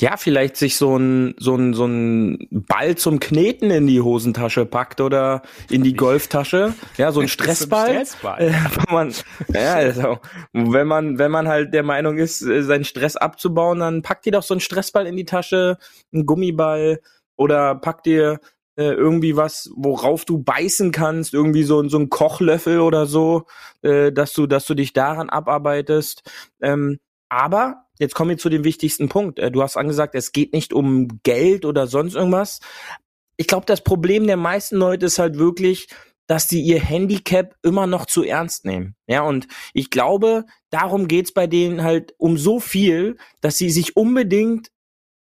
ja, 0.01 0.17
vielleicht 0.17 0.57
sich 0.57 0.77
so 0.77 0.97
ein, 0.97 1.35
so 1.39 1.55
ein, 1.55 1.75
so 1.75 1.85
ein 1.85 2.49
Ball 2.51 2.97
zum 2.97 3.21
Kneten 3.21 3.71
in 3.71 3.87
die 3.87 4.01
Hosentasche 4.01 4.65
packt 4.65 5.01
oder 5.01 5.43
in 5.71 5.85
die 5.85 5.95
Golftasche. 5.95 6.75
Ja, 6.97 7.13
so 7.13 7.21
ein 7.21 7.29
Stressball. 7.29 7.91
Stressball. 7.91 8.41
Äh, 8.41 8.53
man, 8.91 9.13
ja, 9.53 9.75
also, 9.75 10.19
wenn 10.53 10.87
man, 10.87 11.19
wenn 11.19 11.31
man 11.31 11.49
halt 11.49 11.75
der 11.75 11.83
Meinung 11.83 12.17
ist, 12.17 12.43
äh, 12.43 12.63
seinen 12.63 12.85
Stress 12.85 13.17
abzubauen, 13.17 13.81
dann 13.81 14.03
packt 14.03 14.25
ihr 14.27 14.33
doch 14.33 14.43
so 14.43 14.55
ein 14.55 14.61
Stressball 14.61 15.07
in 15.07 15.17
die 15.17 15.27
Tasche, 15.27 15.77
einen 16.13 16.25
Gummiball 16.25 17.01
oder 17.37 17.75
packt 17.75 18.07
dir 18.07 18.41
äh, 18.77 18.93
irgendwie 18.93 19.37
was, 19.37 19.71
worauf 19.77 20.25
du 20.25 20.39
beißen 20.39 20.93
kannst, 20.93 21.35
irgendwie 21.35 21.63
so, 21.63 21.87
so 21.89 21.99
ein 21.99 22.09
Kochlöffel 22.09 22.81
oder 22.81 23.05
so, 23.05 23.45
äh, 23.83 24.13
dass 24.13 24.33
du, 24.33 24.47
dass 24.47 24.65
du 24.65 24.75
dich 24.75 24.95
daran 24.95 25.29
abarbeitest. 25.29 26.23
Ähm, 26.63 26.99
aber 27.33 27.87
jetzt 27.99 28.15
kommen 28.15 28.31
wir 28.31 28.39
zu 28.39 28.51
dem 28.51 28.63
wichtigsten 28.63 29.09
Punkt. 29.09 29.39
Äh, 29.39 29.51
du 29.51 29.63
hast 29.63 29.79
angesagt, 29.79 30.15
es 30.15 30.33
geht 30.33 30.53
nicht 30.53 30.75
um 30.75 31.09
Geld 31.23 31.65
oder 31.65 31.87
sonst 31.87 32.15
irgendwas. 32.15 32.61
Ich 33.39 33.47
glaube, 33.47 33.65
das 33.65 33.83
Problem 33.83 34.27
der 34.27 34.37
meisten 34.37 34.77
Leute 34.77 35.07
ist 35.07 35.19
halt 35.19 35.39
wirklich, 35.39 35.89
dass 36.27 36.47
die 36.47 36.61
ihr 36.61 36.79
Handicap 36.79 37.57
immer 37.63 37.87
noch 37.87 38.05
zu 38.05 38.23
ernst 38.23 38.67
nehmen. 38.67 38.95
Ja, 39.07 39.23
und 39.23 39.49
ich 39.73 39.91
glaube, 39.91 40.45
darum 40.71 41.09
geht's 41.09 41.33
bei 41.33 41.47
denen 41.47 41.83
halt 41.83 42.15
um 42.19 42.37
so 42.37 42.61
viel, 42.61 43.17
dass 43.41 43.57
sie 43.57 43.71
sich 43.71 43.97
unbedingt 43.97 44.71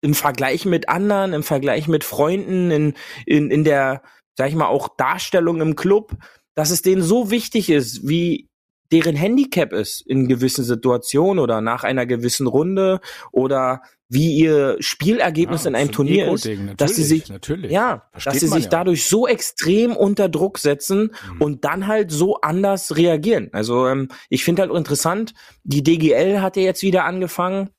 im 0.01 0.15
Vergleich 0.15 0.65
mit 0.65 0.89
anderen, 0.89 1.35
im 1.35 1.43
Vergleich 1.43 1.87
mit 1.87 2.03
Freunden, 2.03 2.71
in, 2.71 2.95
in, 3.27 3.51
in 3.51 3.65
der, 3.65 4.03
sag 4.37 4.49
ich 4.49 4.55
mal, 4.55 4.69
auch 4.69 4.89
Darstellung 4.97 5.61
im 5.61 5.77
Club, 5.77 6.17
dass 6.55 6.71
es 6.71 6.81
denen 6.81 7.03
so 7.03 7.31
wichtig 7.31 7.69
ist, 7.69 8.09
wie 8.09 8.50
deren 8.93 9.17
Handicap 9.17 9.73
ist 9.73 10.07
in 10.07 10.29
gewissen 10.29 10.65
Situationen 10.65 11.39
oder 11.39 11.61
nach 11.61 11.85
einer 11.85 12.07
gewissen 12.07 12.47
Runde 12.47 13.01
oder 13.33 13.83
wie 14.09 14.37
ihr 14.37 14.77
Spielergebnis 14.81 15.65
ja, 15.65 15.71
in 15.71 15.77
einem 15.77 15.93
Turnier 15.93 16.33
ist, 16.33 16.49
dass 16.77 16.97
sie 16.97 17.05
sich, 17.05 17.29
natürlich. 17.29 17.71
ja, 17.71 18.09
Versteht 18.11 18.33
dass 18.35 18.41
sie 18.41 18.49
sich 18.49 18.65
ja. 18.65 18.71
dadurch 18.71 19.07
so 19.07 19.29
extrem 19.29 19.95
unter 19.95 20.29
Druck 20.29 20.59
setzen 20.59 21.13
mhm. 21.35 21.41
und 21.41 21.65
dann 21.65 21.87
halt 21.87 22.11
so 22.11 22.41
anders 22.41 22.97
reagieren. 22.97 23.51
Also 23.53 23.87
ähm, 23.87 24.09
ich 24.29 24.43
finde 24.45 24.63
halt 24.63 24.73
interessant, 24.73 25.33
die 25.63 25.85
DGL 25.85 26.43
hat 26.43 26.57
ja 26.57 26.63
jetzt 26.65 26.83
wieder 26.83 27.05
angefangen 27.05 27.71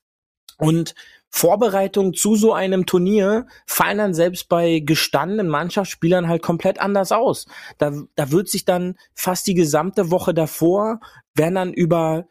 und 0.56 0.94
Vorbereitungen 1.34 2.12
zu 2.12 2.36
so 2.36 2.52
einem 2.52 2.84
Turnier 2.84 3.46
fallen 3.66 3.96
dann 3.96 4.14
selbst 4.14 4.50
bei 4.50 4.80
gestandenen 4.80 5.48
Mannschaftsspielern 5.48 6.28
halt 6.28 6.42
komplett 6.42 6.78
anders 6.78 7.10
aus. 7.10 7.46
Da, 7.78 7.90
da 8.16 8.30
wird 8.30 8.50
sich 8.50 8.66
dann 8.66 8.96
fast 9.14 9.46
die 9.46 9.54
gesamte 9.54 10.10
Woche 10.10 10.34
davor 10.34 11.00
werden 11.34 11.54
dann 11.54 11.72
über 11.72 12.26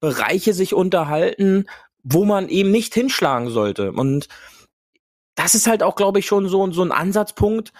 Bereiche 0.00 0.52
sich 0.52 0.74
unterhalten, 0.74 1.64
wo 2.02 2.26
man 2.26 2.50
eben 2.50 2.70
nicht 2.70 2.92
hinschlagen 2.92 3.48
sollte. 3.48 3.92
Und 3.92 4.28
das 5.34 5.54
ist 5.54 5.66
halt 5.66 5.82
auch, 5.82 5.96
glaube 5.96 6.18
ich, 6.18 6.26
schon 6.26 6.46
so, 6.46 6.70
so 6.72 6.82
ein 6.82 6.92
Ansatzpunkt, 6.92 7.72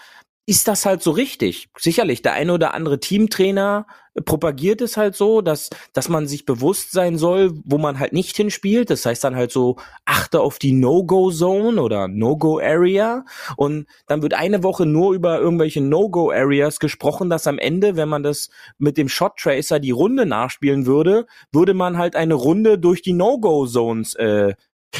ist 0.45 0.67
das 0.67 0.85
halt 0.85 1.01
so 1.01 1.11
richtig. 1.11 1.69
Sicherlich, 1.77 2.21
der 2.21 2.33
eine 2.33 2.53
oder 2.53 2.73
andere 2.73 2.99
Teamtrainer 2.99 3.85
propagiert 4.25 4.81
es 4.81 4.97
halt 4.97 5.15
so, 5.15 5.41
dass, 5.41 5.69
dass 5.93 6.09
man 6.09 6.27
sich 6.27 6.45
bewusst 6.45 6.91
sein 6.91 7.17
soll, 7.17 7.53
wo 7.63 7.77
man 7.77 7.97
halt 7.97 8.13
nicht 8.13 8.35
hinspielt. 8.35 8.89
Das 8.89 9.05
heißt 9.05 9.23
dann 9.23 9.35
halt 9.35 9.51
so, 9.51 9.77
achte 10.05 10.41
auf 10.41 10.59
die 10.59 10.73
No-Go-Zone 10.73 11.81
oder 11.81 12.07
No-Go-Area. 12.07 13.25
Und 13.55 13.87
dann 14.07 14.21
wird 14.21 14.33
eine 14.33 14.63
Woche 14.63 14.85
nur 14.85 15.13
über 15.13 15.39
irgendwelche 15.39 15.81
No-Go-Areas 15.81 16.79
gesprochen, 16.79 17.29
dass 17.29 17.47
am 17.47 17.57
Ende, 17.57 17.95
wenn 17.95 18.09
man 18.09 18.23
das 18.23 18.49
mit 18.77 18.97
dem 18.97 19.09
Shot-Tracer 19.09 19.79
die 19.79 19.91
Runde 19.91 20.25
nachspielen 20.25 20.85
würde, 20.85 21.25
würde 21.51 21.73
man 21.73 21.97
halt 21.97 22.15
eine 22.15 22.35
Runde 22.35 22.77
durch 22.77 23.01
die 23.01 23.13
No-Go-Zones 23.13 24.15
äh, 24.15 24.53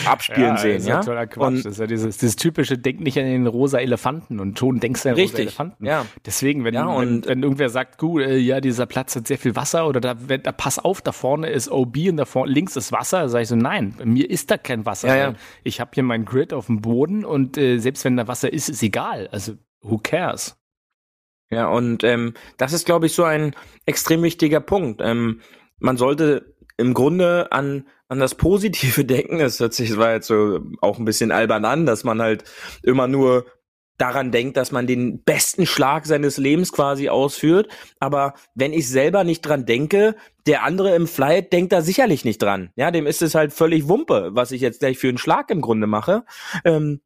abspielen 0.06 0.56
ja, 0.56 0.58
sehen, 0.58 0.86
ja. 0.86 1.00
Totaler 1.00 1.28
Quatsch. 1.28 1.48
Und 1.48 1.66
das 1.66 1.74
ist 1.74 1.80
ja 1.80 1.88
dieses, 1.88 2.18
dieses 2.18 2.36
typische 2.36 2.78
Denk 2.78 3.00
nicht 3.00 3.18
an 3.18 3.26
den 3.26 3.48
rosa 3.48 3.80
Elefanten 3.80 4.40
und 4.40 4.58
schon 4.58 4.80
denkst 4.80 5.04
du 5.04 5.10
an 5.10 5.16
den 5.16 5.26
rosa 5.26 5.38
Elefanten. 5.38 5.86
Ja. 5.86 6.06
Deswegen, 6.26 6.64
wenn, 6.64 6.74
ja, 6.74 7.00
wenn, 7.00 7.26
wenn 7.26 7.44
irgendwer 7.44 7.70
sagt, 7.70 7.98
gut, 7.98 8.22
äh, 8.24 8.38
ja, 8.38 8.62
dieser 8.62 8.86
Platz 8.86 9.16
hat 9.16 9.28
sehr 9.28 9.38
viel 9.38 9.56
Wasser 9.56 9.88
oder 9.88 10.02
da, 10.02 10.16
wenn, 10.28 10.44
da 10.44 10.52
pass 10.52 10.80
auf, 10.80 11.02
da 11.02 11.12
vorne 11.12 11.50
ist 11.50 11.72
OB 11.72 11.98
und 12.10 12.18
da 12.18 12.26
vorne 12.26 12.52
links 12.52 12.76
ist 12.76 12.92
Wasser, 12.92 13.30
sage 13.30 13.44
ich 13.44 13.50
so, 13.50 13.56
nein, 13.56 13.96
bei 13.98 14.06
mir 14.06 14.30
ist 14.30 14.52
da 14.52 14.58
kein 14.58 14.86
Wasser. 14.86 15.10
Ja, 15.10 15.16
ja. 15.16 15.34
Ich 15.64 15.80
habe 15.80 15.92
hier 15.94 16.04
mein 16.04 16.26
Grid 16.26 16.54
auf 16.54 16.68
dem 16.68 16.82
Boden 16.82 17.26
und 17.26 17.58
äh, 17.58 17.78
selbst 17.78 18.06
wenn 18.06 18.18
da 18.18 18.28
Wasser 18.28 18.52
ist, 18.52 18.70
ist 18.70 18.84
egal. 18.84 19.30
Also 19.32 19.54
who 19.82 20.00
cares? 20.02 20.58
Ja, 21.50 21.68
und 21.68 22.04
ähm, 22.04 22.34
das 22.58 22.74
ist, 22.74 22.86
glaube 22.86 23.06
ich, 23.06 23.14
so 23.14 23.24
ein 23.24 23.56
extrem 23.86 24.24
wichtiger 24.24 24.60
Punkt. 24.60 25.02
Ähm, 25.04 25.42
man 25.78 25.98
sollte 25.98 26.53
im 26.78 26.94
Grunde 26.94 27.52
an 27.52 27.86
an 28.14 28.20
das 28.20 28.36
Positive 28.36 29.04
denken. 29.06 29.40
Es 29.40 29.60
hört 29.60 29.74
sich, 29.74 29.90
das 29.90 29.98
war 29.98 30.14
jetzt 30.14 30.28
so 30.28 30.62
auch 30.82 31.00
ein 31.00 31.06
bisschen 31.06 31.32
albern 31.32 31.66
an, 31.66 31.86
dass 31.86 32.04
man 32.04 32.22
halt 32.22 32.44
immer 32.84 33.08
nur 33.08 33.46
daran 33.98 34.32
denkt, 34.32 34.58
dass 34.58 34.72
man 34.72 34.88
den 34.88 35.24
besten 35.24 35.66
Schlag 35.66 36.06
seines 36.06 36.38
Lebens 36.38 36.72
quasi 36.72 37.10
ausführt. 37.10 37.68
Aber 38.00 38.34
wenn 38.56 38.74
ich 38.74 38.90
selber 38.90 39.24
nicht 39.24 39.42
dran 39.42 39.66
denke, 39.66 40.16
der 40.48 40.64
andere 40.64 40.96
im 40.96 41.08
Flight 41.08 41.54
denkt 41.54 41.72
da 41.72 41.82
sicherlich 41.82 42.26
nicht 42.26 42.42
dran. 42.42 42.72
Ja, 42.76 42.92
dem 42.92 43.06
ist 43.06 43.22
es 43.22 43.36
halt 43.36 43.54
völlig 43.54 43.88
Wumpe, 43.88 44.32
was 44.34 44.52
ich 44.52 44.62
jetzt 44.62 44.80
gleich 44.80 44.98
für 44.98 45.10
einen 45.10 45.20
Schlag 45.20 45.50
im 45.52 45.62
Grunde 45.62 45.88
mache. 45.88 46.26
Ähm, 46.66 47.02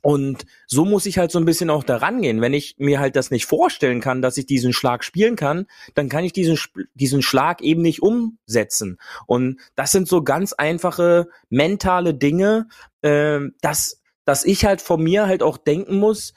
und 0.00 0.46
so 0.66 0.84
muss 0.84 1.06
ich 1.06 1.18
halt 1.18 1.30
so 1.30 1.38
ein 1.38 1.44
bisschen 1.44 1.70
auch 1.70 1.84
daran 1.84 2.22
gehen. 2.22 2.40
Wenn 2.40 2.54
ich 2.54 2.76
mir 2.78 3.00
halt 3.00 3.16
das 3.16 3.30
nicht 3.30 3.46
vorstellen 3.46 4.00
kann, 4.00 4.22
dass 4.22 4.36
ich 4.36 4.46
diesen 4.46 4.72
Schlag 4.72 5.04
spielen 5.04 5.36
kann, 5.36 5.66
dann 5.94 6.08
kann 6.08 6.24
ich 6.24 6.32
diesen, 6.32 6.58
diesen 6.94 7.22
Schlag 7.22 7.62
eben 7.62 7.82
nicht 7.82 8.02
umsetzen. 8.02 8.98
Und 9.26 9.60
das 9.74 9.92
sind 9.92 10.08
so 10.08 10.22
ganz 10.22 10.52
einfache 10.52 11.28
mentale 11.48 12.14
Dinge, 12.14 12.68
äh, 13.02 13.40
dass, 13.60 14.00
dass 14.24 14.44
ich 14.44 14.64
halt 14.64 14.80
von 14.80 15.02
mir 15.02 15.26
halt 15.26 15.42
auch 15.42 15.56
denken 15.56 15.96
muss, 15.96 16.32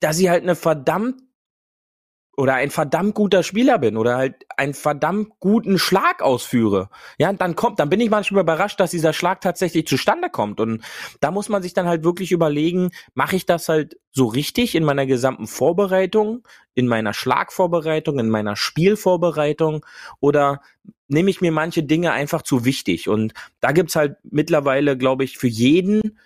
dass 0.00 0.18
ich 0.18 0.28
halt 0.28 0.42
eine 0.42 0.56
verdammt 0.56 1.22
oder 2.36 2.54
ein 2.54 2.70
verdammt 2.70 3.14
guter 3.14 3.42
Spieler 3.42 3.78
bin 3.78 3.96
oder 3.96 4.16
halt 4.16 4.46
einen 4.56 4.74
verdammt 4.74 5.30
guten 5.40 5.78
Schlag 5.78 6.22
ausführe. 6.22 6.88
Ja, 7.18 7.32
dann 7.32 7.54
kommt, 7.54 7.78
dann 7.78 7.90
bin 7.90 8.00
ich 8.00 8.10
manchmal 8.10 8.42
überrascht, 8.42 8.80
dass 8.80 8.90
dieser 8.90 9.12
Schlag 9.12 9.40
tatsächlich 9.40 9.86
zustande 9.86 10.30
kommt. 10.30 10.60
Und 10.60 10.82
da 11.20 11.30
muss 11.30 11.48
man 11.48 11.62
sich 11.62 11.74
dann 11.74 11.86
halt 11.86 12.04
wirklich 12.04 12.32
überlegen, 12.32 12.90
mache 13.14 13.36
ich 13.36 13.46
das 13.46 13.68
halt 13.68 13.98
so 14.10 14.26
richtig 14.26 14.74
in 14.74 14.84
meiner 14.84 15.06
gesamten 15.06 15.46
Vorbereitung, 15.46 16.46
in 16.74 16.86
meiner 16.86 17.14
Schlagvorbereitung, 17.14 18.18
in 18.18 18.28
meiner 18.28 18.56
Spielvorbereitung 18.56 19.84
oder 20.20 20.60
nehme 21.08 21.30
ich 21.30 21.40
mir 21.40 21.52
manche 21.52 21.82
Dinge 21.82 22.12
einfach 22.12 22.42
zu 22.42 22.64
wichtig. 22.64 23.08
Und 23.08 23.34
da 23.60 23.72
gibt's 23.72 23.96
halt 23.96 24.16
mittlerweile, 24.24 24.96
glaube 24.96 25.24
ich, 25.24 25.38
für 25.38 25.48
jeden 25.48 26.18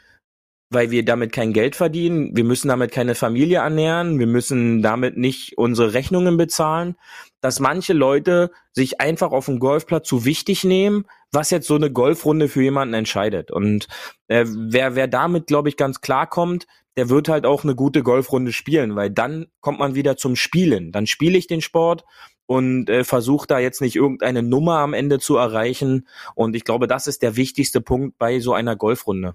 weil 0.70 0.90
wir 0.90 1.04
damit 1.04 1.32
kein 1.32 1.52
Geld 1.52 1.76
verdienen. 1.76 2.36
Wir 2.36 2.44
müssen 2.44 2.68
damit 2.68 2.92
keine 2.92 3.14
Familie 3.14 3.58
ernähren. 3.58 4.18
Wir 4.18 4.26
müssen 4.26 4.82
damit 4.82 5.16
nicht 5.16 5.56
unsere 5.56 5.94
Rechnungen 5.94 6.36
bezahlen. 6.36 6.96
Dass 7.40 7.60
manche 7.60 7.92
Leute 7.92 8.50
sich 8.72 9.00
einfach 9.00 9.32
auf 9.32 9.46
dem 9.46 9.60
Golfplatz 9.60 10.08
zu 10.08 10.24
wichtig 10.24 10.64
nehmen, 10.64 11.04
was 11.32 11.50
jetzt 11.50 11.66
so 11.66 11.76
eine 11.76 11.90
Golfrunde 11.90 12.48
für 12.48 12.62
jemanden 12.62 12.94
entscheidet. 12.94 13.50
Und 13.50 13.88
äh, 14.26 14.44
wer, 14.46 14.94
wer 14.94 15.08
damit, 15.08 15.46
glaube 15.46 15.68
ich, 15.68 15.76
ganz 15.76 16.00
klar 16.00 16.26
kommt, 16.26 16.66
der 16.96 17.08
wird 17.08 17.28
halt 17.28 17.46
auch 17.46 17.62
eine 17.62 17.76
gute 17.76 18.02
Golfrunde 18.02 18.52
spielen, 18.52 18.96
weil 18.96 19.08
dann 19.08 19.46
kommt 19.60 19.78
man 19.78 19.94
wieder 19.94 20.16
zum 20.16 20.36
Spielen. 20.36 20.90
Dann 20.90 21.06
spiele 21.06 21.38
ich 21.38 21.46
den 21.46 21.60
Sport 21.60 22.04
und 22.46 22.90
äh, 22.90 23.04
versuche 23.04 23.46
da 23.46 23.58
jetzt 23.58 23.80
nicht 23.80 23.94
irgendeine 23.94 24.42
Nummer 24.42 24.78
am 24.78 24.94
Ende 24.94 25.20
zu 25.20 25.36
erreichen. 25.36 26.08
Und 26.34 26.56
ich 26.56 26.64
glaube, 26.64 26.88
das 26.88 27.06
ist 27.06 27.22
der 27.22 27.36
wichtigste 27.36 27.80
Punkt 27.80 28.18
bei 28.18 28.40
so 28.40 28.52
einer 28.52 28.74
Golfrunde. 28.74 29.34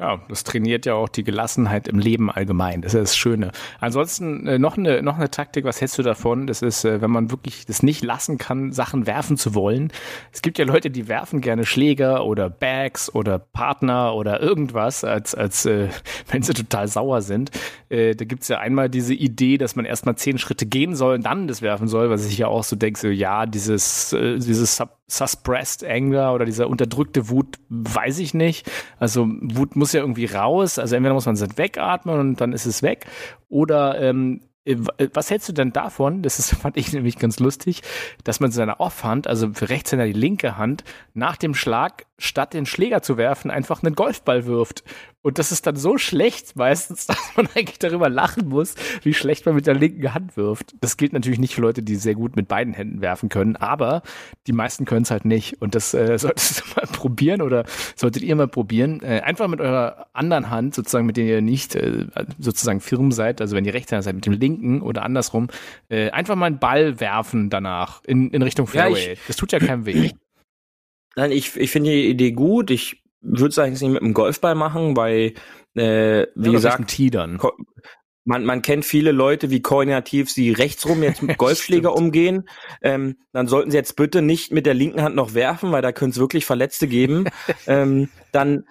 Ja, 0.00 0.20
das 0.28 0.42
trainiert 0.42 0.86
ja 0.86 0.94
auch 0.94 1.08
die 1.08 1.22
Gelassenheit 1.22 1.86
im 1.86 2.00
Leben 2.00 2.28
allgemein. 2.28 2.82
Das 2.82 2.94
ist 2.94 3.00
das 3.00 3.16
Schöne. 3.16 3.52
Ansonsten 3.78 4.44
äh, 4.44 4.58
noch 4.58 4.76
eine 4.76 5.02
noch 5.02 5.14
eine 5.14 5.30
Taktik. 5.30 5.64
Was 5.64 5.80
hältst 5.80 5.96
du 5.98 6.02
davon? 6.02 6.48
Das 6.48 6.62
ist, 6.62 6.84
äh, 6.84 7.00
wenn 7.00 7.12
man 7.12 7.30
wirklich 7.30 7.64
das 7.64 7.84
nicht 7.84 8.02
lassen 8.02 8.36
kann, 8.36 8.72
Sachen 8.72 9.06
werfen 9.06 9.36
zu 9.36 9.54
wollen. 9.54 9.92
Es 10.32 10.42
gibt 10.42 10.58
ja 10.58 10.64
Leute, 10.64 10.90
die 10.90 11.06
werfen 11.06 11.40
gerne 11.40 11.64
Schläger 11.64 12.24
oder 12.24 12.50
Bags 12.50 13.14
oder 13.14 13.38
Partner 13.38 14.16
oder 14.16 14.40
irgendwas, 14.40 15.04
als 15.04 15.32
als 15.36 15.64
äh, 15.64 15.88
wenn 16.28 16.42
sie 16.42 16.54
total 16.54 16.88
sauer 16.88 17.22
sind. 17.22 17.52
Äh, 17.88 18.16
da 18.16 18.24
gibt's 18.24 18.48
ja 18.48 18.58
einmal 18.58 18.90
diese 18.90 19.14
Idee, 19.14 19.58
dass 19.58 19.76
man 19.76 19.84
erstmal 19.84 20.16
zehn 20.16 20.38
Schritte 20.38 20.66
gehen 20.66 20.96
soll 20.96 21.14
und 21.14 21.22
dann 21.24 21.46
das 21.46 21.62
werfen 21.62 21.86
soll, 21.86 22.10
was 22.10 22.26
ich 22.26 22.36
ja 22.36 22.48
auch 22.48 22.64
so 22.64 22.74
denke, 22.74 22.98
so 22.98 23.06
ja, 23.06 23.46
dieses 23.46 24.12
äh, 24.12 24.38
dieses 24.40 24.76
Sub 24.76 24.90
suppressed 25.06 25.84
Anger 25.84 26.32
oder 26.32 26.44
dieser 26.44 26.68
unterdrückte 26.68 27.28
Wut, 27.28 27.58
weiß 27.68 28.18
ich 28.18 28.34
nicht. 28.34 28.70
Also 28.98 29.26
Wut 29.28 29.76
muss 29.76 29.92
ja 29.92 30.00
irgendwie 30.00 30.26
raus. 30.26 30.78
Also 30.78 30.96
entweder 30.96 31.14
muss 31.14 31.26
man 31.26 31.34
es 31.34 31.58
wegatmen 31.58 32.18
und 32.18 32.40
dann 32.40 32.52
ist 32.52 32.66
es 32.66 32.82
weg. 32.82 33.06
Oder 33.48 34.00
ähm, 34.00 34.40
äh, 34.64 34.76
was 35.12 35.30
hältst 35.30 35.48
du 35.48 35.52
denn 35.52 35.72
davon? 35.72 36.22
Das 36.22 36.38
ist, 36.38 36.54
fand 36.60 36.76
ich 36.76 36.92
nämlich 36.92 37.18
ganz 37.18 37.38
lustig, 37.38 37.82
dass 38.24 38.40
man 38.40 38.50
seine 38.50 38.80
Offhand, 38.80 39.26
also 39.26 39.52
für 39.52 39.68
Rechtshänder 39.68 40.06
die 40.06 40.12
linke 40.12 40.56
Hand, 40.56 40.84
nach 41.12 41.36
dem 41.36 41.54
Schlag, 41.54 42.06
statt 42.18 42.54
den 42.54 42.66
Schläger 42.66 43.02
zu 43.02 43.16
werfen, 43.16 43.50
einfach 43.50 43.82
einen 43.82 43.94
Golfball 43.94 44.46
wirft. 44.46 44.84
Und 45.22 45.38
das 45.38 45.52
ist 45.52 45.66
dann 45.66 45.74
so 45.74 45.96
schlecht 45.96 46.54
meistens, 46.54 47.06
dass 47.06 47.18
man 47.36 47.48
eigentlich 47.54 47.78
darüber 47.78 48.08
lachen 48.08 48.48
muss, 48.48 48.74
wie 49.02 49.14
schlecht 49.14 49.46
man 49.46 49.54
mit 49.54 49.66
der 49.66 49.74
linken 49.74 50.12
Hand 50.12 50.36
wirft. 50.36 50.74
Das 50.80 50.96
gilt 50.96 51.12
natürlich 51.12 51.38
nicht 51.38 51.54
für 51.54 51.62
Leute, 51.62 51.82
die 51.82 51.96
sehr 51.96 52.14
gut 52.14 52.36
mit 52.36 52.46
beiden 52.46 52.74
Händen 52.74 53.00
werfen 53.00 53.30
können, 53.30 53.56
aber 53.56 54.02
die 54.46 54.52
meisten 54.52 54.84
können 54.84 55.02
es 55.02 55.10
halt 55.10 55.24
nicht. 55.24 55.60
Und 55.62 55.74
das 55.74 55.94
äh, 55.94 56.18
solltest 56.18 56.60
du 56.60 56.64
mal 56.76 56.86
probieren 56.86 57.42
oder 57.42 57.64
solltet 57.96 58.22
ihr 58.22 58.36
mal 58.36 58.48
probieren. 58.48 59.02
Äh, 59.02 59.20
einfach 59.20 59.48
mit 59.48 59.60
eurer 59.60 60.06
anderen 60.12 60.50
Hand, 60.50 60.74
sozusagen, 60.74 61.06
mit 61.06 61.16
der 61.16 61.24
ihr 61.24 61.42
nicht 61.42 61.74
äh, 61.74 62.06
sozusagen 62.38 62.80
firm 62.80 63.10
seid, 63.10 63.40
also 63.40 63.56
wenn 63.56 63.64
ihr 63.64 63.74
Rechtshänder 63.74 64.02
seid, 64.02 64.14
mit 64.14 64.26
dem 64.26 64.34
linken 64.34 64.82
oder 64.82 65.02
andersrum, 65.02 65.48
äh, 65.88 66.10
einfach 66.10 66.36
mal 66.36 66.46
einen 66.46 66.58
Ball 66.58 67.00
werfen 67.00 67.50
danach 67.50 68.04
in, 68.04 68.30
in 68.30 68.42
Richtung 68.42 68.66
Fairway. 68.66 69.14
Ja, 69.14 69.20
das 69.26 69.36
tut 69.36 69.52
ja 69.52 69.58
keinem 69.58 69.86
weh. 69.86 70.10
Nein, 71.16 71.32
ich, 71.32 71.56
ich 71.56 71.70
finde 71.70 71.90
die 71.90 72.08
Idee 72.08 72.32
gut. 72.32 72.70
Ich 72.70 73.02
würde 73.20 73.48
es 73.48 73.58
eigentlich 73.58 73.80
nicht 73.80 73.92
mit 73.92 74.02
einem 74.02 74.14
Golfball 74.14 74.54
machen, 74.54 74.96
weil, 74.96 75.34
äh, 75.74 76.26
wie 76.34 76.46
ja, 76.46 76.52
gesagt, 76.52 76.88
Tidern. 76.88 77.40
Man, 78.26 78.44
man 78.44 78.62
kennt 78.62 78.86
viele 78.86 79.12
Leute, 79.12 79.50
wie 79.50 79.60
koordinativ 79.60 80.30
sie 80.30 80.50
rechtsrum 80.50 81.02
jetzt 81.02 81.22
mit 81.22 81.36
Golfschläger 81.38 81.94
umgehen. 81.94 82.48
Ähm, 82.82 83.16
dann 83.32 83.48
sollten 83.48 83.70
sie 83.70 83.76
jetzt 83.76 83.96
bitte 83.96 84.22
nicht 84.22 84.50
mit 84.50 84.64
der 84.64 84.74
linken 84.74 85.02
Hand 85.02 85.14
noch 85.14 85.34
werfen, 85.34 85.72
weil 85.72 85.82
da 85.82 85.92
könnte 85.92 86.14
es 86.14 86.20
wirklich 86.20 86.46
Verletzte 86.46 86.88
geben. 86.88 87.26
ähm, 87.66 88.08
dann 88.32 88.64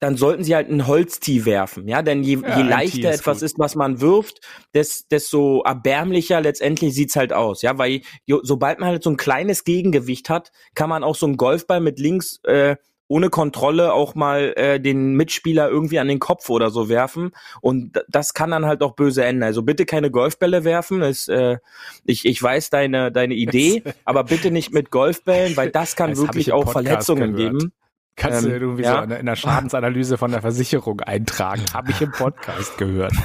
dann 0.00 0.16
sollten 0.16 0.44
sie 0.44 0.54
halt 0.54 0.68
ein 0.70 0.86
Holztee 0.86 1.44
werfen, 1.44 1.86
ja, 1.86 2.02
denn 2.02 2.22
je, 2.22 2.38
ja, 2.40 2.58
je 2.58 2.62
leichter 2.64 3.10
etwas 3.10 3.38
gut. 3.38 3.44
ist, 3.44 3.58
was 3.58 3.74
man 3.76 4.00
wirft, 4.00 4.40
des, 4.74 5.06
desto 5.08 5.62
erbärmlicher 5.62 6.40
letztendlich 6.40 6.94
sieht's 6.94 7.16
halt 7.16 7.32
aus, 7.32 7.62
ja, 7.62 7.78
weil 7.78 8.00
jo, 8.24 8.40
sobald 8.42 8.80
man 8.80 8.88
halt 8.88 9.02
so 9.02 9.10
ein 9.10 9.16
kleines 9.16 9.64
Gegengewicht 9.64 10.30
hat, 10.30 10.52
kann 10.74 10.88
man 10.88 11.04
auch 11.04 11.16
so 11.16 11.26
einen 11.26 11.36
Golfball 11.36 11.80
mit 11.80 11.98
links 11.98 12.40
äh, 12.44 12.76
ohne 13.10 13.28
Kontrolle 13.28 13.92
auch 13.92 14.14
mal 14.14 14.52
äh, 14.56 14.78
den 14.78 15.14
Mitspieler 15.14 15.68
irgendwie 15.68 15.98
an 15.98 16.06
den 16.06 16.20
Kopf 16.20 16.48
oder 16.48 16.70
so 16.70 16.88
werfen. 16.88 17.32
Und 17.60 18.00
das 18.08 18.34
kann 18.34 18.52
dann 18.52 18.66
halt 18.66 18.82
auch 18.84 18.94
böse 18.94 19.24
enden. 19.24 19.42
Also 19.42 19.62
bitte 19.62 19.84
keine 19.84 20.12
Golfbälle 20.12 20.62
werfen. 20.62 21.02
Ist, 21.02 21.28
äh, 21.28 21.58
ich, 22.04 22.24
ich 22.24 22.40
weiß 22.40 22.70
deine, 22.70 23.10
deine 23.10 23.34
Idee, 23.34 23.82
aber 24.04 24.22
bitte 24.22 24.52
nicht 24.52 24.72
mit 24.72 24.92
Golfbällen, 24.92 25.56
weil 25.56 25.70
das 25.70 25.96
kann 25.96 26.10
das 26.10 26.20
wirklich 26.20 26.52
auch 26.52 26.70
Verletzungen 26.70 27.34
geben. 27.34 27.72
Kannst 28.16 28.44
ähm, 28.44 28.50
du 28.50 28.56
irgendwie 28.56 28.82
ja. 28.82 29.06
so 29.06 29.14
in 29.14 29.26
der 29.26 29.36
Schadensanalyse 29.36 30.18
von 30.18 30.30
der 30.30 30.42
Versicherung 30.42 31.00
eintragen. 31.00 31.62
Habe 31.72 31.90
ich 31.90 32.00
im 32.00 32.12
Podcast 32.12 32.78
gehört. 32.78 33.12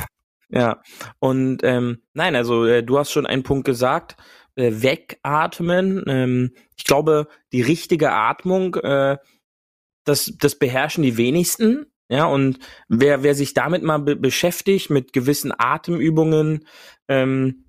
Ja, 0.48 0.80
und 1.18 1.64
ähm, 1.64 2.04
nein, 2.14 2.36
also 2.36 2.66
äh, 2.66 2.84
du 2.84 3.00
hast 3.00 3.12
schon 3.12 3.26
einen 3.26 3.42
Punkt 3.42 3.66
gesagt, 3.66 4.16
äh, 4.56 4.74
wegatmen. 4.76 6.04
Ähm, 6.08 6.52
ich 6.78 6.84
glaube, 6.84 7.28
die 7.52 7.64
richtige 7.64 8.12
Atmung 8.12 8.76
äh, 8.76 9.18
das, 10.06 10.32
das 10.40 10.56
beherrschen 10.58 11.04
die 11.04 11.18
wenigsten. 11.18 11.88
Ja, 12.08 12.26
und 12.26 12.60
wer, 12.88 13.24
wer 13.24 13.34
sich 13.34 13.56
damit 13.56 13.84
mal 13.84 13.98
be 13.98 14.16
beschäftigt, 14.16 14.92
mit 14.92 15.12
gewissen 15.12 15.52
Atemübungen, 15.58 16.68
ähm, 17.08 17.66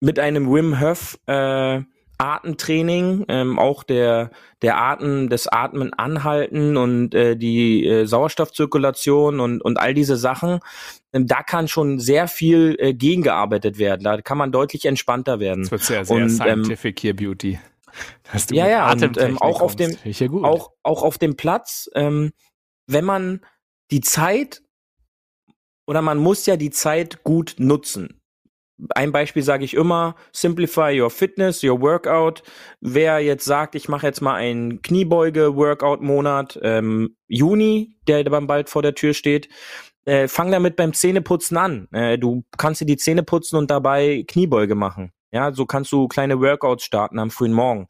mit 0.00 0.18
einem 0.18 0.52
Wim 0.52 0.80
Hof 0.80 1.18
äh, 1.26 1.80
Atemtraining, 2.18 3.24
ähm, 3.28 3.58
auch 3.58 3.84
der 3.84 4.30
der 4.60 4.76
Atem, 4.76 5.28
das 5.28 5.46
Atmen 5.46 5.92
anhalten 5.92 6.76
und 6.76 7.14
äh, 7.14 7.36
die 7.36 7.86
äh, 7.86 8.06
Sauerstoffzirkulation 8.06 9.38
und 9.38 9.62
und 9.62 9.78
all 9.78 9.94
diese 9.94 10.16
Sachen, 10.16 10.58
ähm, 11.12 11.28
da 11.28 11.44
kann 11.44 11.68
schon 11.68 12.00
sehr 12.00 12.26
viel 12.26 12.76
äh, 12.80 12.92
gegengearbeitet 12.92 13.78
werden. 13.78 14.02
Da 14.02 14.20
kann 14.20 14.36
man 14.36 14.50
deutlich 14.50 14.84
entspannter 14.84 15.38
werden. 15.38 15.62
Das 15.62 15.70
wird 15.70 15.82
sehr 15.82 16.04
sehr 16.04 16.16
und, 16.16 16.30
scientific 16.30 16.96
ähm, 16.96 17.00
hier 17.00 17.16
Beauty. 17.16 17.60
ja 18.50 18.68
ja 18.68 18.90
und 18.90 19.16
ähm, 19.16 19.38
auch 19.38 19.60
auf 19.60 19.76
dem 19.76 19.96
auch 20.44 20.72
auch 20.82 21.02
auf 21.04 21.18
dem 21.18 21.36
Platz, 21.36 21.88
ähm, 21.94 22.32
wenn 22.88 23.04
man 23.04 23.40
die 23.92 24.00
Zeit 24.00 24.62
oder 25.86 26.02
man 26.02 26.18
muss 26.18 26.46
ja 26.46 26.56
die 26.56 26.70
Zeit 26.70 27.22
gut 27.22 27.54
nutzen 27.58 28.17
ein 28.94 29.12
Beispiel 29.12 29.42
sage 29.42 29.64
ich 29.64 29.74
immer, 29.74 30.14
simplify 30.32 30.98
your 31.00 31.10
fitness, 31.10 31.62
your 31.64 31.80
workout. 31.80 32.42
Wer 32.80 33.20
jetzt 33.20 33.44
sagt, 33.44 33.74
ich 33.74 33.88
mache 33.88 34.06
jetzt 34.06 34.20
mal 34.20 34.34
einen 34.34 34.82
Kniebeuge-Workout-Monat, 34.82 36.58
ähm, 36.62 37.16
Juni, 37.26 37.96
der 38.06 38.24
dann 38.24 38.46
bald 38.46 38.68
vor 38.68 38.82
der 38.82 38.94
Tür 38.94 39.14
steht, 39.14 39.48
äh, 40.04 40.28
fang 40.28 40.50
damit 40.50 40.76
beim 40.76 40.92
Zähneputzen 40.92 41.56
an. 41.56 41.88
Äh, 41.92 42.18
du 42.18 42.44
kannst 42.56 42.80
dir 42.80 42.86
die 42.86 42.96
Zähne 42.96 43.22
putzen 43.22 43.56
und 43.56 43.70
dabei 43.70 44.24
Kniebeuge 44.26 44.74
machen. 44.74 45.12
Ja, 45.30 45.52
so 45.52 45.66
kannst 45.66 45.92
du 45.92 46.08
kleine 46.08 46.40
Workouts 46.40 46.84
starten 46.84 47.18
am 47.18 47.30
frühen 47.30 47.52
Morgen. 47.52 47.88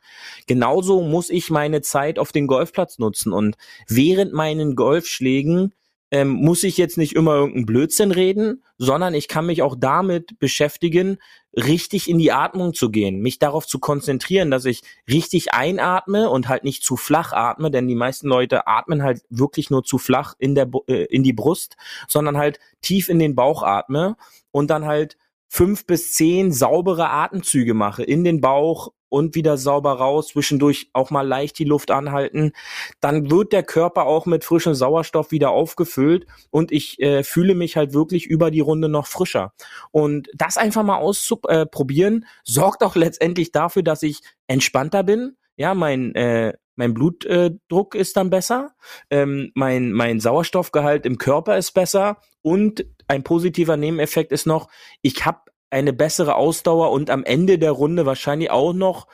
Genauso 0.49 1.03
muss 1.03 1.30
ich 1.30 1.51
meine 1.51 1.82
Zeit 1.82 2.18
auf 2.18 2.32
den 2.32 2.49
Golfplatz 2.49 2.99
nutzen 2.99 3.32
und 3.32 3.57
während 3.86 4.32
meinen 4.32 4.74
Golfschlägen 4.74 5.72
ähm, 6.11 6.28
muss 6.28 6.62
ich 6.62 6.78
jetzt 6.78 6.96
nicht 6.96 7.14
immer 7.14 7.34
irgendeinen 7.34 7.66
Blödsinn 7.66 8.11
reden, 8.12 8.64
sondern 8.78 9.14
ich 9.14 9.28
kann 9.28 9.46
mich 9.46 9.62
auch 9.62 9.76
damit 9.78 10.38
beschäftigen, 10.38 11.18
richtig 11.54 12.09
in 12.09 12.18
die 12.18 12.32
Atmung 12.32 12.72
zu 12.72 12.90
gehen, 12.90 13.20
mich 13.20 13.38
darauf 13.38 13.66
zu 13.66 13.78
konzentrieren, 13.78 14.50
dass 14.50 14.64
ich 14.64 14.82
richtig 15.09 15.52
einatme 15.52 16.30
und 16.30 16.48
halt 16.48 16.64
nicht 16.64 16.82
zu 16.82 16.96
flach 16.96 17.32
atme, 17.32 17.70
denn 17.70 17.88
die 17.88 17.94
meisten 17.94 18.28
Leute 18.28 18.66
atmen 18.66 19.02
halt 19.02 19.22
wirklich 19.28 19.70
nur 19.70 19.84
zu 19.84 19.98
flach 19.98 20.34
in 20.38 20.54
der 20.54 20.70
äh, 20.86 21.04
in 21.04 21.22
die 21.22 21.32
Brust, 21.32 21.76
sondern 22.06 22.38
halt 22.38 22.59
tief 22.80 23.09
in 23.09 23.18
den 23.18 23.34
Bauch 23.34 23.62
atme 23.62 24.16
und 24.50 24.70
dann 24.70 24.86
halt 24.86 25.16
fünf 25.49 25.86
bis 25.86 26.12
zehn 26.12 26.53
saubere 26.53 27.11
Atemzüge 27.11 27.74
mache 27.74 28.05
in 28.05 28.24
den 28.24 28.40
Bauch 28.40 28.92
und 29.09 29.34
wieder 29.34 29.57
sauber 29.57 29.92
raus, 29.92 30.28
zwischendurch 30.28 30.90
auch 30.92 31.11
mal 31.11 31.26
leicht 31.26 31.59
die 31.59 31.64
Luft 31.64 31.90
anhalten, 31.90 32.53
dann 33.01 33.30
wird 33.30 33.53
der 33.53 33.62
Körper 33.62 34.05
auch 34.05 34.26
mit 34.26 34.44
frischem 34.44 34.74
Sauerstoff 34.74 35.30
wieder 35.30 35.51
aufgefüllt 35.51 36.26
und 36.51 36.72
ich 36.72 37.01
äh, 37.01 37.24
fühle 37.24 37.55
mich 37.55 37.76
halt 37.76 37.94
wirklich 37.94 38.26
über 38.26 38.51
die 38.51 38.61
Runde 38.61 38.88
noch 38.88 39.07
frischer. 39.07 39.53
Und 39.90 40.28
das 40.34 40.57
einfach 40.57 40.82
mal 40.82 40.99
auszuprobieren, 40.99 42.22
äh, 42.22 42.26
sorgt 42.44 42.82
auch 42.82 42.96
letztendlich 42.96 43.53
dafür, 43.53 43.82
dass 43.82 44.03
ich 44.03 44.20
entspannter 44.46 45.03
bin. 45.03 45.36
Ja, 45.57 45.74
mein 45.74 46.14
äh, 46.14 46.53
mein 46.79 46.95
Blutdruck 46.95 47.95
äh, 47.95 47.99
ist 47.99 48.16
dann 48.16 48.31
besser, 48.31 48.70
ähm, 49.11 49.51
mein 49.55 49.93
mein 49.93 50.20
Sauerstoffgehalt 50.20 51.05
im 51.05 51.18
Körper 51.18 51.59
ist 51.59 51.72
besser 51.72 52.18
und 52.43 52.87
ein 53.09 53.24
positiver 53.24 53.76
Nebeneffekt 53.76 54.33
ist 54.33 54.47
noch, 54.47 54.68
ich 55.03 55.26
habe 55.26 55.41
eine 55.70 55.93
bessere 55.93 56.37
Ausdauer 56.37 56.91
und 56.93 57.11
am 57.11 57.24
Ende 57.24 57.59
der 57.59 57.72
Runde 57.72 58.07
wahrscheinlich 58.07 58.51
auch 58.51 58.72
noch 58.72 59.07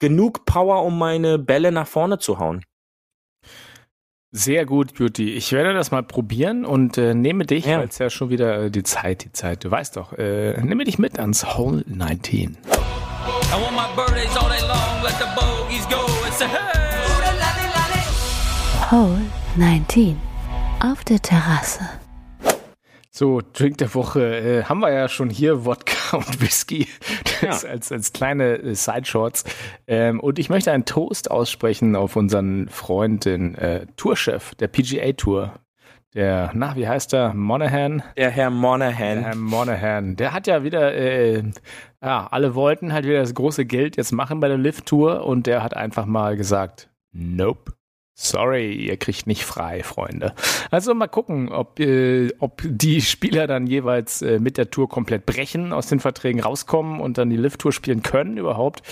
genug 0.00 0.44
Power, 0.44 0.82
um 0.82 0.98
meine 0.98 1.38
Bälle 1.38 1.72
nach 1.72 1.86
vorne 1.86 2.18
zu 2.18 2.38
hauen. 2.38 2.64
Sehr 4.32 4.66
gut, 4.66 4.94
Beauty. 4.94 5.32
Ich 5.34 5.52
werde 5.52 5.74
das 5.74 5.92
mal 5.92 6.02
probieren 6.02 6.64
und 6.64 6.98
äh, 6.98 7.14
nehme 7.14 7.46
dich, 7.46 7.66
ja. 7.66 7.78
weil 7.78 7.86
es 7.86 7.98
ja 7.98 8.10
schon 8.10 8.30
wieder 8.30 8.64
äh, 8.64 8.70
die 8.70 8.82
Zeit, 8.82 9.22
die 9.24 9.30
Zeit, 9.30 9.62
du 9.62 9.70
weißt 9.70 9.96
doch, 9.96 10.12
äh, 10.14 10.60
nehme 10.60 10.82
dich 10.82 10.98
mit 10.98 11.20
ans 11.20 11.56
Hole 11.56 11.84
19. 11.86 12.56
Hole 18.90 19.20
19 19.56 20.16
auf 20.80 21.04
der 21.04 21.20
Terrasse. 21.20 21.84
So, 23.10 23.40
Drink 23.52 23.78
der 23.78 23.94
Woche 23.94 24.36
äh, 24.38 24.64
haben 24.64 24.80
wir 24.80 24.92
ja 24.92 25.08
schon 25.08 25.30
hier 25.30 25.64
Wodka 25.64 26.16
und 26.16 26.40
Whisky 26.40 26.88
das 27.40 27.62
ja. 27.62 27.70
als, 27.70 27.92
als 27.92 28.12
kleine 28.12 28.56
äh, 28.56 28.74
Sideshorts. 28.74 29.44
Ähm, 29.86 30.20
und 30.20 30.38
ich 30.38 30.48
möchte 30.48 30.72
einen 30.72 30.84
Toast 30.84 31.30
aussprechen 31.30 31.94
auf 31.96 32.16
unseren 32.16 32.68
Freund, 32.68 33.24
den 33.24 33.54
äh, 33.54 33.86
Tourchef 33.96 34.54
der 34.56 34.68
PGA 34.68 35.12
Tour. 35.12 35.54
Der, 36.14 36.52
na, 36.54 36.76
wie 36.76 36.86
heißt 36.86 37.12
er? 37.12 37.34
Monahan? 37.34 38.02
Der 38.16 38.30
Herr 38.30 38.50
Monahan. 38.50 39.16
Der 39.16 39.24
Herr 39.24 39.34
Monahan. 39.34 40.14
Der 40.14 40.32
hat 40.32 40.46
ja 40.46 40.62
wieder, 40.62 40.94
äh, 40.94 41.42
ja, 42.00 42.28
alle 42.30 42.54
wollten 42.54 42.92
halt 42.92 43.04
wieder 43.04 43.18
das 43.18 43.34
große 43.34 43.64
Geld 43.64 43.96
jetzt 43.96 44.12
machen 44.12 44.38
bei 44.38 44.46
der 44.46 44.56
Lift 44.58 44.86
Tour 44.86 45.26
und 45.26 45.48
der 45.48 45.64
hat 45.64 45.74
einfach 45.74 46.06
mal 46.06 46.36
gesagt, 46.36 46.88
nope. 47.12 47.72
Sorry, 48.16 48.72
ihr 48.74 48.96
kriegt 48.96 49.26
nicht 49.26 49.44
frei, 49.44 49.82
Freunde. 49.82 50.34
Also 50.70 50.94
mal 50.94 51.08
gucken, 51.08 51.48
ob, 51.48 51.80
äh, 51.80 52.32
ob 52.38 52.62
die 52.64 53.00
Spieler 53.00 53.48
dann 53.48 53.66
jeweils 53.66 54.22
äh, 54.22 54.38
mit 54.38 54.56
der 54.56 54.70
Tour 54.70 54.88
komplett 54.88 55.26
brechen, 55.26 55.72
aus 55.72 55.88
den 55.88 55.98
Verträgen 55.98 56.40
rauskommen 56.40 57.00
und 57.00 57.18
dann 57.18 57.28
die 57.28 57.36
Lift-Tour 57.36 57.72
spielen 57.72 58.04
können 58.04 58.36
überhaupt. 58.36 58.82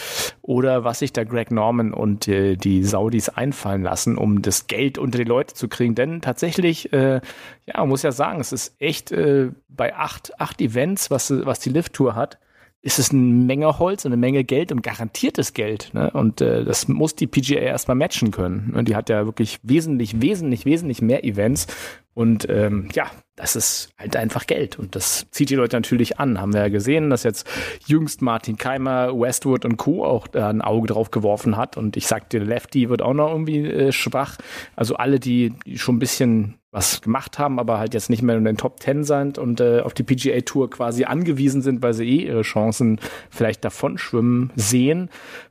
Oder 0.42 0.82
was 0.82 0.98
sich 0.98 1.12
da 1.12 1.22
Greg 1.22 1.52
Norman 1.52 1.94
und 1.94 2.26
äh, 2.26 2.56
die 2.56 2.82
Saudis 2.82 3.28
einfallen 3.28 3.84
lassen, 3.84 4.18
um 4.18 4.42
das 4.42 4.66
Geld 4.66 4.98
unter 4.98 5.18
die 5.18 5.24
Leute 5.24 5.54
zu 5.54 5.68
kriegen. 5.68 5.94
Denn 5.94 6.20
tatsächlich, 6.20 6.92
äh, 6.92 7.20
ja, 7.66 7.78
man 7.78 7.90
muss 7.90 8.02
ja 8.02 8.10
sagen, 8.10 8.40
es 8.40 8.50
ist 8.50 8.74
echt 8.80 9.12
äh, 9.12 9.50
bei 9.68 9.94
acht, 9.94 10.32
acht 10.40 10.60
Events, 10.60 11.12
was, 11.12 11.32
was 11.46 11.60
die 11.60 11.70
Lift-Tour 11.70 12.16
hat, 12.16 12.40
ist 12.82 12.98
es 12.98 13.10
eine 13.10 13.20
Menge 13.20 13.78
Holz 13.78 14.04
und 14.04 14.12
eine 14.12 14.20
Menge 14.20 14.42
Geld 14.42 14.72
und 14.72 14.82
garantiertes 14.82 15.52
Geld. 15.54 15.90
Ne? 15.94 16.10
Und 16.10 16.40
äh, 16.40 16.64
das 16.64 16.88
muss 16.88 17.14
die 17.14 17.28
PGA 17.28 17.60
erstmal 17.60 17.96
matchen 17.96 18.32
können. 18.32 18.74
Und 18.76 18.88
die 18.88 18.96
hat 18.96 19.08
ja 19.08 19.24
wirklich 19.24 19.60
wesentlich, 19.62 20.20
wesentlich, 20.20 20.64
wesentlich 20.64 21.00
mehr 21.00 21.24
Events. 21.24 21.68
Und 22.14 22.48
ähm, 22.50 22.88
ja, 22.94 23.10
das 23.36 23.56
ist 23.56 23.90
halt 23.98 24.16
einfach 24.16 24.46
Geld. 24.46 24.78
Und 24.78 24.94
das 24.94 25.26
zieht 25.30 25.48
die 25.48 25.54
Leute 25.54 25.76
natürlich 25.76 26.18
an. 26.18 26.40
Haben 26.40 26.52
wir 26.52 26.60
ja 26.60 26.68
gesehen, 26.68 27.08
dass 27.08 27.22
jetzt 27.22 27.48
jüngst 27.86 28.20
Martin 28.20 28.58
Keimer, 28.58 29.18
Westwood 29.18 29.64
und 29.64 29.78
Co. 29.78 30.04
auch 30.04 30.28
da 30.28 30.50
ein 30.50 30.60
Auge 30.60 30.88
drauf 30.88 31.10
geworfen 31.10 31.56
hat. 31.56 31.76
Und 31.76 31.96
ich 31.96 32.06
sagte, 32.06 32.38
Lefty 32.38 32.90
wird 32.90 33.00
auch 33.00 33.14
noch 33.14 33.30
irgendwie 33.30 33.66
äh, 33.66 33.92
schwach. 33.92 34.36
Also 34.76 34.96
alle, 34.96 35.18
die, 35.18 35.54
schon 35.74 35.96
ein 35.96 36.00
bisschen 36.00 36.58
was 36.70 37.02
gemacht 37.02 37.38
haben, 37.38 37.58
aber 37.58 37.78
halt 37.78 37.92
jetzt 37.92 38.08
nicht 38.08 38.22
mehr 38.22 38.36
in 38.36 38.44
den 38.44 38.56
Top 38.56 38.80
Ten 38.80 39.04
sind 39.04 39.36
und 39.36 39.60
äh, 39.60 39.80
auf 39.80 39.92
die 39.92 40.02
PGA 40.02 40.40
Tour 40.40 40.70
quasi 40.70 41.04
angewiesen 41.04 41.60
sind, 41.60 41.82
weil 41.82 41.92
sie 41.92 42.08
eh 42.08 42.26
ihre 42.26 42.42
Chancen 42.42 42.98
vielleicht 43.28 43.62
davon 43.62 43.98
schwimmen 43.98 44.50
sehen, 44.56 45.10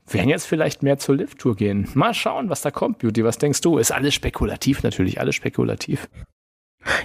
werden 0.09 0.29
jetzt 0.29 0.47
vielleicht 0.47 0.81
mehr 0.81 0.97
zur 0.97 1.15
Lift 1.15 1.37
Tour 1.37 1.55
gehen. 1.55 1.87
Mal 1.93 2.15
schauen, 2.15 2.49
was 2.49 2.61
da 2.61 2.71
kommt, 2.71 2.97
Beauty. 2.99 3.23
Was 3.23 3.37
denkst 3.37 3.61
du? 3.61 3.77
Ist 3.77 3.91
alles 3.91 4.15
spekulativ 4.15 4.81
natürlich, 4.81 5.19
alles 5.19 5.35
spekulativ. 5.35 6.09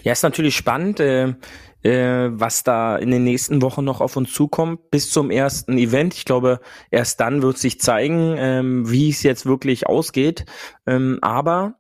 Ja, 0.03 0.13
ist 0.13 0.23
natürlich 0.23 0.57
spannend, 0.57 1.01
äh, 1.01 1.35
äh, 1.83 2.31
was 2.33 2.65
da 2.65 2.97
in 2.97 3.11
den 3.11 3.25
nächsten 3.25 3.63
Wochen 3.63 3.85
noch 3.85 4.01
auf 4.01 4.17
uns 4.17 4.33
zukommt 4.33 4.91
bis 4.91 5.11
zum 5.11 5.31
ersten 5.31 5.79
Event. 5.79 6.15
Ich 6.15 6.25
glaube, 6.25 6.61
erst 6.91 7.21
dann 7.21 7.43
wird 7.43 7.59
sich 7.59 7.81
zeigen, 7.81 8.35
ähm, 8.39 8.91
wie 8.91 9.11
es 9.11 9.23
jetzt 9.23 9.47
wirklich 9.47 9.87
ausgeht. 9.87 10.47
Ähm, 10.87 11.19
aber 11.23 11.79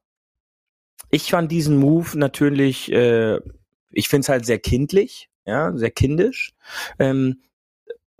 ich 1.10 1.30
fand 1.30 1.50
diesen 1.50 1.78
Move 1.78 2.18
natürlich, 2.18 2.90
äh, 2.92 3.38
ich 3.90 4.08
finde 4.08 4.20
es 4.20 4.28
halt 4.28 4.46
sehr 4.46 4.58
kindlich, 4.58 5.30
ja, 5.44 5.72
sehr 5.76 5.90
kindisch. 5.90 6.54
Ähm, 6.98 7.40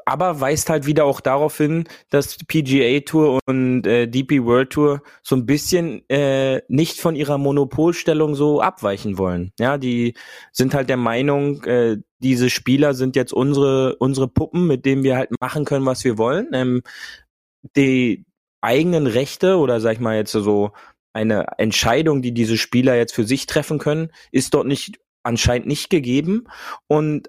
aber 0.07 0.41
weist 0.41 0.71
halt 0.71 0.87
wieder 0.87 1.05
auch 1.05 1.21
darauf 1.21 1.57
hin, 1.59 1.85
dass 2.11 2.39
PGA 2.39 3.01
Tour 3.01 3.41
und 3.47 3.87
äh, 3.87 4.07
DP 4.07 4.45
World 4.45 4.71
Tour 4.71 5.03
so 5.23 5.35
ein 5.35 5.47
bisschen 5.47 6.09
äh, 6.09 6.63
nicht 6.69 7.01
von 7.01 7.17
ihrer 7.17 7.39
Monopolstellung 7.39 8.37
so 8.37 8.61
abweichen 8.61 9.19
wollen. 9.19 9.53
Ja, 9.59 9.79
die 9.79 10.15
sind 10.53 10.75
halt 10.75 10.89
der 10.89 10.97
Meinung, 10.97 11.65
äh, 11.65 11.99
diese 12.21 12.51
Spieler 12.51 12.95
sind 12.95 13.17
jetzt 13.17 13.33
unsere 13.33 13.97
unsere 13.97 14.29
Puppen, 14.29 14.69
mit 14.69 14.87
denen 14.87 15.03
wir 15.03 15.17
halt 15.17 15.31
machen 15.41 15.65
können, 15.65 15.87
was 15.87 16.05
wir 16.05 16.19
wollen. 16.19 16.51
Ähm, 16.53 16.83
die 17.77 18.25
eigenen 18.61 19.09
Rechte 19.09 19.59
oder 19.59 19.81
sag 19.81 19.95
ich 19.95 20.01
mal 20.01 20.17
jetzt 20.17 20.33
so 20.33 20.71
eine 21.13 21.47
Entscheidung, 21.59 22.23
die 22.23 22.33
diese 22.33 22.59
Spieler 22.59 22.95
jetzt 22.97 23.15
für 23.15 23.25
sich 23.25 23.47
treffen 23.47 23.79
können, 23.79 24.13
ist 24.31 24.55
dort 24.55 24.67
nicht 24.69 25.01
anscheinend 25.25 25.67
nicht 25.67 25.91
gegeben 25.91 26.45
und 26.87 27.29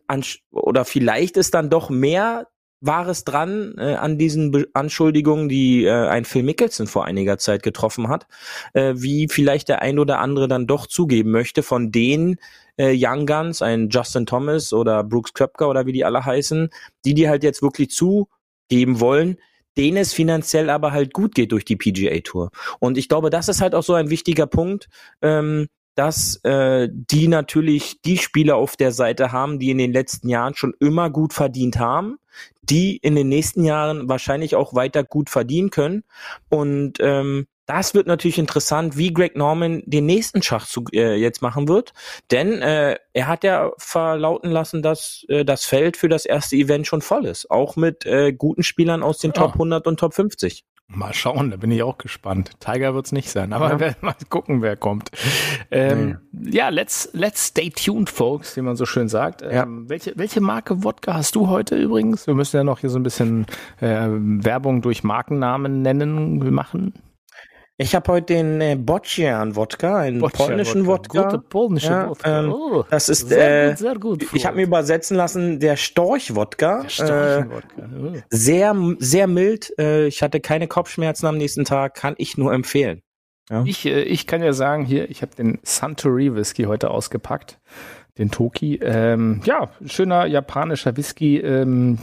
oder 0.51 0.85
vielleicht 0.85 1.37
ist 1.37 1.55
dann 1.55 1.71
doch 1.71 1.89
mehr 1.89 2.47
Wahres 2.79 3.23
dran 3.23 3.75
äh, 3.77 3.95
an 3.95 4.17
diesen 4.17 4.51
Be 4.51 4.67
Anschuldigungen, 4.73 5.49
die 5.49 5.85
äh, 5.85 6.07
ein 6.07 6.25
Phil 6.25 6.43
Mickelson 6.43 6.87
vor 6.87 7.05
einiger 7.05 7.37
Zeit 7.37 7.63
getroffen 7.63 8.07
hat, 8.07 8.27
äh, 8.73 8.93
wie 8.95 9.27
vielleicht 9.29 9.69
der 9.69 9.81
ein 9.81 9.99
oder 9.99 10.19
andere 10.19 10.47
dann 10.47 10.67
doch 10.67 10.85
zugeben 10.87 11.31
möchte 11.31 11.63
von 11.63 11.91
den 11.91 12.37
äh, 12.77 12.93
Young 12.95 13.25
Guns, 13.25 13.61
ein 13.61 13.89
Justin 13.89 14.25
Thomas 14.25 14.73
oder 14.73 15.03
Brooks 15.03 15.33
Köpker 15.33 15.69
oder 15.69 15.85
wie 15.85 15.93
die 15.93 16.05
alle 16.05 16.23
heißen, 16.23 16.69
die 17.05 17.13
die 17.13 17.27
halt 17.27 17.43
jetzt 17.43 17.61
wirklich 17.61 17.89
zugeben 17.89 18.99
wollen, 18.99 19.37
denen 19.77 19.97
es 19.97 20.13
finanziell 20.13 20.69
aber 20.69 20.91
halt 20.91 21.13
gut 21.13 21.35
geht 21.35 21.51
durch 21.51 21.65
die 21.65 21.75
PGA 21.75 22.19
Tour. 22.19 22.51
Und 22.79 22.97
ich 22.97 23.09
glaube, 23.09 23.29
das 23.29 23.47
ist 23.47 23.61
halt 23.61 23.75
auch 23.75 23.83
so 23.83 23.93
ein 23.93 24.09
wichtiger 24.09 24.47
Punkt, 24.47 24.87
ähm, 25.21 25.67
dass 25.97 26.35
äh, 26.43 26.89
die 26.91 27.27
natürlich 27.27 28.01
die 28.03 28.19
Spieler 28.19 28.55
auf 28.55 28.75
der 28.77 28.91
Seite 28.91 29.31
haben, 29.31 29.57
die 29.57 29.71
in 29.71 29.79
den 29.79 29.91
letzten 29.91 30.29
Jahren 30.29 30.53
schon 30.53 30.75
immer 30.79 31.09
gut 31.09 31.33
verdient 31.33 31.79
haben, 31.79 32.19
die 32.61 32.97
in 32.97 33.15
den 33.15 33.29
nächsten 33.29 33.63
Jahren 33.63 34.07
wahrscheinlich 34.07 34.55
auch 34.55 34.75
weiter 34.75 35.03
gut 35.03 35.31
verdienen 35.31 35.71
können. 35.71 36.03
Und 36.49 36.99
ähm, 36.99 37.47
das 37.65 37.95
wird 37.95 38.05
natürlich 38.05 38.37
interessant, 38.37 38.95
wie 38.95 39.11
Greg 39.11 39.35
Norman 39.35 39.81
den 39.85 40.05
nächsten 40.05 40.43
Schachzug 40.43 40.93
äh, 40.93 41.15
jetzt 41.15 41.41
machen 41.41 41.67
wird, 41.67 41.93
denn 42.31 42.61
äh, 42.61 42.97
er 43.13 43.27
hat 43.27 43.43
ja 43.43 43.71
verlauten 43.77 44.51
lassen, 44.51 44.81
dass 44.81 45.25
äh, 45.27 45.43
das 45.43 45.65
Feld 45.65 45.97
für 45.97 46.09
das 46.09 46.25
erste 46.25 46.55
Event 46.55 46.87
schon 46.87 47.01
voll 47.01 47.25
ist, 47.25 47.51
auch 47.51 47.75
mit 47.75 48.05
äh, 48.05 48.31
guten 48.31 48.63
Spielern 48.63 49.03
aus 49.03 49.17
den 49.17 49.33
Top 49.33 49.53
100 49.53 49.85
und 49.85 49.99
Top 49.99 50.13
50. 50.13 50.63
Mal 50.89 51.13
schauen, 51.13 51.51
da 51.51 51.57
bin 51.57 51.69
ich 51.69 51.83
auch 51.83 51.97
gespannt. 51.97 52.51
Tiger 52.61 52.93
wird's 52.95 53.11
nicht 53.11 53.29
sein, 53.29 53.51
aber 53.51 53.77
ja. 53.77 53.93
mal 54.01 54.15
gucken, 54.29 54.61
wer 54.61 54.77
kommt. 54.77 55.11
Ähm, 55.69 56.17
ja. 56.31 56.51
ja, 56.51 56.69
let's, 56.69 57.09
let's 57.11 57.47
stay 57.47 57.69
tuned, 57.69 58.09
folks, 58.09 58.55
wie 58.55 58.61
man 58.61 58.77
so 58.77 58.85
schön 58.85 59.09
sagt. 59.09 59.41
Ja. 59.41 59.63
Ähm, 59.63 59.89
welche, 59.89 60.13
welche 60.15 60.39
Marke 60.39 60.85
Wodka 60.85 61.13
hast 61.13 61.35
du 61.35 61.49
heute 61.49 61.75
übrigens? 61.75 62.25
Wir 62.25 62.35
müssen 62.35 62.55
ja 62.55 62.63
noch 62.63 62.79
hier 62.79 62.89
so 62.89 62.99
ein 62.99 63.03
bisschen 63.03 63.47
äh, 63.81 64.07
Werbung 64.07 64.81
durch 64.81 65.03
Markennamen 65.03 65.81
nennen 65.81 66.37
machen. 66.53 66.93
Ich 67.79 67.93
habe 67.93 68.11
heute 68.11 68.33
den 68.33 68.59
äh, 68.59 68.75
Bocian 68.75 69.55
Wodka, 69.55 69.99
einen 69.99 70.19
Bocian 70.19 70.47
polnischen 70.47 70.87
Wodka. 70.87 71.29
Gute 71.29 71.39
polnische 71.39 71.91
ja, 71.91 72.09
Wodka. 72.09 72.39
Ähm, 72.39 72.51
oh, 72.51 72.83
das 72.89 73.07
ist 73.07 73.29
sehr 73.29 73.65
äh, 73.65 73.69
gut, 73.69 73.77
sehr 73.77 73.95
gut. 73.95 74.25
Ich 74.33 74.47
habe 74.47 74.55
mir 74.55 74.63
übersetzen 74.63 75.15
lassen 75.15 75.59
der 75.59 75.77
Storch 75.77 76.35
Wodka. 76.35 76.81
Der 76.81 76.89
Storch 76.89 77.09
-Wodka. 77.09 78.13
Äh, 78.13 78.17
oh. 78.17 78.21
Sehr 78.31 78.75
sehr 78.97 79.27
mild. 79.27 79.77
Äh, 79.77 80.07
ich 80.07 80.23
hatte 80.23 80.39
keine 80.39 80.67
Kopfschmerzen 80.67 81.27
am 81.27 81.37
nächsten 81.37 81.65
Tag, 81.65 81.93
kann 81.93 82.15
ich 82.17 82.35
nur 82.35 82.51
empfehlen. 82.51 83.03
Ja. 83.51 83.63
Ich 83.63 83.85
äh, 83.85 84.01
ich 84.01 84.25
kann 84.25 84.41
ja 84.41 84.53
sagen 84.53 84.83
hier, 84.83 85.11
ich 85.11 85.21
habe 85.21 85.35
den 85.35 85.59
Suntory 85.61 86.33
Whisky 86.33 86.63
heute 86.63 86.89
ausgepackt, 86.89 87.59
den 88.17 88.31
Toki. 88.31 88.79
Ähm, 88.81 89.41
ja, 89.45 89.69
schöner 89.85 90.25
japanischer 90.25 90.97
Whisky. 90.97 91.37
Ähm, 91.37 91.99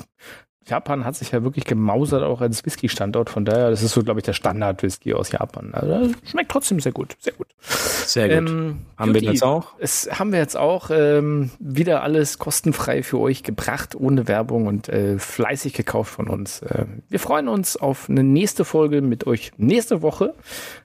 Japan 0.67 1.05
hat 1.05 1.15
sich 1.15 1.31
ja 1.33 1.43
wirklich 1.43 1.65
gemausert 1.65 2.23
auch 2.23 2.41
als 2.41 2.65
Whisky-Standort. 2.65 3.31
Von 3.31 3.45
daher, 3.45 3.71
das 3.71 3.83
ist 3.83 3.93
so, 3.93 4.03
glaube 4.03 4.21
ich, 4.21 4.25
der 4.25 4.33
Standard-Whisky 4.33 5.15
aus 5.15 5.31
Japan. 5.31 5.71
Also, 5.73 6.15
schmeckt 6.25 6.51
trotzdem 6.51 6.81
sehr 6.81 6.93
gut. 6.93 7.17
Sehr 7.21 7.35
gut. 7.35 7.49
Sehr 7.61 8.29
gut. 8.29 8.51
Ähm, 8.51 8.79
haben 8.97 9.13
Beauty, 9.13 9.27
wir 9.27 9.33
jetzt 9.33 9.43
auch? 9.43 9.75
Es 9.79 10.09
haben 10.11 10.33
wir 10.33 10.39
jetzt 10.39 10.57
auch 10.57 10.91
ähm, 10.91 11.51
wieder 11.59 12.03
alles 12.03 12.39
kostenfrei 12.39 13.03
für 13.03 13.19
euch 13.19 13.43
gebracht, 13.43 13.95
ohne 13.95 14.29
Werbung 14.29 14.67
und 14.67 14.89
äh, 14.89 15.19
fleißig 15.19 15.75
gekauft 15.75 16.13
von 16.15 16.29
uns. 16.29 16.63
Äh, 16.63 16.87
wir 17.09 17.19
freuen 17.19 17.49
uns 17.49 17.77
auf 17.77 18.09
eine 18.09 18.23
nächste 18.23 18.65
Folge 18.65 19.03
mit 19.03 19.27
euch 19.27 19.53
nächste 19.57 20.03
Woche. 20.03 20.35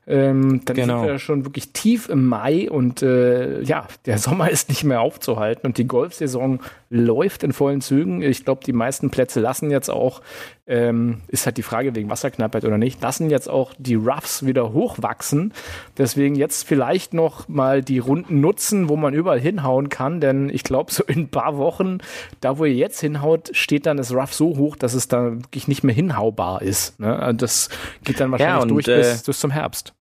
Ähm, 0.08 0.62
dann 0.66 0.76
genau. 0.76 1.00
sind 1.00 1.08
wir 1.08 1.20
schon 1.20 1.46
wirklich 1.46 1.72
tief 1.72 2.10
im 2.10 2.26
Mai 2.26 2.70
und 2.70 3.04
äh, 3.04 3.62
ja, 3.62 3.88
der 4.06 4.18
Sommer 4.18 4.50
ist 4.50 4.70
nicht 4.70 4.84
mehr 4.84 5.02
aufzuhalten 5.02 5.68
und 5.68 5.78
die 5.78 5.86
Golfsaison 5.86 6.62
läuft 6.90 7.44
in 7.44 7.54
vollen 7.54 7.82
Zügen. 7.82 8.24
Ich 8.24 8.44
glaube, 8.44 8.64
die 8.66 8.74
meisten 8.74 9.12
Plätze 9.12 9.40
lassen 9.40 9.69
jetzt 9.70 9.90
auch, 9.90 10.22
ähm, 10.68 11.22
ist 11.28 11.46
halt 11.46 11.58
die 11.58 11.64
Frage 11.64 11.96
wegen 11.96 12.10
Wasserknappheit 12.10 12.66
oder 12.66 12.78
nicht, 12.78 13.02
lassen 13.02 13.30
jetzt 13.30 13.50
auch 13.50 13.74
die 13.78 13.96
Roughs 13.96 14.46
wieder 14.46 14.74
hochwachsen. 14.74 15.54
Deswegen 15.98 16.36
jetzt 16.36 16.68
vielleicht 16.68 17.14
noch 17.14 17.48
mal 17.48 17.82
die 17.82 18.00
Runden 18.00 18.40
nutzen, 18.42 18.90
wo 18.90 18.96
man 18.96 19.14
überall 19.14 19.40
hinhauen 19.40 19.90
kann, 19.90 20.22
denn 20.22 20.50
ich 20.50 20.64
glaube, 20.64 20.92
so 20.94 21.04
in 21.04 21.22
ein 21.22 21.30
paar 21.30 21.58
Wochen, 21.58 22.00
da 22.42 22.58
wo 22.58 22.66
ihr 22.66 22.76
jetzt 22.76 23.00
hinhaut, 23.00 23.50
steht 23.54 23.86
dann 23.86 23.98
das 23.98 24.14
Rough 24.14 24.34
so 24.34 24.58
hoch, 24.58 24.76
dass 24.76 24.94
es 24.94 25.08
da 25.08 25.34
wirklich 25.34 25.68
nicht 25.68 25.84
mehr 25.84 25.96
hinhaubar 25.96 26.62
ist. 26.62 27.00
Ne? 27.00 27.18
Also 27.18 27.38
das 27.38 27.70
geht 28.04 28.20
dann 28.20 28.32
wahrscheinlich 28.32 28.56
ja, 28.56 28.62
und, 28.62 28.70
durch 28.70 28.88
äh, 28.88 28.98
bis, 28.98 29.24
bis 29.24 29.40
zum 29.40 29.52
Herbst. 29.52 29.94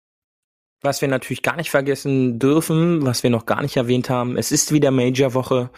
Was 0.80 1.00
wir 1.00 1.08
natürlich 1.08 1.42
gar 1.42 1.56
nicht 1.56 1.70
vergessen 1.70 2.38
dürfen, 2.38 3.04
was 3.04 3.24
wir 3.24 3.30
noch 3.30 3.46
gar 3.46 3.62
nicht 3.62 3.76
erwähnt 3.76 4.10
haben, 4.10 4.36
es 4.36 4.52
ist 4.52 4.72
wieder 4.72 4.92
Major-Woche. 4.92 5.70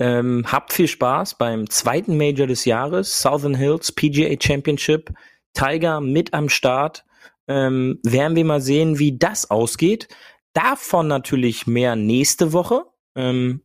Ähm, 0.00 0.44
habt 0.46 0.72
viel 0.72 0.88
Spaß 0.88 1.38
beim 1.38 1.70
zweiten 1.70 2.16
Major 2.16 2.48
des 2.48 2.64
Jahres, 2.64 3.20
Southern 3.20 3.54
Hills 3.54 3.92
PGA 3.92 4.34
Championship. 4.40 5.12
Tiger 5.54 6.00
mit 6.00 6.34
am 6.34 6.48
Start. 6.48 7.04
Ähm, 7.46 7.98
werden 8.02 8.36
wir 8.36 8.44
mal 8.44 8.60
sehen, 8.60 8.98
wie 8.98 9.16
das 9.16 9.50
ausgeht. 9.50 10.08
Davon 10.52 11.08
natürlich 11.08 11.66
mehr 11.66 11.96
nächste 11.96 12.52
Woche. 12.52 12.84
Ähm, 13.14 13.62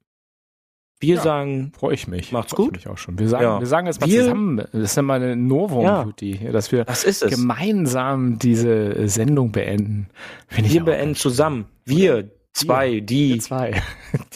wir 1.04 1.16
ja, 1.16 1.22
sagen, 1.22 1.72
freue 1.78 1.94
ich 1.94 2.08
mich. 2.08 2.32
Macht's 2.32 2.56
gut. 2.56 2.78
Ich 2.78 2.88
auch 2.88 2.98
schon. 2.98 3.20
Wir 3.20 3.28
sagen, 3.28 3.44
ja. 3.44 3.60
wir 3.60 3.68
sagen 3.68 3.88
jetzt 3.88 4.02
mal 4.02 4.10
wir, 4.10 4.22
zusammen, 4.22 4.58
das 4.58 4.82
ist 4.82 4.96
ja 4.96 5.02
mal 5.02 5.22
eine 5.22 5.36
Novum, 5.36 5.84
ja. 5.84 6.06
dass 6.52 6.72
wir 6.72 6.86
gemeinsam 7.30 8.40
diese 8.40 9.08
Sendung 9.10 9.52
beenden. 9.52 10.08
wir 10.50 10.84
beenden 10.84 11.16
zusammen. 11.16 11.66
Wir 11.86 12.32
zwei, 12.54 13.02
die, 13.02 13.34
wir 13.34 13.40
zwei. 13.40 13.82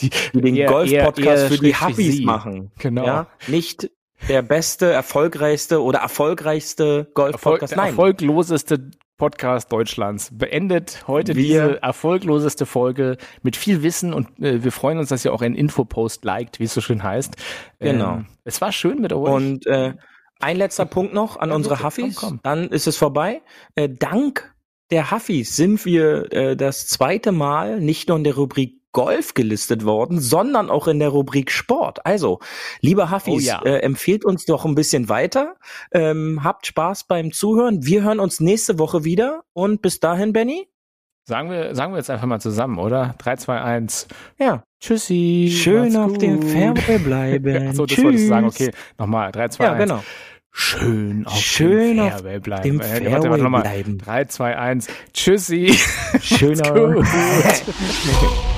die, 0.00 0.10
die 0.34 0.40
den 0.40 0.66
Golf-Podcast 0.66 1.46
für 1.46 1.58
die 1.58 1.74
Hubbies 1.74 2.20
machen. 2.20 2.70
Genau. 2.78 3.06
Ja? 3.06 3.26
Nicht 3.46 3.90
der 4.28 4.42
beste, 4.42 4.90
erfolgreichste 4.90 5.82
oder 5.82 6.00
erfolgreichste 6.00 7.10
Golf-Podcast. 7.14 7.72
Erfolg, 7.72 8.18
der 8.18 8.28
erfolgloseste 8.28 8.90
Podcast 9.18 9.72
Deutschlands 9.72 10.30
beendet 10.32 11.04
heute 11.08 11.34
wir. 11.34 11.42
diese 11.42 11.82
erfolgloseste 11.82 12.66
Folge 12.66 13.16
mit 13.42 13.56
viel 13.56 13.82
Wissen 13.82 14.14
und 14.14 14.38
äh, 14.38 14.62
wir 14.62 14.70
freuen 14.70 14.98
uns, 14.98 15.08
dass 15.08 15.24
ihr 15.24 15.32
auch 15.32 15.42
einen 15.42 15.56
Infopost 15.56 16.24
liked, 16.24 16.60
wie 16.60 16.64
es 16.64 16.74
so 16.74 16.80
schön 16.80 17.02
heißt. 17.02 17.36
Genau. 17.80 18.14
Ähm, 18.14 18.26
es 18.44 18.60
war 18.60 18.70
schön 18.70 19.00
mit 19.00 19.12
euch. 19.12 19.32
Und 19.32 19.66
äh, 19.66 19.94
ein 20.40 20.56
letzter 20.56 20.86
Punkt 20.86 21.14
noch 21.14 21.36
an 21.36 21.50
ja, 21.50 21.56
unsere 21.56 21.82
Huffis, 21.82 22.14
komm, 22.14 22.28
komm. 22.28 22.40
dann 22.44 22.68
ist 22.68 22.86
es 22.86 22.96
vorbei. 22.96 23.42
Äh, 23.74 23.88
dank 23.88 24.54
der 24.90 25.10
Huffis 25.10 25.56
sind 25.56 25.84
wir 25.84 26.32
äh, 26.32 26.56
das 26.56 26.86
zweite 26.86 27.32
Mal 27.32 27.80
nicht 27.80 28.08
nur 28.08 28.16
in 28.16 28.24
der 28.24 28.36
Rubrik 28.36 28.77
Golf 28.92 29.34
gelistet 29.34 29.84
worden, 29.84 30.20
sondern 30.20 30.70
auch 30.70 30.88
in 30.88 30.98
der 30.98 31.10
Rubrik 31.10 31.50
Sport. 31.50 32.04
Also, 32.06 32.40
lieber 32.80 33.10
Hafis, 33.10 33.34
oh 33.34 33.38
ja. 33.38 33.62
äh, 33.62 33.80
empfehlt 33.80 34.24
uns 34.24 34.44
doch 34.44 34.64
ein 34.64 34.74
bisschen 34.74 35.08
weiter. 35.08 35.56
Ähm, 35.92 36.42
habt 36.42 36.66
Spaß 36.66 37.04
beim 37.04 37.32
Zuhören. 37.32 37.84
Wir 37.84 38.02
hören 38.02 38.20
uns 38.20 38.40
nächste 38.40 38.78
Woche 38.78 39.04
wieder 39.04 39.42
und 39.52 39.82
bis 39.82 40.00
dahin, 40.00 40.32
Benny. 40.32 40.68
Sagen 41.28 41.50
wir, 41.50 41.74
sagen 41.74 41.92
wir 41.92 41.98
jetzt 41.98 42.08
einfach 42.08 42.26
mal 42.26 42.40
zusammen, 42.40 42.78
oder? 42.78 43.14
3, 43.18 43.36
2, 43.36 43.60
1. 43.60 44.08
Ja. 44.38 44.62
Tschüssi. 44.80 45.50
Schön 45.52 45.94
auf 45.94 46.12
gut. 46.12 46.22
dem 46.22 46.42
Fairway 46.42 46.98
bleiben. 47.04 47.74
so, 47.74 47.84
das 47.84 47.94
Tschüss. 47.96 48.04
wollte 48.04 48.18
ich 48.18 48.28
sagen. 48.28 48.46
Okay, 48.46 48.70
nochmal. 48.96 49.30
3, 49.32 49.48
2, 49.48 49.64
ja, 49.64 49.72
1. 49.72 49.82
genau. 49.82 50.02
Schön 50.50 51.26
auf 51.26 51.36
Schön 51.36 51.98
dem 51.98 52.08
Fairway 52.08 52.38
bleiben. 52.40 52.62
Dem 52.62 52.80
Fairway 52.80 53.06
äh, 53.08 53.12
warte, 53.12 53.30
warte, 53.30 53.52
warte, 53.52 53.68
bleiben. 53.68 53.98
3, 53.98 54.24
2, 54.24 54.56
1. 54.56 54.86
Tschüssi. 55.12 55.78
Schön 56.22 56.58
gut. 56.62 57.06